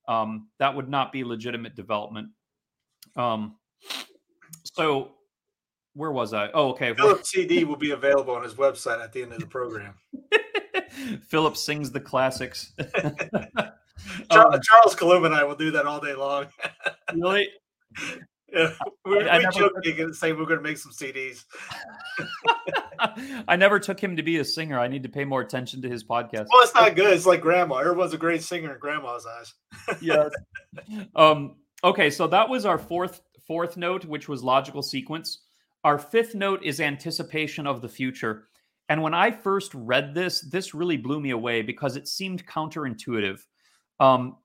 um, 0.07 0.47
that 0.61 0.77
would 0.77 0.89
not 0.89 1.11
be 1.11 1.25
legitimate 1.25 1.75
development. 1.75 2.29
Um, 3.17 3.57
so 4.63 5.15
where 5.95 6.13
was 6.13 6.33
I? 6.33 6.49
Oh, 6.55 6.69
okay. 6.71 6.95
Phillip 6.95 7.27
CD 7.27 7.65
will 7.65 7.75
be 7.75 7.91
available 7.91 8.37
on 8.37 8.45
his 8.45 8.55
website 8.55 9.03
at 9.03 9.13
the 9.13 9.21
end 9.21 9.33
of 9.33 9.41
the 9.41 9.47
program. 9.47 9.95
Phillip 11.27 11.57
sings 11.57 11.91
the 11.91 12.01
classics. 12.01 12.73
Charles, 14.31 14.55
um, 14.55 14.61
Charles 14.63 14.95
Coulombe 14.95 15.27
and 15.27 15.35
I 15.35 15.45
will 15.45 15.55
do 15.55 15.71
that 15.73 15.87
all 15.87 16.01
day 16.01 16.15
long. 16.15 16.47
really? 17.15 17.49
Yeah, 18.53 18.73
we, 19.05 19.29
I, 19.29 19.37
I 19.37 19.39
we 19.39 19.45
joking 19.53 20.13
saying 20.13 20.39
we're 20.39 20.47
going 20.47 20.59
to 20.59 20.63
make 20.63 20.79
some 20.79 20.93
CDs. 20.93 21.45
I 23.49 23.57
never 23.57 23.79
took 23.79 24.01
him 24.01 24.17
to 24.17 24.23
be 24.23 24.39
a 24.39 24.45
singer. 24.45 24.79
I 24.79 24.89
need 24.89 25.03
to 25.03 25.09
pay 25.09 25.25
more 25.25 25.43
attention 25.43 25.83
to 25.83 25.89
his 25.89 26.03
podcast. 26.03 26.47
Well, 26.51 26.63
it's 26.63 26.75
not 26.75 26.97
good. 26.97 27.13
It's 27.13 27.27
like 27.27 27.41
grandma. 27.41 27.77
Everyone's 27.77 28.15
a 28.15 28.19
great 28.19 28.43
singer 28.43 28.73
in 28.73 28.79
grandma's 28.79 29.27
eyes. 29.27 29.55
yes. 30.01 30.31
Um. 31.15 31.57
Okay, 31.85 32.11
so 32.11 32.27
that 32.27 32.49
was 32.49 32.65
our 32.65 32.79
fourth 32.79 33.21
fourth 33.47 33.77
note, 33.77 34.05
which 34.05 34.29
was 34.29 34.43
logical 34.43 34.83
sequence. 34.83 35.41
Our 35.85 35.99
fifth 35.99 36.35
note 36.35 36.63
is 36.65 36.81
anticipation 36.81 37.67
of 37.67 37.83
the 37.83 37.89
future. 37.89 38.49
And 38.89 39.03
when 39.03 39.15
I 39.15 39.31
first 39.31 39.73
read 39.75 40.15
this, 40.15 40.41
this 40.41 40.75
really 40.75 40.97
blew 40.97 41.21
me 41.21 41.31
away 41.31 41.63
because 41.63 41.97
it 41.97 42.09
seemed 42.09 42.47
counterintuitive. 42.47 43.41
Um, 44.01 44.37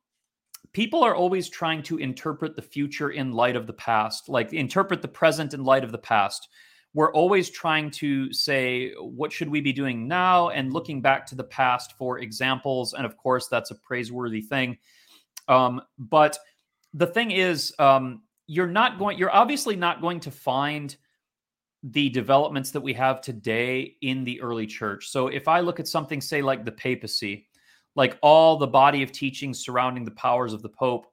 people 0.74 1.04
are 1.04 1.16
always 1.16 1.50
trying 1.50 1.84
to 1.84 1.98
interpret 1.98 2.56
the 2.56 2.62
future 2.62 3.12
in 3.12 3.32
light 3.32 3.56
of 3.56 3.68
the 3.68 3.74
past, 3.74 4.28
like 4.28 4.52
interpret 4.52 5.02
the 5.02 5.08
present 5.08 5.54
in 5.54 5.64
light 5.64 5.84
of 5.84 5.92
the 5.92 5.98
past. 5.98 6.50
We're 6.94 7.14
always 7.14 7.50
trying 7.50 7.90
to 7.92 8.32
say, 8.34 8.94
what 9.00 9.32
should 9.32 9.50
we 9.50 9.62
be 9.62 9.74
doing 9.74 10.08
now? 10.08 10.50
And 10.50 10.74
looking 10.74 11.02
back 11.02 11.26
to 11.28 11.36
the 11.36 11.44
past 11.44 11.94
for 11.98 12.20
examples. 12.20 12.94
And 12.94 13.06
of 13.06 13.18
course, 13.18 13.48
that's 13.48 13.72
a 13.72 13.76
praiseworthy 13.76 14.42
thing. 14.42 14.78
Um, 15.48 15.82
but 15.98 16.38
the 16.94 17.08
thing 17.08 17.32
is, 17.32 17.74
um, 17.80 18.22
you're 18.46 18.68
not 18.68 19.00
going, 19.00 19.18
you're 19.18 19.34
obviously 19.34 19.76
not 19.76 20.02
going 20.02 20.20
to 20.20 20.32
find 20.32 20.96
the 21.84 22.10
developments 22.10 22.72
that 22.72 22.82
we 22.82 22.94
have 22.94 23.20
today 23.20 23.96
in 24.02 24.24
the 24.24 24.42
early 24.42 24.66
church. 24.66 25.10
So 25.10 25.28
if 25.28 25.48
I 25.48 25.60
look 25.60 25.80
at 25.80 25.88
something, 25.88 26.22
say, 26.22 26.42
like 26.42 26.64
the 26.64 26.72
papacy, 26.72 27.48
like 27.96 28.18
all 28.22 28.58
the 28.58 28.68
body 28.68 29.04
of 29.04 29.12
teachings 29.12 29.60
surrounding 29.60 30.06
the 30.06 30.12
powers 30.12 30.54
of 30.54 30.62
the 30.62 30.70
Pope, 30.70 31.08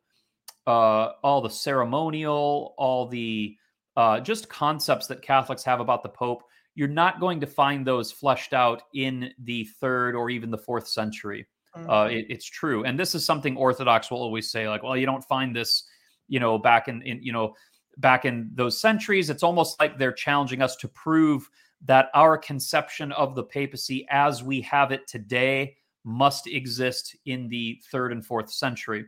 uh, 0.66 1.12
all 1.24 1.40
the 1.40 1.50
ceremonial, 1.50 2.74
all 2.78 3.08
the 3.08 3.56
uh, 3.96 4.20
just 4.20 4.48
concepts 4.48 5.08
that 5.08 5.22
Catholics 5.22 5.64
have 5.64 5.80
about 5.80 6.04
the 6.04 6.08
Pope, 6.08 6.44
you're 6.76 6.88
not 6.88 7.18
going 7.18 7.40
to 7.40 7.46
find 7.46 7.84
those 7.84 8.12
fleshed 8.12 8.54
out 8.54 8.82
in 8.94 9.32
the 9.40 9.64
third 9.80 10.14
or 10.14 10.30
even 10.30 10.50
the 10.50 10.58
fourth 10.58 10.86
century. 10.86 11.46
Mm-hmm. 11.76 11.90
Uh, 11.90 12.04
it, 12.06 12.26
it's 12.28 12.46
true, 12.46 12.84
and 12.84 12.98
this 12.98 13.14
is 13.14 13.24
something 13.24 13.56
Orthodox 13.56 14.10
will 14.10 14.22
always 14.22 14.50
say, 14.50 14.68
like, 14.68 14.82
well, 14.82 14.96
you 14.96 15.06
don't 15.06 15.24
find 15.24 15.54
this, 15.54 15.84
you 16.28 16.40
know, 16.40 16.58
back 16.58 16.88
in, 16.88 17.02
in 17.02 17.22
you 17.22 17.32
know 17.32 17.54
back 17.98 18.24
in 18.24 18.50
those 18.54 18.78
centuries. 18.78 19.30
It's 19.30 19.42
almost 19.42 19.78
like 19.80 19.98
they're 19.98 20.12
challenging 20.12 20.62
us 20.62 20.76
to 20.76 20.88
prove 20.88 21.48
that 21.86 22.10
our 22.14 22.36
conception 22.36 23.12
of 23.12 23.34
the 23.34 23.44
papacy 23.44 24.06
as 24.10 24.42
we 24.42 24.60
have 24.62 24.92
it 24.92 25.06
today 25.06 25.76
must 26.04 26.46
exist 26.46 27.16
in 27.26 27.48
the 27.48 27.80
third 27.90 28.12
and 28.12 28.24
fourth 28.24 28.50
century. 28.50 29.06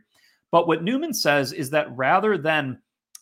But 0.51 0.67
what 0.67 0.83
Newman 0.83 1.13
says 1.13 1.53
is 1.53 1.69
that 1.71 1.95
rather 1.95 2.37
than 2.37 2.79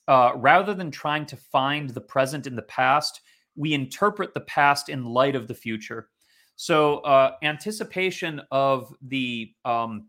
uh, 0.08 0.34
rather 0.36 0.74
than 0.74 0.91
trying 0.91 1.26
to 1.28 1.38
find 1.38 1.89
the 1.89 2.02
present 2.02 2.47
in 2.47 2.56
the 2.56 2.63
past, 2.63 3.21
we 3.56 3.74
interpret 3.74 4.34
the 4.34 4.41
past 4.41 4.89
in 4.89 5.06
light 5.06 5.36
of 5.36 5.47
the 5.47 5.54
future. 5.54 6.10
So 6.56 6.97
uh, 7.00 7.36
anticipation 7.43 8.41
of 8.52 8.93
the 9.02 9.54
um, 9.63 10.08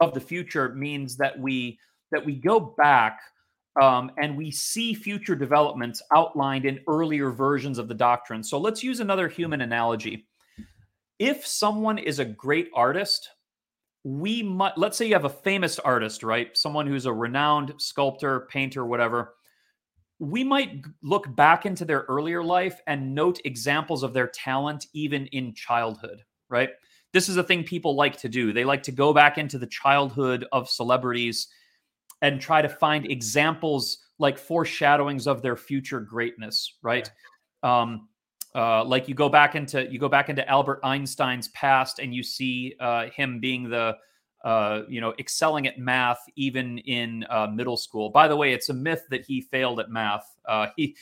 of 0.00 0.14
the 0.14 0.20
future 0.20 0.74
means 0.74 1.16
that 1.18 1.38
we 1.38 1.78
that 2.10 2.24
we 2.24 2.34
go 2.34 2.58
back 2.58 3.20
um, 3.80 4.10
and 4.18 4.36
we 4.36 4.50
see 4.50 4.94
future 4.94 5.36
developments 5.36 6.02
outlined 6.14 6.64
in 6.64 6.80
earlier 6.88 7.30
versions 7.30 7.78
of 7.78 7.88
the 7.88 7.94
doctrine. 7.94 8.42
So 8.42 8.58
let's 8.58 8.82
use 8.82 9.00
another 9.00 9.28
human 9.28 9.60
analogy. 9.60 10.26
If 11.18 11.46
someone 11.46 11.98
is 11.98 12.18
a 12.18 12.24
great 12.24 12.70
artist, 12.74 13.28
we 14.02 14.42
might, 14.42 14.76
let's 14.78 14.96
say 14.96 15.06
you 15.06 15.14
have 15.14 15.26
a 15.26 15.28
famous 15.28 15.78
artist, 15.78 16.22
right? 16.22 16.56
Someone 16.56 16.86
who's 16.86 17.06
a 17.06 17.12
renowned 17.12 17.74
sculptor, 17.78 18.48
painter, 18.50 18.84
whatever. 18.84 19.34
We 20.18 20.42
might 20.42 20.84
look 21.02 21.34
back 21.36 21.64
into 21.64 21.84
their 21.84 22.00
earlier 22.08 22.42
life 22.42 22.80
and 22.86 23.14
note 23.14 23.40
examples 23.44 24.02
of 24.02 24.12
their 24.12 24.26
talent 24.28 24.86
even 24.94 25.26
in 25.26 25.54
childhood, 25.54 26.24
right? 26.48 26.70
This 27.12 27.28
is 27.28 27.36
a 27.36 27.42
thing 27.42 27.64
people 27.64 27.94
like 27.94 28.18
to 28.18 28.28
do. 28.28 28.52
They 28.52 28.64
like 28.64 28.82
to 28.84 28.92
go 28.92 29.12
back 29.12 29.38
into 29.38 29.58
the 29.58 29.66
childhood 29.66 30.46
of 30.52 30.68
celebrities 30.68 31.48
and 32.22 32.40
try 32.40 32.62
to 32.62 32.68
find 32.68 33.10
examples 33.10 33.98
like 34.18 34.38
foreshadowings 34.38 35.26
of 35.26 35.42
their 35.42 35.56
future 35.56 36.00
greatness, 36.00 36.78
right? 36.82 37.10
Um, 37.62 38.08
uh, 38.54 38.84
like 38.84 39.08
you 39.08 39.14
go 39.14 39.28
back 39.28 39.54
into 39.54 39.90
you 39.90 39.98
go 39.98 40.08
back 40.08 40.28
into 40.28 40.46
Albert 40.48 40.80
Einstein's 40.82 41.48
past 41.48 42.00
and 42.00 42.14
you 42.14 42.22
see 42.22 42.74
uh, 42.80 43.06
him 43.10 43.38
being 43.40 43.70
the 43.70 43.96
uh, 44.42 44.82
you 44.88 45.00
know, 45.02 45.12
excelling 45.18 45.66
at 45.66 45.78
math 45.78 46.20
even 46.34 46.78
in 46.78 47.26
uh, 47.28 47.46
middle 47.46 47.76
school. 47.76 48.08
By 48.08 48.26
the 48.26 48.36
way, 48.36 48.54
it's 48.54 48.70
a 48.70 48.74
myth 48.74 49.04
that 49.10 49.24
he 49.26 49.42
failed 49.42 49.80
at 49.80 49.90
math. 49.90 50.34
Uh, 50.46 50.68
he 50.76 50.96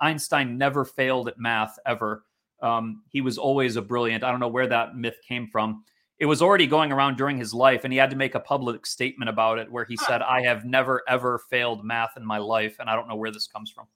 Einstein 0.00 0.58
never 0.58 0.84
failed 0.84 1.28
at 1.28 1.38
math 1.38 1.78
ever. 1.86 2.24
Um, 2.60 3.02
he 3.08 3.22
was 3.22 3.38
always 3.38 3.76
a 3.76 3.82
brilliant. 3.82 4.22
I 4.22 4.30
don't 4.30 4.40
know 4.40 4.48
where 4.48 4.66
that 4.66 4.96
myth 4.96 5.16
came 5.26 5.48
from. 5.48 5.84
It 6.24 6.26
was 6.26 6.40
already 6.40 6.66
going 6.66 6.90
around 6.90 7.18
during 7.18 7.36
his 7.36 7.52
life, 7.52 7.84
and 7.84 7.92
he 7.92 7.98
had 7.98 8.08
to 8.08 8.16
make 8.16 8.34
a 8.34 8.40
public 8.40 8.86
statement 8.86 9.28
about 9.28 9.58
it 9.58 9.70
where 9.70 9.84
he 9.84 9.94
said, 9.94 10.22
"I 10.22 10.40
have 10.40 10.64
never 10.64 11.02
ever 11.06 11.38
failed 11.50 11.84
math 11.84 12.16
in 12.16 12.24
my 12.24 12.38
life," 12.38 12.76
and 12.80 12.88
I 12.88 12.96
don't 12.96 13.08
know 13.08 13.14
where 13.14 13.30
this 13.30 13.46
comes 13.46 13.70
from. 13.70 13.86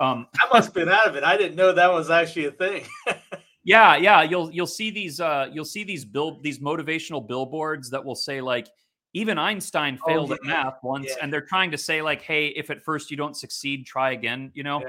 Um, 0.00 0.26
I 0.34 0.52
must 0.52 0.66
have 0.66 0.74
been 0.74 0.88
out 0.88 1.06
of 1.06 1.14
it. 1.14 1.22
I 1.22 1.36
didn't 1.36 1.54
know 1.54 1.70
that 1.70 1.92
was 1.92 2.10
actually 2.10 2.46
a 2.46 2.50
thing. 2.50 2.82
Yeah, 3.62 3.94
yeah, 3.96 4.22
you'll 4.22 4.50
you'll 4.50 4.66
see 4.66 4.90
these 4.90 5.20
uh 5.20 5.48
you'll 5.52 5.66
see 5.66 5.84
these 5.84 6.04
bill 6.04 6.40
these 6.40 6.58
motivational 6.60 7.24
billboards 7.24 7.90
that 7.90 8.02
will 8.02 8.14
say 8.14 8.40
like 8.40 8.66
even 9.12 9.38
Einstein 9.38 9.98
oh, 10.02 10.08
failed 10.08 10.32
oh, 10.32 10.38
yeah. 10.42 10.60
at 10.60 10.64
math 10.64 10.78
once 10.82 11.06
yeah. 11.08 11.16
and 11.20 11.32
they're 11.32 11.44
trying 11.44 11.70
to 11.70 11.78
say 11.78 12.00
like 12.00 12.22
hey, 12.22 12.48
if 12.48 12.70
at 12.70 12.82
first 12.82 13.10
you 13.10 13.18
don't 13.18 13.36
succeed, 13.36 13.86
try 13.86 14.12
again, 14.12 14.50
you 14.54 14.62
know? 14.62 14.80
Yeah. 14.80 14.88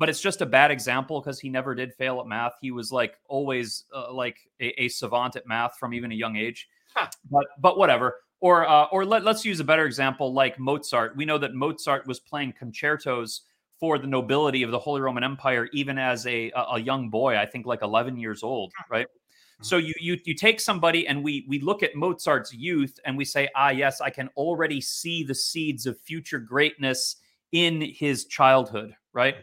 But 0.00 0.08
it's 0.08 0.20
just 0.20 0.40
a 0.40 0.46
bad 0.46 0.70
example 0.70 1.20
because 1.20 1.38
he 1.38 1.50
never 1.50 1.74
did 1.74 1.92
fail 1.94 2.20
at 2.20 2.26
math. 2.26 2.54
He 2.62 2.70
was 2.70 2.90
like 2.90 3.16
always 3.28 3.84
uh, 3.94 4.10
like 4.12 4.38
a, 4.58 4.84
a, 4.84 4.88
savant 4.88 5.36
at 5.36 5.46
math 5.46 5.76
from 5.78 5.92
even 5.92 6.10
a 6.10 6.14
young 6.14 6.36
age. 6.36 6.68
Huh. 6.96 7.08
But 7.30 7.44
but 7.60 7.76
whatever. 7.76 8.16
Or 8.40 8.66
uh, 8.66 8.86
or 8.86 9.04
let, 9.04 9.24
let's 9.24 9.44
use 9.44 9.60
a 9.60 9.64
better 9.64 9.84
example 9.84 10.32
like 10.32 10.58
Mozart. 10.58 11.16
We 11.18 11.26
know 11.26 11.36
that 11.36 11.52
Mozart 11.52 12.06
was 12.06 12.18
playing 12.18 12.54
concertos 12.58 13.42
for 13.78 13.98
the 13.98 14.06
nobility 14.06 14.62
of 14.62 14.70
the 14.70 14.78
Holy 14.78 15.02
Roman 15.02 15.22
Empire, 15.22 15.68
even 15.74 15.98
as 15.98 16.26
a 16.26 16.50
a 16.54 16.80
young 16.80 17.10
boy. 17.10 17.36
I 17.36 17.44
think 17.44 17.66
like 17.66 17.82
11 17.82 18.16
years 18.18 18.42
old, 18.42 18.72
right? 18.90 19.06
So 19.62 19.76
you 19.76 19.92
you 20.00 20.16
you 20.24 20.34
take 20.34 20.60
somebody 20.60 21.06
and 21.06 21.22
we 21.22 21.44
we 21.46 21.60
look 21.60 21.82
at 21.82 21.94
Mozart's 21.94 22.54
youth 22.54 22.98
and 23.04 23.18
we 23.18 23.26
say, 23.26 23.48
ah, 23.54 23.68
yes, 23.68 24.00
I 24.00 24.08
can 24.08 24.30
already 24.36 24.80
see 24.80 25.22
the 25.22 25.34
seeds 25.34 25.84
of 25.84 26.00
future 26.00 26.38
greatness 26.38 27.16
in 27.52 27.82
his 27.82 28.24
childhood, 28.24 28.94
right? 29.12 29.36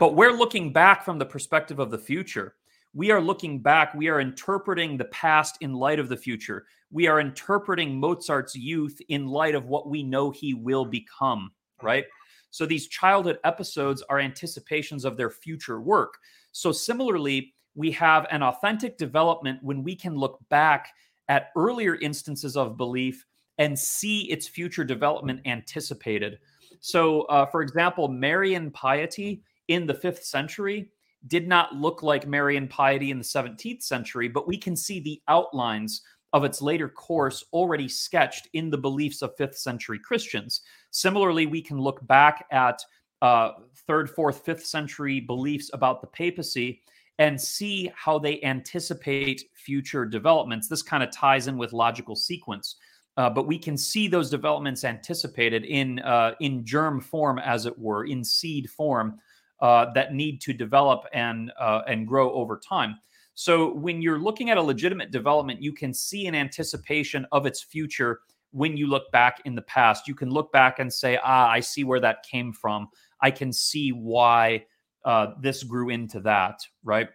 But 0.00 0.14
we're 0.14 0.32
looking 0.32 0.72
back 0.72 1.04
from 1.04 1.18
the 1.18 1.26
perspective 1.26 1.78
of 1.78 1.90
the 1.90 1.98
future. 1.98 2.54
We 2.94 3.10
are 3.10 3.20
looking 3.20 3.60
back. 3.60 3.92
We 3.92 4.08
are 4.08 4.18
interpreting 4.18 4.96
the 4.96 5.04
past 5.04 5.58
in 5.60 5.74
light 5.74 5.98
of 5.98 6.08
the 6.08 6.16
future. 6.16 6.64
We 6.90 7.06
are 7.06 7.20
interpreting 7.20 8.00
Mozart's 8.00 8.56
youth 8.56 8.98
in 9.10 9.26
light 9.26 9.54
of 9.54 9.66
what 9.66 9.90
we 9.90 10.02
know 10.02 10.30
he 10.30 10.54
will 10.54 10.86
become, 10.86 11.52
right? 11.82 12.06
So 12.48 12.64
these 12.64 12.88
childhood 12.88 13.40
episodes 13.44 14.02
are 14.08 14.18
anticipations 14.18 15.04
of 15.04 15.18
their 15.18 15.28
future 15.28 15.82
work. 15.82 16.14
So 16.52 16.72
similarly, 16.72 17.52
we 17.74 17.90
have 17.90 18.26
an 18.30 18.42
authentic 18.42 18.96
development 18.96 19.62
when 19.62 19.82
we 19.82 19.94
can 19.94 20.16
look 20.16 20.38
back 20.48 20.94
at 21.28 21.50
earlier 21.54 21.96
instances 21.96 22.56
of 22.56 22.78
belief 22.78 23.26
and 23.58 23.78
see 23.78 24.22
its 24.30 24.48
future 24.48 24.82
development 24.82 25.42
anticipated. 25.44 26.38
So, 26.80 27.22
uh, 27.24 27.44
for 27.44 27.60
example, 27.60 28.08
Marian 28.08 28.70
piety 28.70 29.42
in 29.70 29.86
the 29.86 29.94
fifth 29.94 30.24
century 30.24 30.90
did 31.26 31.46
not 31.46 31.74
look 31.74 32.02
like 32.02 32.26
Marian 32.26 32.66
piety 32.68 33.10
in 33.10 33.18
the 33.18 33.24
17th 33.24 33.82
century, 33.82 34.28
but 34.28 34.46
we 34.46 34.56
can 34.56 34.76
see 34.76 35.00
the 35.00 35.20
outlines 35.28 36.02
of 36.32 36.44
its 36.44 36.62
later 36.62 36.88
course 36.88 37.44
already 37.52 37.88
sketched 37.88 38.48
in 38.52 38.70
the 38.70 38.78
beliefs 38.78 39.22
of 39.22 39.36
fifth 39.36 39.56
century 39.56 39.98
Christians. 39.98 40.62
Similarly, 40.90 41.46
we 41.46 41.62
can 41.62 41.78
look 41.78 42.06
back 42.06 42.46
at 42.50 42.80
uh, 43.22 43.52
third, 43.86 44.10
fourth, 44.10 44.44
fifth 44.44 44.64
century 44.64 45.20
beliefs 45.20 45.70
about 45.72 46.00
the 46.00 46.06
papacy 46.06 46.82
and 47.18 47.38
see 47.38 47.92
how 47.94 48.18
they 48.18 48.40
anticipate 48.42 49.44
future 49.54 50.06
developments. 50.06 50.68
This 50.68 50.82
kind 50.82 51.02
of 51.02 51.10
ties 51.10 51.48
in 51.48 51.58
with 51.58 51.72
logical 51.72 52.16
sequence. 52.16 52.76
Uh, 53.16 53.28
but 53.28 53.46
we 53.46 53.58
can 53.58 53.76
see 53.76 54.08
those 54.08 54.30
developments 54.30 54.84
anticipated 54.84 55.64
in 55.64 55.98
uh, 55.98 56.32
in 56.40 56.64
germ 56.64 57.00
form, 57.00 57.38
as 57.38 57.66
it 57.66 57.78
were, 57.78 58.04
in 58.04 58.24
seed 58.24 58.70
form, 58.70 59.18
uh, 59.60 59.92
that 59.92 60.14
need 60.14 60.40
to 60.42 60.52
develop 60.52 61.04
and 61.12 61.52
uh, 61.58 61.82
and 61.86 62.06
grow 62.06 62.32
over 62.32 62.58
time. 62.58 62.96
So 63.34 63.72
when 63.74 64.02
you're 64.02 64.18
looking 64.18 64.50
at 64.50 64.58
a 64.58 64.62
legitimate 64.62 65.10
development, 65.10 65.62
you 65.62 65.72
can 65.72 65.94
see 65.94 66.26
an 66.26 66.34
anticipation 66.34 67.26
of 67.32 67.46
its 67.46 67.62
future 67.62 68.20
when 68.52 68.76
you 68.76 68.86
look 68.86 69.10
back 69.12 69.40
in 69.44 69.54
the 69.54 69.62
past. 69.62 70.08
You 70.08 70.14
can 70.14 70.30
look 70.30 70.52
back 70.52 70.78
and 70.78 70.92
say, 70.92 71.18
ah, 71.22 71.48
I 71.48 71.60
see 71.60 71.84
where 71.84 72.00
that 72.00 72.22
came 72.22 72.52
from. 72.52 72.88
I 73.22 73.30
can 73.30 73.52
see 73.52 73.90
why 73.92 74.64
uh, 75.04 75.28
this 75.40 75.62
grew 75.62 75.90
into 75.90 76.20
that, 76.20 76.60
right? 76.84 77.08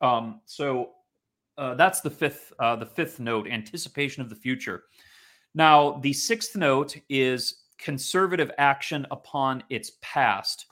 Um, 0.00 0.40
so 0.44 0.90
uh, 1.56 1.74
that's 1.74 2.00
the 2.00 2.10
fifth, 2.10 2.52
uh, 2.58 2.76
the 2.76 2.86
fifth 2.86 3.20
note, 3.20 3.48
anticipation 3.48 4.22
of 4.22 4.28
the 4.28 4.36
future. 4.36 4.84
Now, 5.54 5.98
the 6.02 6.12
sixth 6.12 6.56
note 6.56 6.96
is 7.08 7.62
conservative 7.78 8.50
action 8.58 9.06
upon 9.10 9.62
its 9.70 9.92
past. 10.02 10.66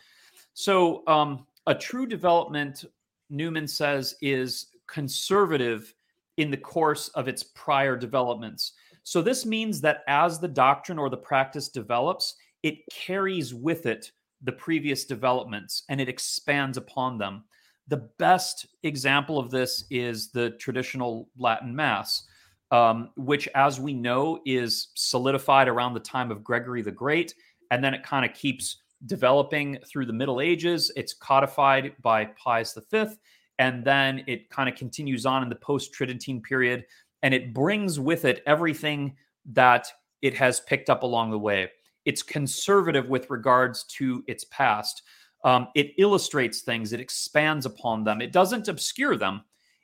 So, 0.59 1.07
um, 1.07 1.47
a 1.67 1.75
true 1.75 2.07
development 2.07 2.87
Newman 3.29 3.69
says 3.69 4.15
is 4.23 4.69
conservative 4.87 5.95
in 6.39 6.51
the 6.51 6.57
course 6.57 7.09
of 7.09 7.29
its 7.29 7.43
prior 7.43 7.95
developments. 7.95 8.73
So 9.03 9.21
this 9.21 9.45
means 9.45 9.83
that 9.83 10.03
as 10.09 10.41
the 10.41 10.49
doctrine 10.49 10.99
or 10.99 11.11
the 11.11 11.17
practice 11.19 11.69
develops, 11.69 12.37
it 12.63 12.79
carries 12.91 13.53
with 13.53 13.85
it 13.85 14.13
the 14.45 14.53
previous 14.53 15.05
developments 15.05 15.83
and 15.91 16.01
it 16.01 16.09
expands 16.09 16.79
upon 16.79 17.19
them. 17.19 17.45
The 17.89 18.09
best 18.19 18.67
example 18.83 19.39
of 19.39 19.51
this 19.51 19.85
is 19.91 20.31
the 20.31 20.53
traditional 20.53 21.29
Latin 21.37 21.77
Mass, 21.77 22.25
um, 22.71 23.11
which, 23.17 23.47
as 23.55 23.79
we 23.79 23.93
know, 23.93 24.41
is 24.47 24.89
solidified 24.95 25.69
around 25.69 25.93
the 25.93 26.01
time 26.01 26.31
of 26.31 26.43
Gregory 26.43 26.81
the 26.81 26.91
Great, 26.91 27.35
and 27.71 27.85
then 27.85 27.93
it 27.93 28.03
kind 28.03 28.25
of 28.25 28.35
keeps 28.35 28.79
developing 29.07 29.79
through 29.87 30.07
the 30.07 30.13
Middle 30.13 30.41
Ages. 30.41 30.91
It's 30.97 31.15
codified 31.15 31.93
by 32.03 32.27
Pius 32.27 32.77
V, 32.91 33.07
and 33.59 33.85
then 33.85 34.23
it 34.27 34.51
kind 34.51 34.69
of 34.69 34.75
continues 34.75 35.27
on 35.27 35.43
in 35.43 35.49
the 35.49 35.57
post 35.57 35.93
Tridentine 35.93 36.43
period, 36.43 36.85
and 37.23 37.33
it 37.33 37.55
brings 37.55 37.99
with 37.99 38.25
it 38.25 38.43
everything 38.47 39.17
that 39.53 39.89
it 40.23 40.35
has 40.35 40.61
picked 40.61 40.91
up 40.91 41.03
along 41.03 41.31
the 41.31 41.39
way. 41.39 41.71
It's 42.05 42.23
conservative 42.23 43.09
with 43.09 43.31
regards 43.31 43.85
to 43.85 44.23
its 44.27 44.45
past. 44.45 45.03
Um, 45.45 45.69
it 45.75 45.93
illustrates 45.99 46.63
things, 46.63 46.93
it 46.93 47.01
expands 47.01 47.67
upon 47.67 48.05
them, 48.05 48.21
it 48.21 48.33
doesn't 48.33 48.69
obscure 48.69 49.17
them, 49.17 49.43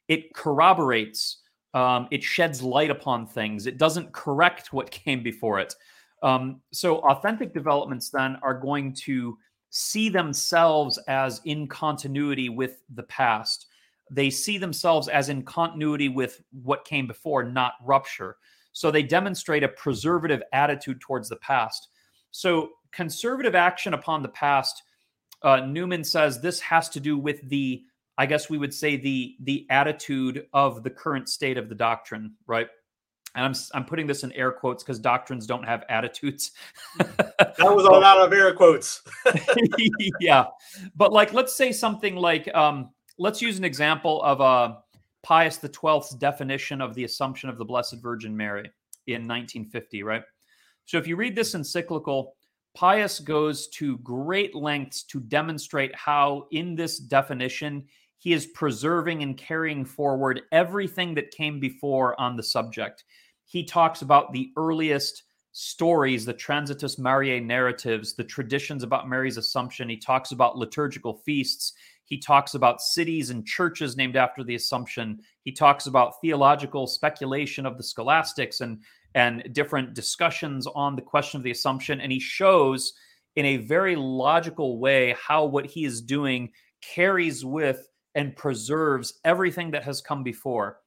it 0.09 0.35
corroborates. 0.35 1.39
Um, 1.75 2.07
it 2.11 2.23
sheds 2.23 2.63
light 2.63 2.91
upon 2.91 3.27
things. 3.27 3.67
It 3.67 3.79
doesn't 3.79 4.13
correct 4.13 4.75
what 4.75 4.91
came 5.05 5.23
before 5.23 5.59
it. 5.59 5.75
Um, 6.23 6.61
so 6.73 6.99
authentic 7.01 7.53
developments 7.53 8.11
then 8.11 8.37
are 8.43 8.59
going 8.59 8.95
to 8.95 9.37
see 9.71 10.09
themselves 10.09 10.99
as 11.09 11.41
in 11.45 11.67
continuity 11.67 12.49
with 12.49 12.83
the 12.95 13.03
past. 13.05 13.67
They 14.11 14.31
see 14.31 14.59
themselves 14.59 15.09
as 15.09 15.31
in 15.31 15.43
continuity 15.43 16.09
with 16.09 16.43
what 16.63 16.85
came 16.85 17.07
before, 17.07 17.43
not 17.43 17.75
rupture. 17.83 18.37
So 18.73 18.91
they 18.91 19.03
demonstrate 19.03 19.65
a 19.65 19.69
preservative 19.69 20.43
attitude 20.53 21.01
towards 21.01 21.29
the 21.29 21.37
past. 21.37 21.89
So 22.31 22.71
conservative 22.93 23.55
action 23.55 23.95
upon 23.95 24.23
the 24.23 24.29
past, 24.29 24.83
uh, 25.43 25.61
Newman 25.61 26.05
says 26.05 26.41
this 26.41 26.61
has 26.61 26.89
to 26.91 27.01
do 27.01 27.19
with 27.19 27.41
the, 27.49 27.83
I 28.19 28.27
guess 28.27 28.49
we 28.49 28.59
would 28.59 28.73
say 28.73 28.97
the 28.97 29.37
the 29.41 29.67
attitude 29.71 30.47
of 30.53 30.83
the 30.83 30.91
current 30.91 31.29
state 31.29 31.59
of 31.59 31.69
the 31.69 31.75
doctrine, 31.75 32.35
right? 32.47 32.69
And 33.35 33.45
I'm 33.45 33.55
I'm 33.75 33.85
putting 33.85 34.07
this 34.07 34.25
in 34.25 34.33
air 34.33 34.53
quotes 34.53 34.83
because 34.83 34.99
doctrines 34.99 35.47
don't 35.47 35.65
have 35.65 35.85
attitudes. 35.89 36.53
that 36.99 37.57
was 37.59 37.87
all 37.87 38.05
out 38.05 38.19
of 38.19 38.33
air 38.33 38.55
quotes. 38.55 39.03
yeah, 40.21 40.47
but 40.95 41.13
like 41.13 41.33
let's 41.33 41.57
say 41.57 41.73
something 41.73 42.17
like 42.17 42.53
um, 42.55 42.91
let's 43.19 43.41
use 43.41 43.59
an 43.59 43.65
example 43.65 44.23
of 44.23 44.41
uh, 44.41 44.77
Pius 45.23 45.57
the 45.57 45.69
Twelfth's 45.69 46.15
definition 46.15 46.81
of 46.81 46.95
the 46.95 47.05
Assumption 47.05 47.49
of 47.49 47.59
the 47.59 47.65
Blessed 47.65 47.97
Virgin 48.03 48.37
Mary 48.37 48.71
in 49.07 49.23
1950, 49.23 50.03
right? 50.03 50.23
So 50.85 50.99
if 50.99 51.07
you 51.07 51.17
read 51.17 51.35
this 51.35 51.55
encyclical, 51.55 52.35
Pius 52.75 53.19
goes 53.19 53.69
to 53.69 53.99
great 53.99 54.55
lengths 54.55 55.05
to 55.05 55.21
demonstrate 55.21 55.95
how 55.95 56.47
in 56.51 56.75
this 56.75 56.99
definition 56.99 57.85
he 58.19 58.33
is 58.33 58.47
preserving 58.47 59.23
and 59.23 59.37
carrying 59.37 59.85
forward 59.85 60.43
everything 60.53 61.15
that 61.15 61.33
came 61.33 61.59
before 61.59 62.19
on 62.21 62.37
the 62.37 62.43
subject. 62.43 63.05
He 63.53 63.65
talks 63.65 64.01
about 64.01 64.33
the 64.33 64.51
earliest 64.57 65.25
stories, 65.53 66.25
the 66.25 66.33
Transitus 66.33 66.99
Mariae 66.99 67.39
narratives, 67.39 68.15
the 68.15 68.25
traditions 68.25 68.83
about 68.83 69.11
Mary's 69.11 69.37
Assumption. 69.37 69.91
He 69.91 69.99
talks 69.99 70.33
about 70.33 70.57
liturgical 70.57 71.19
feasts. 71.19 71.75
He 72.07 72.17
talks 72.17 72.55
about 72.55 72.81
cities 72.81 73.29
and 73.29 73.47
churches 73.47 73.95
named 73.95 74.17
after 74.17 74.43
the 74.43 74.55
Assumption. 74.55 75.21
He 75.43 75.53
talks 75.53 75.85
about 75.85 76.15
theological 76.23 76.87
speculation 76.87 77.67
of 77.67 77.77
the 77.77 77.83
scholastics 77.83 78.63
and, 78.63 78.81
and 79.15 79.47
different 79.53 79.93
discussions 79.93 80.67
on 80.67 80.97
the 80.97 81.03
question 81.03 81.37
of 81.37 81.45
the 81.45 81.51
Assumption. 81.51 82.01
And 82.01 82.11
he 82.11 82.21
shows 82.21 82.95
in 83.37 83.45
a 83.45 83.59
very 83.59 83.97
logical 83.97 84.79
way 84.79 85.15
how 85.23 85.45
what 85.45 85.67
he 85.67 85.85
is 85.85 86.01
doing 86.01 86.53
carries 86.81 87.45
with 87.45 87.87
and 88.15 88.35
preserves 88.35 89.21
everything 89.27 89.73
that 89.73 89.85
has 89.85 90.01
come 90.01 90.23
before. 90.23 90.79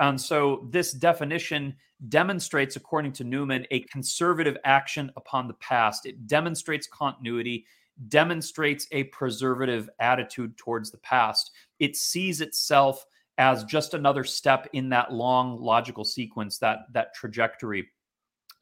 And 0.00 0.20
so 0.20 0.66
this 0.70 0.92
definition 0.92 1.76
demonstrates, 2.08 2.76
according 2.76 3.12
to 3.12 3.24
Newman, 3.24 3.66
a 3.70 3.80
conservative 3.80 4.56
action 4.64 5.12
upon 5.16 5.46
the 5.46 5.54
past. 5.54 6.06
It 6.06 6.26
demonstrates 6.26 6.88
continuity, 6.88 7.66
demonstrates 8.08 8.86
a 8.92 9.04
preservative 9.04 9.90
attitude 10.00 10.56
towards 10.56 10.90
the 10.90 10.98
past. 10.98 11.50
It 11.78 11.96
sees 11.96 12.40
itself 12.40 13.04
as 13.36 13.64
just 13.64 13.94
another 13.94 14.24
step 14.24 14.68
in 14.72 14.88
that 14.88 15.12
long 15.12 15.60
logical 15.60 16.04
sequence, 16.04 16.58
that 16.58 16.80
that 16.92 17.14
trajectory. 17.14 17.88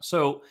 So 0.03 0.43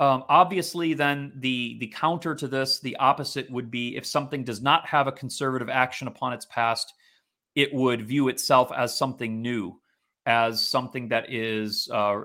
um, 0.00 0.24
obviously, 0.28 0.94
then 0.94 1.32
the 1.36 1.76
the 1.78 1.86
counter 1.88 2.34
to 2.34 2.48
this, 2.48 2.80
the 2.80 2.96
opposite 2.96 3.50
would 3.50 3.70
be 3.70 3.96
if 3.96 4.06
something 4.06 4.44
does 4.44 4.62
not 4.62 4.86
have 4.86 5.06
a 5.06 5.12
conservative 5.12 5.68
action 5.68 6.08
upon 6.08 6.32
its 6.32 6.46
past, 6.46 6.94
it 7.54 7.72
would 7.72 8.06
view 8.06 8.28
itself 8.28 8.72
as 8.74 8.96
something 8.96 9.42
new, 9.42 9.80
as 10.26 10.66
something 10.66 11.08
that 11.08 11.32
is 11.32 11.88
uh, 11.92 12.20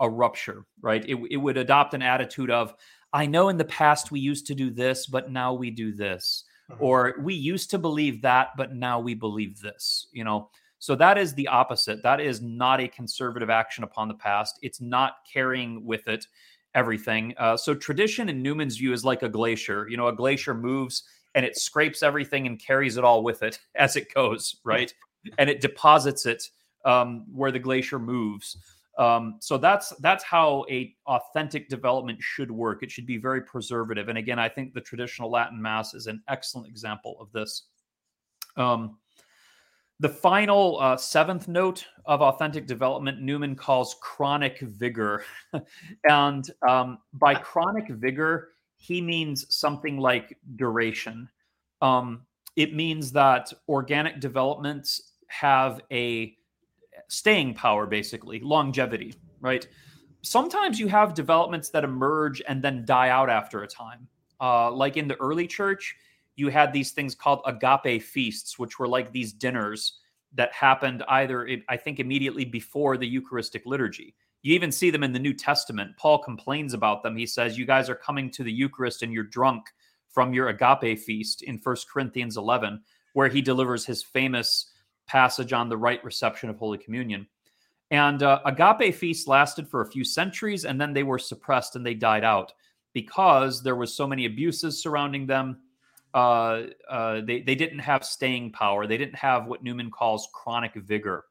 a 0.00 0.08
rupture, 0.08 0.64
right? 0.80 1.04
It, 1.06 1.18
it 1.30 1.36
would 1.36 1.56
adopt 1.56 1.94
an 1.94 2.02
attitude 2.02 2.50
of, 2.50 2.74
I 3.12 3.26
know 3.26 3.48
in 3.48 3.58
the 3.58 3.64
past 3.64 4.10
we 4.10 4.20
used 4.20 4.46
to 4.46 4.54
do 4.54 4.70
this, 4.70 5.06
but 5.06 5.30
now 5.30 5.52
we 5.52 5.70
do 5.70 5.92
this, 5.92 6.44
mm-hmm. 6.70 6.82
or 6.82 7.16
we 7.20 7.34
used 7.34 7.70
to 7.70 7.78
believe 7.78 8.22
that, 8.22 8.50
but 8.56 8.74
now 8.74 9.00
we 9.00 9.14
believe 9.14 9.60
this, 9.60 10.06
you 10.12 10.24
know. 10.24 10.50
So 10.78 10.96
that 10.96 11.16
is 11.16 11.34
the 11.34 11.46
opposite. 11.46 12.02
That 12.02 12.20
is 12.20 12.42
not 12.42 12.80
a 12.80 12.88
conservative 12.88 13.50
action 13.50 13.84
upon 13.84 14.08
the 14.08 14.14
past. 14.14 14.58
It's 14.62 14.80
not 14.80 15.16
carrying 15.32 15.84
with 15.84 16.08
it 16.08 16.26
everything. 16.74 17.34
Uh, 17.38 17.56
so 17.56 17.74
tradition 17.74 18.28
in 18.28 18.42
Newman's 18.42 18.78
view 18.78 18.92
is 18.92 19.04
like 19.04 19.22
a 19.22 19.28
glacier. 19.28 19.86
You 19.88 19.96
know, 19.96 20.08
a 20.08 20.16
glacier 20.16 20.54
moves 20.54 21.04
and 21.34 21.46
it 21.46 21.56
scrapes 21.56 22.02
everything 22.02 22.46
and 22.46 22.58
carries 22.58 22.96
it 22.96 23.04
all 23.04 23.22
with 23.22 23.42
it 23.42 23.60
as 23.76 23.94
it 23.94 24.12
goes, 24.12 24.56
right? 24.64 24.92
and 25.38 25.48
it 25.48 25.60
deposits 25.60 26.26
it 26.26 26.48
um, 26.84 27.26
where 27.32 27.52
the 27.52 27.58
glacier 27.58 27.98
moves. 27.98 28.56
Um, 28.98 29.36
so 29.40 29.56
that's 29.56 29.90
that's 30.00 30.22
how 30.22 30.66
a 30.70 30.94
authentic 31.06 31.68
development 31.68 32.20
should 32.20 32.50
work. 32.50 32.82
It 32.82 32.90
should 32.90 33.06
be 33.06 33.16
very 33.16 33.40
preservative. 33.40 34.08
And 34.08 34.18
again, 34.18 34.38
I 34.38 34.48
think 34.48 34.74
the 34.74 34.80
traditional 34.80 35.30
Latin 35.30 35.60
Mass 35.60 35.94
is 35.94 36.06
an 36.06 36.22
excellent 36.28 36.68
example 36.68 37.16
of 37.18 37.32
this. 37.32 37.64
Um, 38.56 38.98
the 40.00 40.08
final 40.08 40.80
uh, 40.80 40.96
seventh 40.96 41.48
note 41.48 41.86
of 42.06 42.22
authentic 42.22 42.66
development, 42.66 43.22
Newman 43.22 43.54
calls 43.54 43.96
chronic 44.02 44.58
vigor. 44.58 45.24
and 46.08 46.50
um, 46.68 46.98
by 47.14 47.34
chronic 47.34 47.88
vigor, 47.88 48.48
he 48.76 49.00
means 49.00 49.54
something 49.54 49.98
like 49.98 50.36
duration. 50.56 51.28
Um, 51.80 52.22
it 52.56 52.74
means 52.74 53.12
that 53.12 53.52
organic 53.68 54.18
developments 54.18 55.12
have 55.28 55.80
a 55.92 56.36
staying 57.08 57.54
power, 57.54 57.86
basically, 57.86 58.40
longevity, 58.40 59.14
right? 59.40 59.66
Sometimes 60.22 60.78
you 60.78 60.86
have 60.88 61.14
developments 61.14 61.70
that 61.70 61.84
emerge 61.84 62.42
and 62.46 62.62
then 62.62 62.84
die 62.84 63.08
out 63.08 63.28
after 63.28 63.62
a 63.62 63.66
time. 63.66 64.06
Uh, 64.40 64.70
like 64.70 64.96
in 64.96 65.08
the 65.08 65.16
early 65.16 65.46
church, 65.46 65.96
you 66.36 66.48
had 66.48 66.72
these 66.72 66.92
things 66.92 67.14
called 67.14 67.42
agape 67.46 68.02
feasts, 68.02 68.58
which 68.58 68.78
were 68.78 68.88
like 68.88 69.12
these 69.12 69.32
dinners 69.32 69.98
that 70.34 70.52
happened 70.52 71.02
either, 71.08 71.48
I 71.68 71.76
think, 71.76 72.00
immediately 72.00 72.44
before 72.44 72.96
the 72.96 73.06
Eucharistic 73.06 73.66
liturgy. 73.66 74.14
You 74.42 74.54
even 74.54 74.72
see 74.72 74.90
them 74.90 75.04
in 75.04 75.12
the 75.12 75.18
New 75.18 75.34
Testament. 75.34 75.96
Paul 75.96 76.18
complains 76.18 76.74
about 76.74 77.02
them. 77.02 77.16
He 77.16 77.26
says, 77.26 77.58
You 77.58 77.66
guys 77.66 77.88
are 77.88 77.94
coming 77.94 78.30
to 78.32 78.42
the 78.42 78.52
Eucharist 78.52 79.02
and 79.02 79.12
you're 79.12 79.24
drunk 79.24 79.66
from 80.08 80.34
your 80.34 80.48
agape 80.48 80.98
feast 80.98 81.42
in 81.42 81.58
First 81.58 81.88
Corinthians 81.90 82.36
11, 82.36 82.80
where 83.12 83.28
he 83.28 83.40
delivers 83.40 83.86
his 83.86 84.02
famous 84.02 84.71
passage 85.06 85.52
on 85.52 85.68
the 85.68 85.76
right 85.76 86.02
reception 86.04 86.48
of 86.48 86.56
Holy 86.56 86.78
Communion. 86.78 87.26
And 87.90 88.22
uh, 88.22 88.40
agape 88.46 88.94
feasts 88.94 89.26
lasted 89.26 89.68
for 89.68 89.82
a 89.82 89.90
few 89.90 90.04
centuries 90.04 90.64
and 90.64 90.80
then 90.80 90.92
they 90.94 91.02
were 91.02 91.18
suppressed 91.18 91.76
and 91.76 91.84
they 91.84 91.94
died 91.94 92.24
out 92.24 92.52
because 92.94 93.62
there 93.62 93.76
was 93.76 93.94
so 93.94 94.06
many 94.06 94.24
abuses 94.26 94.82
surrounding 94.82 95.26
them 95.26 95.58
uh, 96.14 96.64
uh, 96.90 97.20
they, 97.22 97.40
they 97.40 97.54
didn't 97.54 97.78
have 97.78 98.04
staying 98.04 98.52
power. 98.52 98.86
They 98.86 98.98
didn't 98.98 99.16
have 99.16 99.46
what 99.46 99.62
Newman 99.62 99.90
calls 99.90 100.28
chronic 100.32 100.74
vigor. 100.74 101.24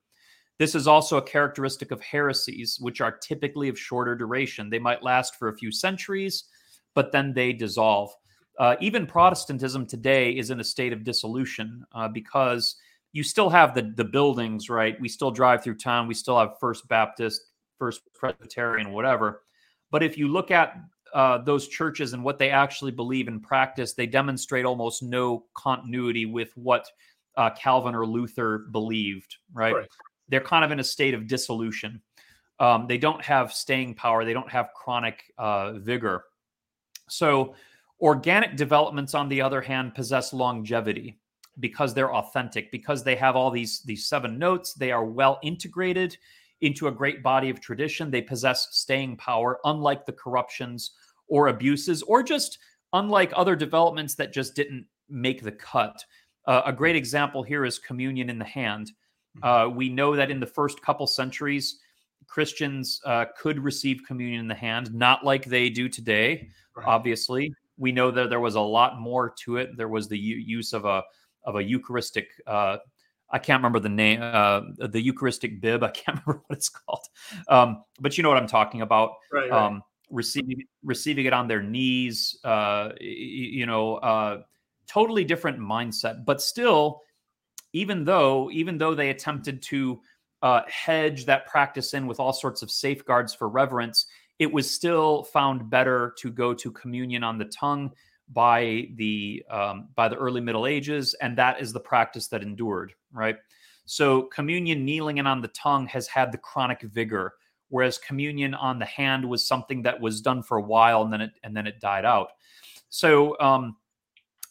This 0.57 0.75
is 0.75 0.87
also 0.87 1.17
a 1.17 1.21
characteristic 1.21 1.91
of 1.91 2.01
heresies, 2.01 2.77
which 2.79 3.01
are 3.01 3.17
typically 3.17 3.69
of 3.69 3.79
shorter 3.79 4.15
duration. 4.15 4.69
They 4.69 4.79
might 4.79 5.03
last 5.03 5.35
for 5.35 5.49
a 5.49 5.57
few 5.57 5.71
centuries, 5.71 6.45
but 6.93 7.11
then 7.11 7.33
they 7.33 7.53
dissolve. 7.53 8.11
Uh, 8.59 8.75
even 8.79 9.07
Protestantism 9.07 9.85
today 9.87 10.31
is 10.31 10.51
in 10.51 10.59
a 10.59 10.63
state 10.63 10.93
of 10.93 11.03
dissolution 11.03 11.83
uh, 11.93 12.07
because 12.07 12.75
you 13.13 13.23
still 13.23 13.49
have 13.49 13.73
the, 13.73 13.93
the 13.95 14.03
buildings, 14.03 14.69
right? 14.69 14.99
We 14.99 15.09
still 15.09 15.31
drive 15.31 15.63
through 15.63 15.77
town. 15.77 16.07
We 16.07 16.13
still 16.13 16.39
have 16.39 16.59
First 16.59 16.87
Baptist, 16.87 17.41
First 17.77 18.01
Presbyterian, 18.13 18.91
whatever. 18.91 19.43
But 19.91 20.03
if 20.03 20.17
you 20.17 20.29
look 20.29 20.51
at 20.51 20.77
uh, 21.13 21.39
those 21.39 21.67
churches 21.67 22.13
and 22.13 22.23
what 22.23 22.39
they 22.39 22.49
actually 22.49 22.91
believe 22.91 23.27
in 23.27 23.41
practice, 23.41 23.93
they 23.93 24.07
demonstrate 24.07 24.65
almost 24.65 25.03
no 25.03 25.45
continuity 25.55 26.25
with 26.25 26.55
what 26.55 26.85
uh, 27.35 27.49
Calvin 27.49 27.95
or 27.95 28.05
Luther 28.05 28.59
believed, 28.71 29.35
right? 29.53 29.75
right? 29.75 29.87
They're 30.29 30.39
kind 30.39 30.63
of 30.63 30.71
in 30.71 30.79
a 30.79 30.83
state 30.83 31.13
of 31.13 31.27
dissolution. 31.27 32.01
Um, 32.59 32.87
they 32.87 32.97
don't 32.97 33.23
have 33.23 33.51
staying 33.51 33.95
power, 33.95 34.23
they 34.23 34.33
don't 34.33 34.49
have 34.49 34.69
chronic 34.73 35.23
uh, 35.37 35.73
vigor. 35.73 36.25
So, 37.09 37.55
organic 37.99 38.55
developments, 38.55 39.13
on 39.15 39.27
the 39.27 39.41
other 39.41 39.61
hand, 39.61 39.95
possess 39.95 40.31
longevity 40.31 41.17
because 41.59 41.93
they're 41.93 42.13
authentic, 42.13 42.71
because 42.71 43.03
they 43.03 43.15
have 43.15 43.35
all 43.35 43.51
these, 43.51 43.81
these 43.81 44.07
seven 44.07 44.39
notes, 44.39 44.73
they 44.73 44.91
are 44.91 45.05
well 45.05 45.39
integrated 45.43 46.17
into 46.61 46.87
a 46.87 46.91
great 46.91 47.21
body 47.23 47.49
of 47.49 47.59
tradition. 47.59 48.09
They 48.09 48.21
possess 48.21 48.69
staying 48.71 49.17
power, 49.17 49.59
unlike 49.65 50.05
the 50.05 50.13
corruptions 50.13 50.91
or 51.27 51.47
abuses, 51.47 52.01
or 52.03 52.23
just 52.23 52.59
unlike 52.93 53.31
other 53.35 53.55
developments 53.55 54.15
that 54.15 54.33
just 54.33 54.55
didn't 54.55 54.85
make 55.09 55.41
the 55.41 55.51
cut. 55.51 56.03
Uh, 56.45 56.61
a 56.65 56.73
great 56.73 56.95
example 56.95 57.43
here 57.43 57.65
is 57.65 57.79
communion 57.79 58.29
in 58.29 58.39
the 58.39 58.45
hand. 58.45 58.91
Mm-hmm. 59.37 59.43
Uh, 59.43 59.73
we 59.75 59.89
know 59.89 60.15
that 60.15 60.31
in 60.31 60.39
the 60.39 60.45
first 60.45 60.81
couple 60.81 61.07
centuries, 61.07 61.79
Christians 62.27 63.01
uh, 63.05 63.25
could 63.37 63.59
receive 63.59 64.01
communion 64.07 64.39
in 64.39 64.47
the 64.47 64.55
hand, 64.55 64.93
not 64.93 65.25
like 65.25 65.45
they 65.45 65.69
do 65.69 65.89
today. 65.89 66.49
Right. 66.75 66.87
Obviously, 66.87 67.53
we 67.77 67.91
know 67.91 68.11
that 68.11 68.29
there 68.29 68.39
was 68.39 68.55
a 68.55 68.61
lot 68.61 68.99
more 68.99 69.33
to 69.43 69.57
it. 69.57 69.75
There 69.75 69.89
was 69.89 70.07
the 70.07 70.17
use 70.17 70.73
of 70.73 70.85
a 70.85 71.03
of 71.43 71.55
a 71.55 71.63
Eucharistic 71.63 72.29
uh, 72.47 72.77
I 73.31 73.39
can't 73.39 73.59
remember 73.59 73.79
the 73.79 73.89
name, 73.89 74.21
uh, 74.21 74.61
the 74.77 75.01
Eucharistic 75.01 75.61
bib. 75.61 75.83
I 75.83 75.89
can't 75.89 76.19
remember 76.25 76.43
what 76.47 76.57
it's 76.57 76.69
called, 76.69 77.07
um, 77.47 77.83
but 77.99 78.17
you 78.17 78.23
know 78.23 78.29
what 78.29 78.37
I'm 78.37 78.47
talking 78.47 78.81
about. 78.81 79.13
Right. 79.31 79.49
right. 79.49 79.51
Um, 79.51 79.83
receiving 80.09 80.65
receiving 80.83 81.25
it 81.25 81.33
on 81.33 81.47
their 81.47 81.63
knees. 81.63 82.37
Uh, 82.43 82.89
you 82.99 83.65
know, 83.65 83.95
uh, 83.95 84.41
totally 84.87 85.23
different 85.23 85.59
mindset, 85.59 86.25
but 86.25 86.41
still, 86.41 87.01
even 87.73 88.03
though 88.03 88.51
even 88.51 88.77
though 88.77 88.93
they 88.93 89.09
attempted 89.09 89.61
to 89.63 90.01
uh, 90.41 90.61
hedge 90.67 91.25
that 91.25 91.47
practice 91.47 91.93
in 91.93 92.07
with 92.07 92.19
all 92.19 92.33
sorts 92.33 92.61
of 92.61 92.69
safeguards 92.69 93.33
for 93.33 93.47
reverence, 93.47 94.07
it 94.39 94.51
was 94.51 94.69
still 94.69 95.23
found 95.23 95.69
better 95.69 96.13
to 96.17 96.31
go 96.31 96.53
to 96.53 96.71
communion 96.71 97.23
on 97.23 97.37
the 97.37 97.45
tongue 97.45 97.91
by 98.33 98.87
the 98.95 99.43
um, 99.49 99.89
by 99.95 100.07
the 100.07 100.15
early 100.15 100.41
Middle 100.41 100.67
Ages, 100.67 101.13
and 101.21 101.37
that 101.37 101.61
is 101.61 101.73
the 101.73 101.79
practice 101.79 102.27
that 102.27 102.41
endured. 102.41 102.93
Right. 103.11 103.37
So 103.85 104.23
communion 104.23 104.85
kneeling 104.85 105.19
and 105.19 105.27
on 105.27 105.41
the 105.41 105.49
tongue 105.49 105.87
has 105.87 106.07
had 106.07 106.31
the 106.31 106.37
chronic 106.37 106.81
vigor, 106.81 107.33
whereas 107.69 107.97
communion 107.97 108.53
on 108.53 108.79
the 108.79 108.85
hand 108.85 109.27
was 109.27 109.45
something 109.45 109.81
that 109.81 109.99
was 109.99 110.21
done 110.21 110.43
for 110.43 110.57
a 110.57 110.61
while 110.61 111.01
and 111.01 111.11
then 111.11 111.21
it 111.21 111.31
and 111.43 111.55
then 111.55 111.67
it 111.67 111.79
died 111.79 112.05
out. 112.05 112.29
So 112.89 113.39
um, 113.39 113.75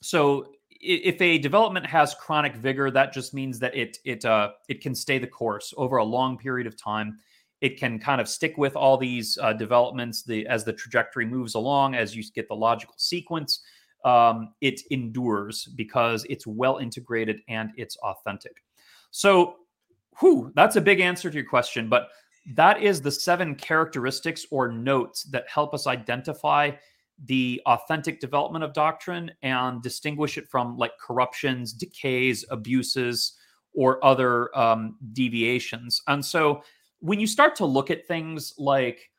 so 0.02 0.52
if 0.80 1.20
a 1.20 1.38
development 1.38 1.86
has 1.86 2.14
chronic 2.14 2.56
vigor, 2.56 2.90
that 2.90 3.12
just 3.12 3.34
means 3.34 3.58
that 3.60 3.74
it 3.74 3.98
it 4.04 4.24
uh, 4.24 4.52
it 4.68 4.80
can 4.80 4.94
stay 4.94 5.18
the 5.18 5.26
course 5.26 5.72
over 5.76 5.98
a 5.98 6.04
long 6.04 6.36
period 6.38 6.66
of 6.66 6.76
time 6.76 7.18
it 7.60 7.78
can 7.78 7.98
kind 7.98 8.20
of 8.20 8.28
stick 8.28 8.56
with 8.56 8.74
all 8.74 8.96
these 8.96 9.38
uh, 9.42 9.52
developments 9.52 10.22
the 10.22 10.46
as 10.46 10.64
the 10.64 10.72
trajectory 10.72 11.26
moves 11.26 11.54
along 11.54 11.94
as 11.94 12.16
you 12.16 12.22
get 12.34 12.48
the 12.48 12.54
logical 12.54 12.94
sequence 12.96 13.62
um, 14.04 14.54
it 14.60 14.80
endures 14.90 15.66
because 15.76 16.24
it's 16.30 16.46
well 16.46 16.78
integrated 16.78 17.42
and 17.48 17.70
it's 17.76 17.96
authentic. 17.98 18.62
So 19.10 19.56
whew, 20.20 20.52
that's 20.54 20.76
a 20.76 20.80
big 20.80 21.00
answer 21.00 21.30
to 21.30 21.36
your 21.36 21.48
question 21.48 21.88
but 21.88 22.08
that 22.54 22.82
is 22.82 23.02
the 23.02 23.10
seven 23.10 23.54
characteristics 23.54 24.46
or 24.50 24.68
notes 24.68 25.24
that 25.24 25.44
help 25.48 25.74
us 25.74 25.86
identify 25.86 26.70
the 27.26 27.60
authentic 27.66 28.18
development 28.18 28.64
of 28.64 28.72
doctrine 28.72 29.30
and 29.42 29.82
distinguish 29.82 30.38
it 30.38 30.48
from 30.48 30.76
like 30.78 30.92
corruptions 30.98 31.72
decays 31.72 32.44
abuses 32.50 33.34
or 33.74 34.04
other 34.04 34.56
um, 34.58 34.96
deviations. 35.12 36.02
And 36.08 36.24
so 36.24 36.62
when 37.00 37.20
you 37.20 37.26
start 37.26 37.56
to 37.56 37.66
look 37.66 37.90
at 37.90 38.06
things 38.06 38.54
like 38.58 39.10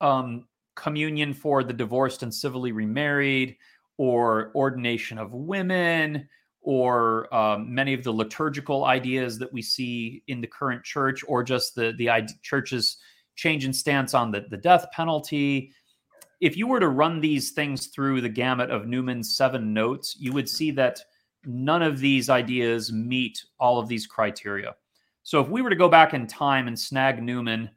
um, 0.00 0.46
communion 0.76 1.32
for 1.32 1.64
the 1.64 1.72
divorced 1.72 2.22
and 2.22 2.32
civilly 2.32 2.72
remarried, 2.72 3.56
or 3.98 4.50
ordination 4.54 5.18
of 5.18 5.32
women, 5.32 6.28
or 6.62 7.32
um, 7.34 7.72
many 7.74 7.92
of 7.94 8.02
the 8.02 8.12
liturgical 8.12 8.84
ideas 8.84 9.38
that 9.38 9.52
we 9.52 9.62
see 9.62 10.22
in 10.26 10.40
the 10.40 10.46
current 10.46 10.82
church, 10.84 11.22
or 11.28 11.42
just 11.42 11.74
the 11.74 11.92
the 11.98 12.10
church's 12.42 12.96
change 13.36 13.64
in 13.64 13.72
stance 13.72 14.12
on 14.14 14.30
the, 14.30 14.46
the 14.50 14.56
death 14.56 14.86
penalty. 14.92 15.72
If 16.40 16.56
you 16.56 16.66
were 16.66 16.80
to 16.80 16.88
run 16.88 17.20
these 17.20 17.50
things 17.50 17.88
through 17.88 18.22
the 18.22 18.28
gamut 18.28 18.70
of 18.70 18.86
Newman's 18.86 19.36
seven 19.36 19.74
notes, 19.74 20.16
you 20.18 20.32
would 20.32 20.48
see 20.48 20.70
that 20.72 21.00
none 21.44 21.82
of 21.82 22.00
these 22.00 22.30
ideas 22.30 22.92
meet 22.92 23.42
all 23.58 23.78
of 23.78 23.88
these 23.88 24.06
criteria. 24.06 24.74
So 25.30 25.40
if 25.40 25.48
we 25.48 25.62
were 25.62 25.70
to 25.70 25.76
go 25.76 25.88
back 25.88 26.12
in 26.12 26.26
time 26.26 26.66
and 26.66 26.76
snag 26.76 27.22
Newman 27.22 27.70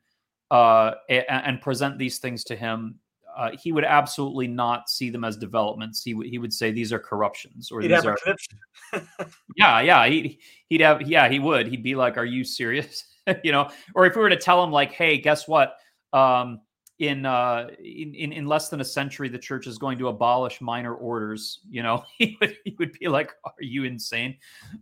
uh, 0.50 0.94
and, 1.08 1.24
and 1.30 1.62
present 1.62 2.00
these 2.00 2.18
things 2.18 2.44
to 2.46 2.56
him, 2.56 2.96
uh, 3.38 3.52
he 3.56 3.72
would 3.72 3.86
absolutely 3.86 4.48
not 4.48 4.90
see 4.90 5.12
them 5.12 5.24
as 5.24 5.38
developments. 5.38 6.02
He, 6.02 6.14
w- 6.14 6.28
he 6.28 6.40
would 6.40 6.52
say 6.52 6.72
these 6.72 6.92
are 6.92 6.98
corruptions 6.98 7.70
or 7.72 7.82
He'd 7.82 7.92
these 7.92 8.06
are. 8.08 8.18
yeah, 9.56 9.82
yeah. 9.82 10.08
He, 10.08 10.40
he'd 10.70 10.82
have, 10.82 11.04
yeah, 11.04 11.30
he 11.30 11.38
would. 11.38 11.68
He'd 11.68 11.84
be 11.84 11.94
like, 11.94 12.18
"Are 12.18 12.26
you 12.26 12.44
serious?" 12.44 13.06
you 13.44 13.52
know. 13.52 13.70
Or 13.94 14.08
if 14.08 14.16
we 14.16 14.24
were 14.24 14.30
to 14.32 14.36
tell 14.36 14.64
him, 14.64 14.72
like, 14.72 14.92
"Hey, 14.92 15.20
guess 15.20 15.48
what? 15.48 15.76
Um, 16.12 16.60
in, 16.98 17.24
uh, 17.24 17.68
in 17.78 18.16
in 18.16 18.34
in 18.34 18.48
less 18.48 18.70
than 18.70 18.82
a 18.82 18.86
century, 18.86 19.30
the 19.30 19.38
church 19.38 19.68
is 19.68 19.78
going 19.78 20.00
to 20.00 20.08
abolish 20.08 20.60
minor 20.60 20.96
orders." 20.96 21.60
You 21.70 21.84
know, 21.84 22.04
he 22.18 22.36
would 22.42 22.58
he 22.66 22.76
would 22.80 22.94
be 22.94 23.10
like, 23.10 23.32
"Are 23.46 23.54
you 23.60 23.84
insane?" 23.84 24.38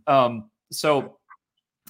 Um, 0.06 0.48
so, 0.72 1.18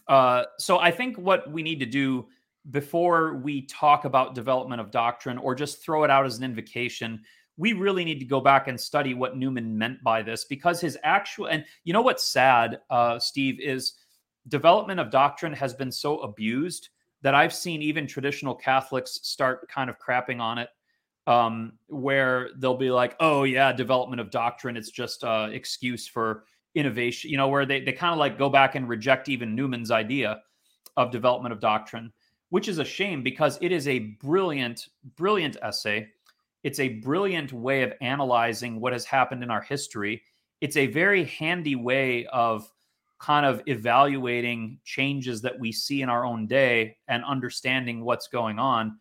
uh, 0.08 0.44
so 0.58 0.78
I 0.78 0.90
think 0.90 1.16
what 1.16 1.50
we 1.50 1.62
need 1.62 1.80
to 1.80 1.86
do 1.86 2.26
before 2.70 3.34
we 3.34 3.62
talk 3.62 4.04
about 4.04 4.34
development 4.34 4.80
of 4.80 4.90
doctrine 4.90 5.38
or 5.38 5.54
just 5.54 5.82
throw 5.82 6.04
it 6.04 6.10
out 6.10 6.24
as 6.24 6.38
an 6.38 6.44
invocation 6.44 7.20
we 7.56 7.72
really 7.72 8.04
need 8.04 8.18
to 8.18 8.24
go 8.24 8.40
back 8.40 8.68
and 8.68 8.80
study 8.80 9.14
what 9.14 9.36
newman 9.36 9.76
meant 9.76 10.02
by 10.02 10.22
this 10.22 10.44
because 10.44 10.80
his 10.80 10.96
actual 11.02 11.46
and 11.46 11.64
you 11.84 11.92
know 11.92 12.02
what's 12.02 12.24
sad 12.24 12.80
uh, 12.90 13.18
steve 13.18 13.60
is 13.60 13.94
development 14.48 15.00
of 15.00 15.10
doctrine 15.10 15.52
has 15.52 15.74
been 15.74 15.90
so 15.90 16.18
abused 16.20 16.90
that 17.20 17.34
i've 17.34 17.52
seen 17.52 17.82
even 17.82 18.06
traditional 18.06 18.54
catholics 18.54 19.20
start 19.22 19.68
kind 19.68 19.90
of 19.90 19.98
crapping 19.98 20.40
on 20.40 20.58
it 20.58 20.68
um, 21.28 21.74
where 21.86 22.50
they'll 22.58 22.76
be 22.76 22.90
like 22.90 23.16
oh 23.20 23.44
yeah 23.44 23.72
development 23.72 24.20
of 24.20 24.30
doctrine 24.30 24.76
it's 24.76 24.90
just 24.90 25.22
a 25.24 25.50
excuse 25.52 26.06
for 26.06 26.44
innovation 26.74 27.30
you 27.30 27.36
know 27.36 27.48
where 27.48 27.66
they, 27.66 27.80
they 27.80 27.92
kind 27.92 28.12
of 28.12 28.18
like 28.18 28.38
go 28.38 28.48
back 28.48 28.74
and 28.74 28.88
reject 28.88 29.28
even 29.28 29.54
newman's 29.54 29.90
idea 29.90 30.40
of 30.96 31.10
development 31.10 31.52
of 31.52 31.60
doctrine 31.60 32.12
which 32.52 32.68
is 32.68 32.78
a 32.78 32.84
shame 32.84 33.22
because 33.22 33.58
it 33.62 33.72
is 33.72 33.88
a 33.88 33.98
brilliant, 34.20 34.88
brilliant 35.16 35.56
essay. 35.62 36.06
It's 36.62 36.80
a 36.80 37.00
brilliant 37.00 37.50
way 37.50 37.82
of 37.82 37.94
analyzing 38.02 38.78
what 38.78 38.92
has 38.92 39.06
happened 39.06 39.42
in 39.42 39.50
our 39.50 39.62
history. 39.62 40.22
It's 40.60 40.76
a 40.76 40.88
very 40.88 41.24
handy 41.24 41.76
way 41.76 42.26
of 42.26 42.70
kind 43.18 43.46
of 43.46 43.62
evaluating 43.68 44.80
changes 44.84 45.40
that 45.40 45.58
we 45.58 45.72
see 45.72 46.02
in 46.02 46.10
our 46.10 46.26
own 46.26 46.46
day 46.46 46.98
and 47.08 47.24
understanding 47.24 48.04
what's 48.04 48.28
going 48.28 48.58
on. 48.58 48.98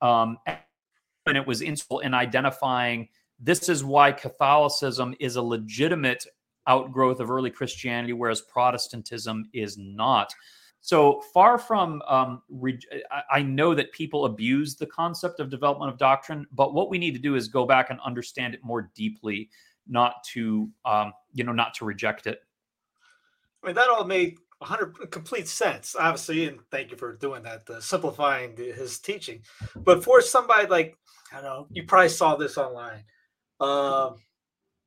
Um, 0.00 0.38
and 1.26 1.36
it 1.36 1.44
was 1.44 1.60
instrumental 1.60 2.06
in 2.06 2.14
identifying 2.14 3.08
this 3.40 3.68
is 3.68 3.82
why 3.82 4.12
Catholicism 4.12 5.16
is 5.18 5.34
a 5.34 5.42
legitimate 5.42 6.24
outgrowth 6.66 7.20
of 7.20 7.30
early 7.30 7.50
Christianity, 7.50 8.12
whereas 8.12 8.40
Protestantism 8.40 9.48
is 9.52 9.76
not. 9.78 10.34
So 10.80 11.22
far 11.32 11.58
from, 11.58 12.02
um, 12.08 12.42
re- 12.48 12.78
I 13.30 13.40
know 13.40 13.72
that 13.72 13.92
people 13.92 14.24
abuse 14.24 14.74
the 14.74 14.86
concept 14.86 15.38
of 15.38 15.48
development 15.48 15.92
of 15.92 15.98
doctrine, 15.98 16.44
but 16.50 16.74
what 16.74 16.90
we 16.90 16.98
need 16.98 17.14
to 17.14 17.20
do 17.20 17.36
is 17.36 17.46
go 17.46 17.64
back 17.64 17.90
and 17.90 18.00
understand 18.00 18.52
it 18.52 18.64
more 18.64 18.90
deeply, 18.96 19.48
not 19.86 20.24
to, 20.32 20.68
um, 20.84 21.12
you 21.34 21.44
know, 21.44 21.52
not 21.52 21.74
to 21.74 21.84
reject 21.84 22.26
it. 22.26 22.40
I 23.62 23.68
mean, 23.68 23.76
that 23.76 23.88
all 23.88 24.04
made 24.04 24.38
100 24.58 25.10
complete 25.12 25.46
sense, 25.46 25.94
obviously, 25.96 26.48
and 26.48 26.58
thank 26.72 26.90
you 26.90 26.96
for 26.96 27.14
doing 27.14 27.44
that, 27.44 27.68
uh, 27.70 27.80
simplifying 27.80 28.56
the, 28.56 28.72
his 28.72 28.98
teaching. 28.98 29.42
But 29.76 30.02
for 30.02 30.20
somebody 30.20 30.66
like, 30.66 30.96
I 31.32 31.36
don't 31.36 31.44
know, 31.44 31.66
you 31.70 31.84
probably 31.84 32.08
saw 32.08 32.34
this 32.34 32.58
online, 32.58 33.04
um, 33.60 34.16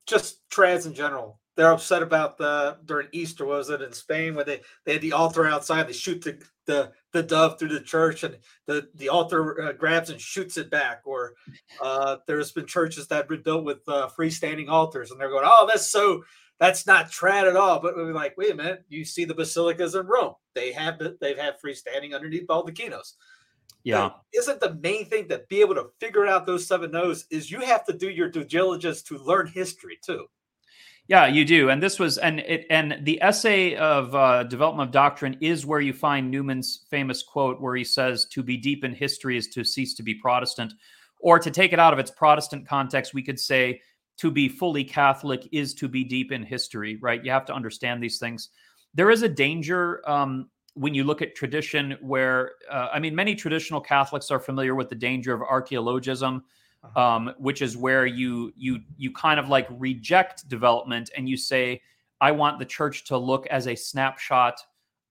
just 0.05 0.49
trans 0.49 0.85
in 0.85 0.93
general, 0.93 1.39
they're 1.55 1.71
upset 1.71 2.03
about 2.03 2.37
the 2.37 2.77
during 2.85 3.07
Easter 3.11 3.45
was 3.45 3.69
it 3.69 3.81
in 3.81 3.93
Spain 3.93 4.35
when 4.35 4.45
they 4.45 4.61
they 4.85 4.93
had 4.93 5.01
the 5.01 5.13
altar 5.13 5.45
outside 5.47 5.87
they 5.87 5.93
shoot 5.93 6.21
the 6.21 6.41
the, 6.65 6.91
the 7.11 7.21
dove 7.21 7.59
through 7.59 7.69
the 7.69 7.79
church 7.79 8.23
and 8.23 8.37
the 8.65 8.87
the 8.95 9.09
altar 9.09 9.61
uh, 9.61 9.71
grabs 9.73 10.09
and 10.09 10.19
shoots 10.19 10.57
it 10.57 10.71
back 10.71 11.01
or 11.05 11.33
uh, 11.81 12.17
there's 12.27 12.51
been 12.51 12.65
churches 12.65 13.07
that 13.07 13.15
have 13.15 13.27
been 13.27 13.43
built 13.43 13.63
with 13.63 13.87
uh, 13.87 14.09
freestanding 14.17 14.69
altars 14.69 15.11
and 15.11 15.19
they're 15.19 15.29
going 15.29 15.45
oh 15.47 15.67
that's 15.71 15.89
so 15.89 16.23
that's 16.57 16.87
not 16.87 17.11
trad 17.11 17.49
at 17.49 17.57
all. 17.57 17.79
But 17.79 17.95
we're 17.95 18.13
like 18.13 18.37
wait 18.37 18.51
a 18.51 18.55
minute 18.55 18.85
you 18.89 19.05
see 19.05 19.25
the 19.25 19.35
basilicas 19.35 19.95
in 19.95 20.07
Rome. 20.07 20.33
They 20.53 20.71
have 20.71 21.01
they've 21.19 21.37
had 21.37 21.55
freestanding 21.63 22.15
underneath 22.15 22.47
baldacchinos 22.47 23.13
yeah. 23.85 24.09
isn't 24.33 24.59
the 24.59 24.73
main 24.75 25.05
thing 25.05 25.29
to 25.29 25.43
be 25.47 25.61
able 25.61 25.75
to 25.75 25.89
figure 25.99 26.25
out 26.25 26.45
those 26.45 26.67
seven 26.67 26.91
no's 26.91 27.25
is 27.29 27.51
you 27.51 27.59
have 27.61 27.85
to 27.85 27.93
do 27.93 28.09
your 28.09 28.29
due 28.29 28.43
diligence 28.43 29.03
to 29.03 29.17
learn 29.19 29.47
history 29.47 29.97
too 30.03 30.25
yeah, 31.07 31.27
you 31.27 31.45
do, 31.45 31.69
and 31.69 31.81
this 31.81 31.99
was 31.99 32.17
and 32.17 32.39
it 32.39 32.65
and 32.71 32.97
the 33.03 33.21
essay 33.21 33.75
of 33.75 34.15
uh, 34.15 34.43
development 34.43 34.89
of 34.89 34.91
doctrine 34.93 35.37
is 35.39 35.63
where 35.63 35.79
you 35.79 35.93
find 35.93 36.31
Newman's 36.31 36.85
famous 36.89 37.21
quote, 37.21 37.61
where 37.61 37.75
he 37.75 37.83
says, 37.83 38.25
"To 38.31 38.41
be 38.41 38.57
deep 38.57 38.83
in 38.83 38.91
history 38.93 39.37
is 39.37 39.47
to 39.49 39.63
cease 39.63 39.93
to 39.95 40.03
be 40.03 40.15
Protestant," 40.15 40.73
or 41.19 41.37
to 41.37 41.51
take 41.51 41.73
it 41.73 41.79
out 41.79 41.93
of 41.93 41.99
its 41.99 42.09
Protestant 42.09 42.67
context, 42.67 43.13
we 43.13 43.21
could 43.21 43.39
say, 43.39 43.81
"To 44.17 44.31
be 44.31 44.49
fully 44.49 44.83
Catholic 44.83 45.47
is 45.51 45.75
to 45.75 45.87
be 45.87 46.03
deep 46.03 46.31
in 46.31 46.41
history." 46.41 46.97
Right? 46.99 47.23
You 47.23 47.29
have 47.29 47.45
to 47.45 47.53
understand 47.53 48.01
these 48.01 48.17
things. 48.17 48.49
There 48.95 49.11
is 49.11 49.21
a 49.21 49.29
danger 49.29 50.01
um, 50.09 50.49
when 50.73 50.95
you 50.95 51.03
look 51.03 51.21
at 51.21 51.35
tradition, 51.35 51.97
where 52.01 52.53
uh, 52.71 52.89
I 52.91 52.99
mean, 52.99 53.13
many 53.13 53.35
traditional 53.35 53.79
Catholics 53.79 54.31
are 54.31 54.39
familiar 54.39 54.73
with 54.73 54.89
the 54.89 54.95
danger 54.95 55.35
of 55.35 55.43
archaeologism. 55.43 56.45
Um, 56.95 57.33
which 57.37 57.61
is 57.61 57.77
where 57.77 58.05
you 58.05 58.51
you 58.55 58.79
you 58.97 59.11
kind 59.11 59.39
of 59.39 59.49
like 59.49 59.67
reject 59.71 60.47
development 60.47 61.09
and 61.15 61.27
you 61.27 61.37
say, 61.37 61.81
I 62.21 62.31
want 62.31 62.59
the 62.59 62.65
church 62.65 63.05
to 63.05 63.17
look 63.17 63.47
as 63.47 63.67
a 63.67 63.75
snapshot 63.75 64.59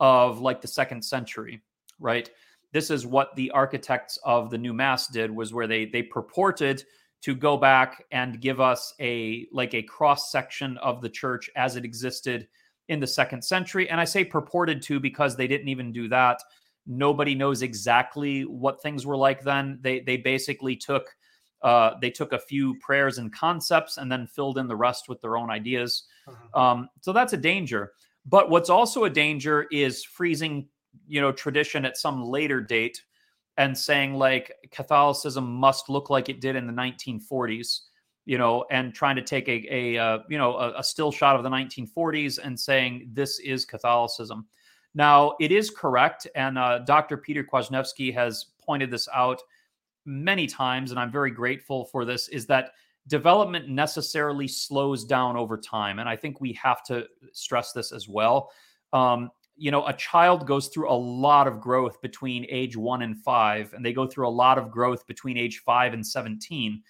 of 0.00 0.40
like 0.40 0.60
the 0.60 0.68
second 0.68 1.04
century, 1.04 1.62
right? 1.98 2.30
This 2.72 2.90
is 2.90 3.06
what 3.06 3.34
the 3.36 3.50
architects 3.52 4.18
of 4.24 4.50
the 4.50 4.58
new 4.58 4.72
mass 4.72 5.06
did 5.08 5.30
was 5.30 5.52
where 5.52 5.66
they 5.66 5.86
they 5.86 6.02
purported 6.02 6.84
to 7.22 7.34
go 7.34 7.56
back 7.56 8.04
and 8.12 8.40
give 8.40 8.60
us 8.60 8.92
a 9.00 9.46
like 9.52 9.72
a 9.74 9.82
cross 9.82 10.30
section 10.30 10.76
of 10.78 11.00
the 11.00 11.08
church 11.08 11.48
as 11.56 11.76
it 11.76 11.84
existed 11.84 12.46
in 12.88 13.00
the 13.00 13.06
second 13.06 13.42
century. 13.42 13.88
And 13.88 13.98
i 14.00 14.04
say 14.04 14.24
purported 14.24 14.82
to 14.82 15.00
because 15.00 15.36
they 15.36 15.46
didn't 15.46 15.68
even 15.68 15.92
do 15.92 16.08
that. 16.08 16.42
Nobody 16.86 17.34
knows 17.34 17.62
exactly 17.62 18.42
what 18.42 18.82
things 18.82 19.06
were 19.06 19.16
like 19.16 19.42
then. 19.42 19.78
They 19.80 20.00
they 20.00 20.18
basically 20.18 20.76
took 20.76 21.14
uh, 21.62 21.92
they 22.00 22.10
took 22.10 22.32
a 22.32 22.38
few 22.38 22.78
prayers 22.78 23.18
and 23.18 23.32
concepts 23.32 23.96
and 23.96 24.10
then 24.10 24.26
filled 24.26 24.58
in 24.58 24.68
the 24.68 24.76
rest 24.76 25.08
with 25.08 25.20
their 25.20 25.36
own 25.36 25.50
ideas. 25.50 26.04
Uh-huh. 26.28 26.60
Um, 26.60 26.88
so 27.00 27.12
that's 27.12 27.32
a 27.32 27.38
danger. 27.38 27.92
But 28.26 28.50
what's 28.50 28.70
also 28.70 29.04
a 29.04 29.10
danger 29.10 29.66
is 29.70 30.04
freezing, 30.04 30.68
you 31.06 31.20
know, 31.20 31.32
tradition 31.32 31.84
at 31.84 31.96
some 31.96 32.24
later 32.24 32.60
date 32.60 33.02
and 33.56 33.76
saying 33.76 34.14
like 34.14 34.52
Catholicism 34.70 35.44
must 35.44 35.88
look 35.88 36.10
like 36.10 36.28
it 36.28 36.40
did 36.40 36.56
in 36.56 36.66
the 36.66 36.72
1940s, 36.72 37.80
you 38.24 38.38
know, 38.38 38.64
and 38.70 38.94
trying 38.94 39.16
to 39.16 39.22
take 39.22 39.48
a, 39.48 39.66
a 39.70 40.02
uh, 40.02 40.18
you 40.28 40.38
know 40.38 40.56
a, 40.56 40.78
a 40.78 40.84
still 40.84 41.12
shot 41.12 41.36
of 41.36 41.42
the 41.42 41.50
1940s 41.50 42.38
and 42.42 42.58
saying 42.58 43.10
this 43.12 43.38
is 43.40 43.64
Catholicism. 43.64 44.46
Now 44.94 45.34
it 45.40 45.52
is 45.52 45.70
correct, 45.70 46.26
and 46.34 46.58
uh, 46.58 46.80
Dr. 46.80 47.16
Peter 47.16 47.44
Kwasniewski 47.44 48.12
has 48.14 48.46
pointed 48.64 48.90
this 48.90 49.08
out 49.14 49.40
many 50.04 50.46
times, 50.46 50.90
and 50.90 51.00
I'm 51.00 51.10
very 51.10 51.30
grateful 51.30 51.86
for 51.86 52.04
this, 52.04 52.28
is 52.28 52.46
that 52.46 52.72
development 53.06 53.68
necessarily 53.68 54.48
slows 54.48 55.04
down 55.04 55.36
over 55.36 55.58
time. 55.58 55.98
And 55.98 56.08
I 56.08 56.16
think 56.16 56.40
we 56.40 56.52
have 56.54 56.82
to 56.84 57.06
stress 57.32 57.72
this 57.72 57.92
as 57.92 58.08
well. 58.08 58.50
Um, 58.92 59.30
you 59.56 59.70
know, 59.70 59.86
a 59.86 59.92
child 59.92 60.46
goes 60.46 60.68
through 60.68 60.90
a 60.90 60.94
lot 60.94 61.46
of 61.46 61.60
growth 61.60 62.00
between 62.00 62.46
age 62.48 62.76
one 62.76 63.02
and 63.02 63.16
five, 63.16 63.72
and 63.72 63.84
they 63.84 63.92
go 63.92 64.06
through 64.06 64.26
a 64.26 64.30
lot 64.30 64.58
of 64.58 64.70
growth 64.70 65.06
between 65.06 65.36
age 65.36 65.62
five 65.64 65.92
and 65.94 66.04
17, 66.04 66.82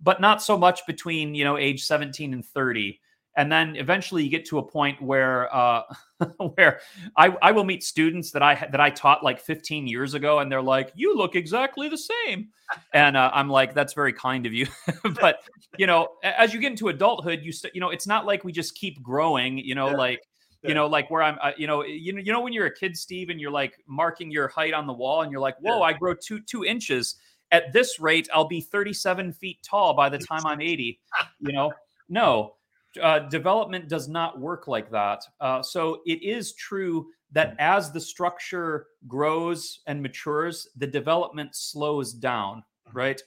but 0.00 0.20
not 0.20 0.42
so 0.42 0.58
much 0.58 0.84
between, 0.86 1.34
you 1.34 1.44
know, 1.44 1.56
age 1.56 1.84
17 1.84 2.34
and 2.34 2.44
30 2.44 3.00
and 3.36 3.50
then 3.50 3.76
eventually 3.76 4.24
you 4.24 4.30
get 4.30 4.44
to 4.46 4.58
a 4.58 4.62
point 4.62 5.00
where 5.00 5.54
uh, 5.54 5.82
where 6.54 6.80
I, 7.16 7.36
I 7.42 7.52
will 7.52 7.64
meet 7.64 7.82
students 7.82 8.30
that 8.32 8.42
I 8.42 8.54
that 8.70 8.80
I 8.80 8.90
taught 8.90 9.22
like 9.22 9.40
15 9.40 9.86
years 9.86 10.14
ago, 10.14 10.40
and 10.40 10.50
they're 10.50 10.62
like, 10.62 10.92
"You 10.94 11.16
look 11.16 11.36
exactly 11.36 11.88
the 11.88 11.98
same," 11.98 12.48
and 12.92 13.16
uh, 13.16 13.30
I'm 13.32 13.48
like, 13.48 13.74
"That's 13.74 13.92
very 13.92 14.12
kind 14.12 14.46
of 14.46 14.52
you," 14.52 14.66
but 15.20 15.40
you 15.78 15.86
know, 15.86 16.08
as 16.22 16.52
you 16.52 16.60
get 16.60 16.72
into 16.72 16.88
adulthood, 16.88 17.40
you 17.42 17.52
st- 17.52 17.74
you 17.74 17.80
know, 17.80 17.90
it's 17.90 18.06
not 18.06 18.26
like 18.26 18.44
we 18.44 18.52
just 18.52 18.74
keep 18.74 19.02
growing, 19.02 19.58
you 19.58 19.74
know, 19.74 19.90
yeah. 19.90 19.96
like. 19.96 20.22
Yeah. 20.62 20.68
You 20.68 20.74
know, 20.74 20.88
like 20.88 21.10
where 21.10 21.22
I'm, 21.22 21.38
uh, 21.40 21.52
you 21.56 21.66
know, 21.66 21.82
you 21.86 22.12
know, 22.12 22.20
you 22.20 22.32
know, 22.34 22.42
when 22.42 22.52
you're 22.52 22.66
a 22.66 22.74
kid, 22.74 22.94
Steve, 22.94 23.30
and 23.30 23.40
you're 23.40 23.50
like 23.50 23.82
marking 23.86 24.30
your 24.30 24.46
height 24.48 24.74
on 24.74 24.86
the 24.86 24.92
wall, 24.92 25.22
and 25.22 25.32
you're 25.32 25.40
like, 25.40 25.56
"Whoa, 25.60 25.78
yeah. 25.78 25.84
I 25.84 25.94
grow 25.94 26.12
two 26.12 26.38
two 26.40 26.66
inches." 26.66 27.16
At 27.50 27.72
this 27.72 27.98
rate, 27.98 28.28
I'll 28.30 28.46
be 28.46 28.60
37 28.60 29.32
feet 29.32 29.58
tall 29.62 29.94
by 29.94 30.10
the 30.10 30.18
time 30.18 30.44
I'm 30.44 30.60
80. 30.60 31.00
You 31.40 31.52
know, 31.54 31.72
no, 32.10 32.56
uh, 33.00 33.20
development 33.20 33.88
does 33.88 34.08
not 34.08 34.40
work 34.40 34.66
like 34.68 34.90
that. 34.90 35.22
Uh, 35.40 35.62
so 35.62 36.00
it 36.06 36.22
is 36.22 36.54
true 36.54 37.06
that 37.32 37.54
as 37.58 37.92
the 37.92 38.00
structure 38.00 38.86
grows 39.06 39.80
and 39.86 40.02
matures, 40.02 40.68
the 40.76 40.86
development 40.86 41.54
slows 41.54 42.12
down, 42.12 42.64
Mm-hmm. 42.90 42.98
right? 42.98 43.22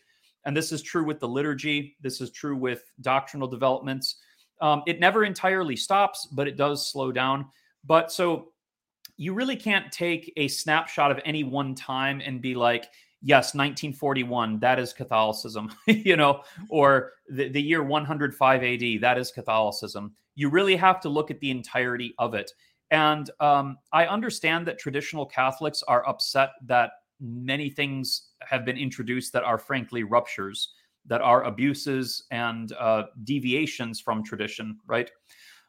And 0.46 0.56
this 0.56 0.72
is 0.72 0.82
true 0.82 1.06
with 1.06 1.20
the 1.20 1.28
liturgy. 1.28 1.96
This 2.02 2.20
is 2.20 2.32
true 2.32 2.56
with 2.56 2.84
doctrinal 3.02 3.48
developments. 3.48 4.18
Um, 4.62 4.84
it 4.86 5.00
never 5.00 5.24
entirely 5.24 5.76
stops, 5.76 6.28
but 6.32 6.48
it 6.48 6.58
does 6.58 6.92
slow 6.92 7.12
down. 7.12 7.46
But 7.86 8.12
so 8.12 8.52
you 9.16 9.34
really 9.34 9.56
can't 9.56 9.92
take 9.92 10.34
a 10.38 10.48
snapshot 10.48 11.12
of 11.12 11.20
any 11.24 11.44
one 11.44 11.76
time 11.76 12.22
and 12.26 12.42
be 12.42 12.56
like, 12.56 12.88
yes, 13.24 13.56
1941, 13.56 14.60
that 14.60 14.78
is 14.78 14.94
Catholicism, 14.94 15.72
you 15.88 16.16
know, 16.16 16.42
or 16.70 17.14
the, 17.30 17.50
the 17.50 17.62
year 17.62 17.82
105 17.82 18.64
AD, 18.64 19.02
that 19.02 19.18
is 19.18 19.32
Catholicism. 19.32 20.14
You 20.36 20.50
really 20.50 20.76
have 20.76 21.00
to 21.02 21.10
look 21.10 21.32
at 21.32 21.40
the 21.40 21.50
entirety 21.50 22.14
of 22.20 22.34
it. 22.34 22.52
And 22.92 23.30
um, 23.40 23.78
I 23.92 24.06
understand 24.06 24.68
that 24.68 24.78
traditional 24.78 25.26
Catholics 25.26 25.82
are 25.88 26.08
upset 26.08 26.52
that 26.66 26.92
many 27.20 27.70
things 27.70 28.30
have 28.42 28.66
been 28.66 28.78
introduced 28.78 29.34
that 29.34 29.44
are 29.44 29.58
frankly 29.58 30.04
ruptures, 30.04 30.74
that 31.06 31.22
are 31.22 31.44
abuses 31.44 32.26
and 32.32 32.74
uh, 32.74 33.04
deviations 33.24 34.00
from 34.00 34.24
tradition, 34.24 34.78
right? 34.86 35.10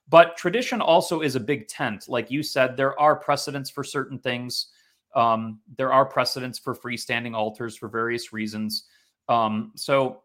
But 0.09 0.37
tradition 0.37 0.81
also 0.81 1.21
is 1.21 1.35
a 1.35 1.41
big 1.41 1.69
tent. 1.69 2.09
Like 2.09 2.31
you 2.31 2.43
said, 2.43 2.77
there 2.77 2.99
are 3.01 3.17
precedents 3.17 3.71
for 3.71 3.85
certain 3.85 4.19
things. 4.19 4.67
Um, 5.15 5.61
there 5.77 5.93
are 5.93 6.05
precedents 6.05 6.59
for 6.59 6.75
freestanding 6.75 7.35
altars 7.35 7.77
for 7.77 7.89
various 7.89 8.33
reasons. 8.33 8.85
Um, 9.29 9.73
so 9.77 10.23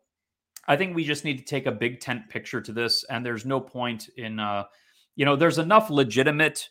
I 0.68 0.76
think 0.76 0.96
we 0.96 1.04
just 1.04 1.26
need 1.26 1.38
to 1.38 1.46
take 1.46 1.66
a 1.66 1.72
big 1.72 2.00
tent 2.00 2.30
picture 2.30 2.62
to 2.62 2.72
this. 2.72 3.04
And 3.06 3.26
there's 3.26 3.46
no 3.46 3.60
point 3.60 4.10
in, 4.18 4.40
uh, 4.40 4.66
you 5.16 5.26
know, 5.26 5.36
there's 5.36 5.58
enough 5.58 5.90
legitimate 5.90 6.70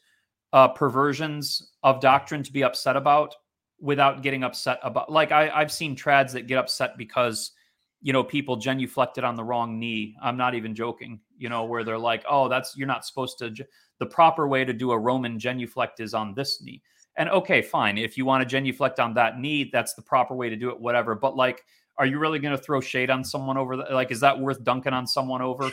uh, 0.52 0.68
perversions 0.68 1.72
of 1.82 2.00
doctrine 2.00 2.42
to 2.42 2.52
be 2.52 2.64
upset 2.64 2.96
about 2.96 3.34
without 3.80 4.22
getting 4.22 4.42
upset 4.42 4.78
about. 4.82 5.10
Like 5.10 5.32
I, 5.32 5.50
I've 5.50 5.72
seen 5.72 5.94
trads 5.94 6.32
that 6.32 6.46
get 6.46 6.58
upset 6.58 6.98
because 6.98 7.52
you 8.00 8.12
know, 8.12 8.22
people 8.22 8.56
genuflected 8.56 9.24
on 9.24 9.34
the 9.34 9.42
wrong 9.42 9.78
knee. 9.78 10.14
I'm 10.22 10.36
not 10.36 10.54
even 10.54 10.74
joking, 10.74 11.20
you 11.36 11.48
know, 11.48 11.64
where 11.64 11.82
they're 11.82 11.98
like, 11.98 12.24
oh, 12.28 12.48
that's, 12.48 12.76
you're 12.76 12.86
not 12.86 13.04
supposed 13.04 13.38
to, 13.38 13.52
the 13.98 14.06
proper 14.06 14.46
way 14.46 14.64
to 14.64 14.72
do 14.72 14.92
a 14.92 14.98
Roman 14.98 15.38
genuflect 15.38 15.98
is 16.00 16.14
on 16.14 16.34
this 16.34 16.62
knee. 16.62 16.82
And 17.18 17.28
okay, 17.28 17.60
fine. 17.60 17.98
If 17.98 18.16
you 18.16 18.24
want 18.24 18.42
to 18.42 18.48
genuflect 18.48 18.98
on 18.98 19.12
that 19.14 19.38
knee, 19.38 19.68
that's 19.70 19.92
the 19.94 20.02
proper 20.02 20.34
way 20.34 20.48
to 20.48 20.56
do 20.56 20.70
it, 20.70 20.80
whatever. 20.80 21.14
But 21.14 21.36
like, 21.36 21.64
are 21.98 22.06
you 22.06 22.18
really 22.18 22.38
going 22.38 22.56
to 22.56 22.62
throw 22.62 22.80
shade 22.80 23.10
on 23.10 23.24
someone 23.24 23.58
over? 23.58 23.76
The, 23.76 23.82
like, 23.90 24.10
is 24.10 24.20
that 24.20 24.38
worth 24.38 24.62
dunking 24.64 24.92
on 24.94 25.06
someone 25.06 25.42
over? 25.42 25.70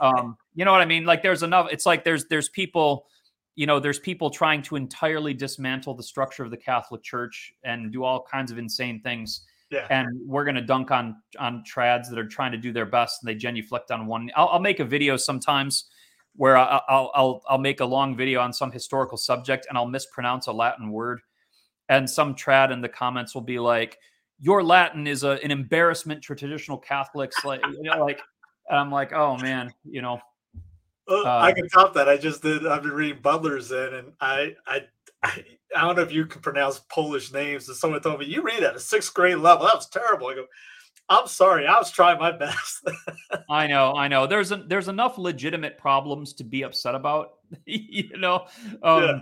um, 0.00 0.36
you 0.54 0.64
know 0.64 0.72
what 0.72 0.82
I 0.82 0.84
mean? 0.86 1.04
Like, 1.04 1.22
there's 1.22 1.42
enough. 1.42 1.68
It's 1.70 1.86
like 1.86 2.04
there's 2.04 2.26
there's 2.26 2.48
people, 2.50 3.06
you 3.54 3.66
know, 3.66 3.78
there's 3.80 3.98
people 4.00 4.30
trying 4.30 4.62
to 4.62 4.76
entirely 4.76 5.32
dismantle 5.32 5.94
the 5.94 6.02
structure 6.02 6.42
of 6.42 6.50
the 6.50 6.56
Catholic 6.56 7.02
Church 7.02 7.54
and 7.64 7.92
do 7.92 8.04
all 8.04 8.22
kinds 8.22 8.50
of 8.50 8.58
insane 8.58 9.00
things 9.00 9.46
Yeah. 9.70 9.86
and 9.90 10.08
we're 10.26 10.44
going 10.44 10.56
to 10.56 10.62
dunk 10.62 10.90
on 10.90 11.22
on 11.38 11.62
trads 11.64 12.08
that 12.10 12.18
are 12.18 12.26
trying 12.26 12.50
to 12.52 12.58
do 12.58 12.72
their 12.72 12.86
best 12.86 13.22
and 13.22 13.28
they 13.28 13.36
genuflect 13.36 13.92
on 13.92 14.06
one. 14.06 14.30
I'll, 14.34 14.48
I'll 14.48 14.60
make 14.60 14.80
a 14.80 14.84
video 14.84 15.16
sometimes 15.16 15.84
where 16.36 16.56
I, 16.56 16.80
I'll 16.88 17.10
I'll 17.14 17.42
I'll 17.48 17.58
make 17.58 17.80
a 17.80 17.84
long 17.84 18.16
video 18.16 18.40
on 18.40 18.52
some 18.52 18.72
historical 18.72 19.18
subject 19.18 19.66
and 19.68 19.76
I'll 19.76 19.86
mispronounce 19.86 20.46
a 20.46 20.52
Latin 20.52 20.90
word, 20.90 21.20
and 21.88 22.08
some 22.08 22.34
trad 22.34 22.70
in 22.70 22.80
the 22.80 22.88
comments 22.88 23.34
will 23.34 23.42
be 23.42 23.58
like, 23.58 23.98
"Your 24.38 24.62
Latin 24.62 25.06
is 25.06 25.24
a, 25.24 25.42
an 25.44 25.50
embarrassment 25.50 26.22
to 26.24 26.34
traditional 26.34 26.78
Catholics," 26.78 27.44
like 27.44 27.60
you 27.66 27.82
know, 27.82 28.04
like, 28.04 28.20
and 28.68 28.78
I'm 28.78 28.90
like, 28.90 29.12
"Oh 29.12 29.36
man, 29.36 29.72
you 29.84 30.02
know." 30.02 30.20
Uh, 31.08 31.24
I 31.26 31.52
can 31.52 31.68
top 31.68 31.92
that. 31.94 32.08
I 32.08 32.16
just 32.16 32.42
did. 32.42 32.66
I've 32.66 32.82
been 32.82 32.92
reading 32.92 33.20
Butler's 33.20 33.72
in, 33.72 33.94
and 33.94 34.12
I, 34.20 34.54
I, 34.64 34.82
I, 35.24 35.44
I 35.76 35.80
don't 35.80 35.96
know 35.96 36.02
if 36.02 36.12
you 36.12 36.24
can 36.24 36.40
pronounce 36.40 36.78
Polish 36.88 37.32
names. 37.32 37.66
And 37.68 37.76
someone 37.76 38.00
told 38.00 38.20
me 38.20 38.26
you 38.26 38.42
read 38.42 38.62
at 38.62 38.76
a 38.76 38.80
sixth 38.80 39.12
grade 39.12 39.38
level. 39.38 39.66
That 39.66 39.74
was 39.74 39.88
terrible. 39.88 40.28
I 40.28 40.34
go, 40.36 40.46
I'm 41.10 41.26
sorry. 41.26 41.66
I 41.66 41.76
was 41.76 41.90
trying 41.90 42.18
my 42.18 42.30
best. 42.30 42.88
I 43.50 43.66
know, 43.66 43.94
I 43.96 44.06
know. 44.08 44.26
There's 44.26 44.52
a, 44.52 44.56
there's 44.56 44.88
enough 44.88 45.18
legitimate 45.18 45.76
problems 45.76 46.32
to 46.34 46.44
be 46.44 46.62
upset 46.62 46.94
about. 46.94 47.32
you 47.66 48.16
know, 48.16 48.46
um, 48.82 49.02
Yeah. 49.02 49.18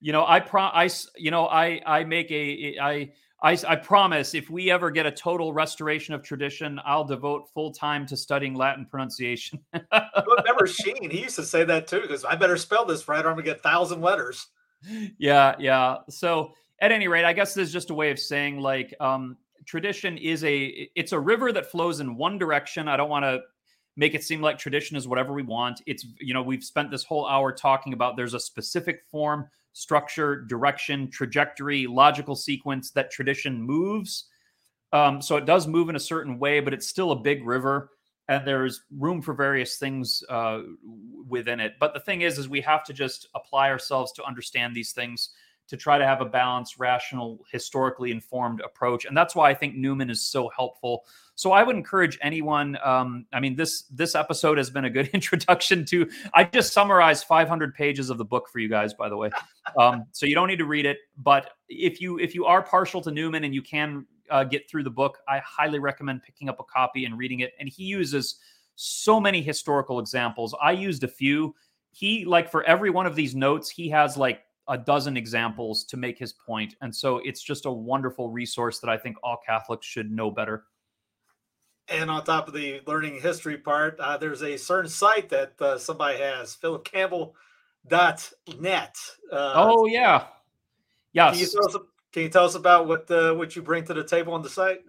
you 0.00 0.12
know, 0.12 0.26
I 0.26 0.38
pro, 0.40 0.62
I, 0.64 0.88
you 1.16 1.30
know, 1.30 1.46
I, 1.46 1.80
I 1.86 2.04
make 2.04 2.30
a, 2.30 2.76
I, 2.78 3.12
I, 3.42 3.56
I 3.66 3.76
promise 3.76 4.34
if 4.34 4.50
we 4.50 4.70
ever 4.70 4.90
get 4.90 5.06
a 5.06 5.10
total 5.10 5.54
restoration 5.54 6.12
of 6.12 6.22
tradition, 6.22 6.78
I'll 6.84 7.04
devote 7.04 7.48
full 7.54 7.72
time 7.72 8.04
to 8.08 8.16
studying 8.18 8.54
Latin 8.54 8.84
pronunciation. 8.84 9.60
Remember 9.72 10.66
Sheen? 10.66 11.10
He 11.10 11.22
used 11.22 11.36
to 11.36 11.44
say 11.44 11.64
that 11.64 11.86
too. 11.86 12.02
Because 12.02 12.22
I 12.26 12.34
better 12.34 12.58
spell 12.58 12.84
this 12.84 13.08
right, 13.08 13.24
or 13.24 13.28
I'm 13.28 13.34
gonna 13.36 13.44
get 13.44 13.56
a 13.56 13.60
thousand 13.60 14.02
letters. 14.02 14.48
yeah, 15.18 15.54
yeah. 15.58 15.96
So 16.10 16.52
at 16.82 16.92
any 16.92 17.08
rate, 17.08 17.24
I 17.24 17.32
guess 17.32 17.54
this 17.54 17.68
is 17.68 17.72
just 17.72 17.88
a 17.88 17.94
way 17.94 18.10
of 18.10 18.18
saying 18.18 18.60
like 18.60 18.94
um, 19.00 19.38
tradition 19.64 20.18
is 20.18 20.44
a 20.44 20.88
it's 20.94 21.12
a 21.12 21.18
river 21.18 21.52
that 21.52 21.70
flows 21.70 22.00
in 22.00 22.16
one 22.16 22.38
direction. 22.38 22.88
I 22.88 22.96
don't 22.96 23.10
want 23.10 23.24
to 23.24 23.40
make 23.96 24.14
it 24.14 24.24
seem 24.24 24.40
like 24.40 24.58
tradition 24.58 24.96
is 24.96 25.08
whatever 25.08 25.32
we 25.32 25.42
want. 25.42 25.82
It's 25.86 26.06
you 26.20 26.34
know 26.34 26.42
we've 26.42 26.64
spent 26.64 26.90
this 26.90 27.04
whole 27.04 27.26
hour 27.26 27.52
talking 27.52 27.92
about 27.92 28.16
there's 28.16 28.34
a 28.34 28.40
specific 28.40 29.02
form, 29.10 29.48
structure, 29.72 30.42
direction, 30.42 31.10
trajectory, 31.10 31.86
logical 31.86 32.36
sequence 32.36 32.90
that 32.92 33.10
tradition 33.10 33.60
moves. 33.60 34.26
Um, 34.92 35.22
so 35.22 35.36
it 35.36 35.46
does 35.46 35.68
move 35.68 35.88
in 35.88 35.96
a 35.96 36.00
certain 36.00 36.38
way, 36.38 36.60
but 36.60 36.74
it's 36.74 36.88
still 36.88 37.12
a 37.12 37.16
big 37.16 37.46
river, 37.46 37.90
and 38.28 38.46
there's 38.46 38.82
room 38.98 39.22
for 39.22 39.34
various 39.34 39.76
things 39.76 40.24
uh, 40.28 40.62
within 41.28 41.60
it. 41.60 41.74
But 41.78 41.94
the 41.94 42.00
thing 42.00 42.22
is, 42.22 42.38
is 42.38 42.48
we 42.48 42.60
have 42.62 42.82
to 42.84 42.92
just 42.92 43.28
apply 43.34 43.70
ourselves 43.70 44.10
to 44.12 44.24
understand 44.24 44.74
these 44.74 44.92
things 44.92 45.30
to 45.70 45.76
try 45.76 45.96
to 45.96 46.04
have 46.04 46.20
a 46.20 46.24
balanced, 46.24 46.78
rational, 46.78 47.38
historically 47.50 48.10
informed 48.10 48.60
approach, 48.60 49.06
and 49.06 49.16
that's 49.16 49.34
why 49.34 49.48
I 49.48 49.54
think 49.54 49.76
Newman 49.76 50.10
is 50.10 50.20
so 50.22 50.50
helpful. 50.54 51.04
So 51.36 51.52
I 51.52 51.62
would 51.62 51.76
encourage 51.76 52.18
anyone. 52.20 52.76
Um, 52.84 53.24
I 53.32 53.40
mean, 53.40 53.56
this 53.56 53.84
this 53.84 54.14
episode 54.14 54.58
has 54.58 54.68
been 54.68 54.84
a 54.84 54.90
good 54.90 55.08
introduction 55.14 55.84
to. 55.86 56.10
I 56.34 56.44
just 56.44 56.72
summarized 56.72 57.24
500 57.24 57.74
pages 57.74 58.10
of 58.10 58.18
the 58.18 58.24
book 58.24 58.48
for 58.52 58.58
you 58.58 58.68
guys, 58.68 58.92
by 58.92 59.08
the 59.08 59.16
way. 59.16 59.30
Um, 59.78 60.04
so 60.12 60.26
you 60.26 60.34
don't 60.34 60.48
need 60.48 60.58
to 60.58 60.66
read 60.66 60.84
it, 60.84 60.98
but 61.16 61.52
if 61.68 62.00
you 62.00 62.18
if 62.18 62.34
you 62.34 62.44
are 62.44 62.62
partial 62.62 63.00
to 63.02 63.10
Newman 63.10 63.44
and 63.44 63.54
you 63.54 63.62
can 63.62 64.04
uh, 64.30 64.44
get 64.44 64.68
through 64.68 64.82
the 64.82 64.90
book, 64.90 65.18
I 65.28 65.38
highly 65.38 65.78
recommend 65.78 66.22
picking 66.22 66.48
up 66.48 66.60
a 66.60 66.64
copy 66.64 67.04
and 67.04 67.16
reading 67.16 67.40
it. 67.40 67.52
And 67.58 67.68
he 67.68 67.84
uses 67.84 68.36
so 68.76 69.20
many 69.20 69.42
historical 69.42 69.98
examples. 69.98 70.54
I 70.60 70.72
used 70.72 71.04
a 71.04 71.08
few. 71.08 71.54
He 71.90 72.24
like 72.24 72.50
for 72.50 72.64
every 72.64 72.90
one 72.90 73.06
of 73.06 73.14
these 73.14 73.34
notes, 73.34 73.68
he 73.68 73.88
has 73.90 74.16
like 74.16 74.42
a 74.70 74.78
dozen 74.78 75.16
examples 75.16 75.84
to 75.84 75.98
make 75.98 76.18
his 76.18 76.32
point, 76.32 76.76
and 76.80 76.94
so 76.94 77.18
it's 77.18 77.42
just 77.42 77.66
a 77.66 77.70
wonderful 77.70 78.30
resource 78.30 78.78
that 78.78 78.88
I 78.88 78.96
think 78.96 79.16
all 79.22 79.38
Catholics 79.44 79.86
should 79.86 80.10
know 80.10 80.30
better. 80.30 80.64
And 81.88 82.10
on 82.10 82.24
top 82.24 82.46
of 82.46 82.54
the 82.54 82.80
learning 82.86 83.20
history 83.20 83.58
part, 83.58 83.98
uh, 84.00 84.16
there's 84.16 84.42
a 84.42 84.56
certain 84.56 84.90
site 84.90 85.28
that 85.30 85.60
uh, 85.60 85.76
somebody 85.76 86.18
has, 86.18 86.56
phillipcampbell.net. 86.56 88.96
Uh, 89.32 89.52
oh 89.56 89.86
yeah, 89.86 90.26
can, 91.14 91.36
you 91.36 91.46
tell 91.46 91.66
us, 91.66 91.76
can 92.12 92.22
you 92.22 92.28
tell 92.28 92.44
us 92.44 92.54
about 92.54 92.86
what 92.86 93.10
uh, 93.10 93.34
what 93.34 93.56
you 93.56 93.62
bring 93.62 93.84
to 93.84 93.94
the 93.94 94.04
table 94.04 94.32
on 94.32 94.42
the 94.42 94.48
site? 94.48 94.82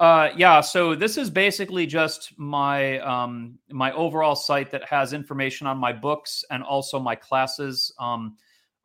Uh, 0.00 0.30
yeah, 0.36 0.60
so 0.60 0.94
this 0.94 1.16
is 1.16 1.28
basically 1.28 1.84
just 1.84 2.32
my 2.38 3.00
um, 3.00 3.58
my 3.70 3.90
overall 3.92 4.36
site 4.36 4.70
that 4.70 4.88
has 4.88 5.12
information 5.12 5.66
on 5.66 5.76
my 5.76 5.92
books 5.92 6.44
and 6.50 6.62
also 6.62 7.00
my 7.00 7.16
classes. 7.16 7.92
Um, 7.98 8.36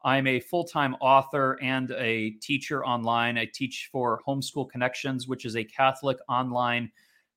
I'm 0.03 0.27
a 0.27 0.39
full 0.39 0.63
time 0.63 0.95
author 0.99 1.57
and 1.61 1.91
a 1.91 2.31
teacher 2.41 2.85
online. 2.85 3.37
I 3.37 3.45
teach 3.45 3.89
for 3.91 4.21
Homeschool 4.27 4.69
Connections, 4.69 5.27
which 5.27 5.45
is 5.45 5.55
a 5.55 5.63
Catholic 5.63 6.17
online 6.27 6.91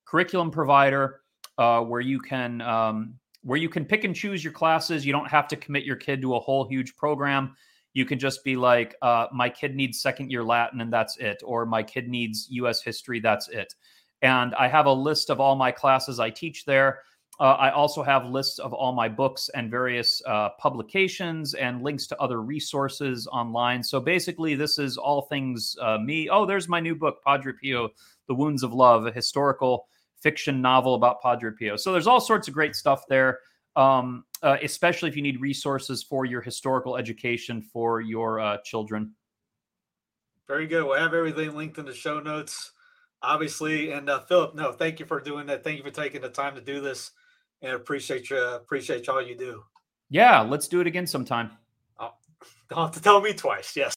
curriculum 0.05 0.51
provider 0.51 1.21
uh, 1.57 1.81
where 1.81 2.01
you 2.01 2.19
can 2.19 2.61
um, 2.61 3.15
where 3.43 3.57
you 3.57 3.69
can 3.69 3.85
pick 3.85 4.03
and 4.03 4.15
choose 4.15 4.43
your 4.43 4.53
classes. 4.53 5.05
You 5.05 5.13
don't 5.13 5.29
have 5.29 5.47
to 5.49 5.55
commit 5.55 5.83
your 5.83 5.95
kid 5.95 6.21
to 6.21 6.35
a 6.35 6.39
whole 6.39 6.67
huge 6.67 6.95
program 6.95 7.55
you 7.97 8.05
can 8.05 8.19
just 8.19 8.43
be 8.43 8.55
like 8.55 8.95
uh, 9.01 9.25
my 9.33 9.49
kid 9.49 9.75
needs 9.75 9.99
second 9.99 10.29
year 10.29 10.43
latin 10.43 10.81
and 10.81 10.93
that's 10.93 11.17
it 11.17 11.41
or 11.43 11.65
my 11.65 11.81
kid 11.81 12.07
needs 12.07 12.47
us 12.51 12.79
history 12.79 13.19
that's 13.19 13.49
it 13.49 13.73
and 14.21 14.53
i 14.53 14.67
have 14.67 14.85
a 14.85 14.93
list 14.93 15.31
of 15.31 15.39
all 15.39 15.55
my 15.55 15.71
classes 15.71 16.19
i 16.19 16.29
teach 16.29 16.63
there 16.63 16.99
uh, 17.39 17.55
i 17.59 17.71
also 17.71 18.03
have 18.03 18.25
lists 18.25 18.59
of 18.59 18.73
all 18.73 18.93
my 18.93 19.07
books 19.07 19.49
and 19.53 19.71
various 19.71 20.21
uh, 20.25 20.49
publications 20.59 21.53
and 21.53 21.81
links 21.81 22.07
to 22.07 22.17
other 22.19 22.41
resources 22.41 23.27
online 23.27 23.83
so 23.83 23.99
basically 23.99 24.55
this 24.55 24.79
is 24.79 24.97
all 24.97 25.21
things 25.23 25.75
uh, 25.81 25.97
me 25.97 26.29
oh 26.29 26.45
there's 26.45 26.67
my 26.67 26.79
new 26.79 26.95
book 26.95 27.17
padre 27.25 27.53
pio 27.61 27.89
the 28.27 28.35
wounds 28.35 28.63
of 28.63 28.73
love 28.73 29.05
a 29.05 29.11
historical 29.11 29.87
fiction 30.19 30.61
novel 30.61 30.95
about 30.95 31.21
padre 31.21 31.51
pio 31.57 31.75
so 31.75 31.91
there's 31.91 32.07
all 32.07 32.19
sorts 32.19 32.47
of 32.47 32.53
great 32.53 32.75
stuff 32.75 33.07
there 33.07 33.39
um, 33.77 34.25
uh, 34.41 34.57
especially 34.63 35.07
if 35.07 35.15
you 35.15 35.21
need 35.21 35.39
resources 35.39 36.03
for 36.03 36.25
your 36.25 36.41
historical 36.41 36.97
education 36.97 37.61
for 37.61 38.01
your 38.01 38.39
uh, 38.39 38.57
children. 38.65 39.13
Very 40.47 40.65
good. 40.65 40.83
We'll 40.83 40.99
have 40.99 41.13
everything 41.13 41.55
linked 41.55 41.77
in 41.77 41.85
the 41.85 41.93
show 41.93 42.19
notes, 42.19 42.71
obviously. 43.21 43.91
And 43.91 44.09
uh, 44.09 44.21
Phillip, 44.21 44.55
no, 44.55 44.71
thank 44.71 44.99
you 44.99 45.05
for 45.05 45.21
doing 45.21 45.45
that. 45.47 45.63
Thank 45.63 45.77
you 45.77 45.83
for 45.83 45.91
taking 45.91 46.21
the 46.21 46.29
time 46.29 46.55
to 46.55 46.61
do 46.61 46.81
this. 46.81 47.11
And 47.61 47.73
appreciate 47.73 48.29
you. 48.29 48.37
Appreciate 48.37 49.07
all 49.09 49.21
you 49.21 49.35
do. 49.35 49.63
Yeah, 50.09 50.41
let's 50.41 50.67
do 50.67 50.79
it 50.81 50.87
again 50.87 51.07
sometime. 51.07 51.51
Don't 52.69 52.77
have 52.85 52.91
to 52.91 53.01
tell 53.01 53.21
me 53.21 53.33
twice. 53.33 53.75
Yes. 53.75 53.95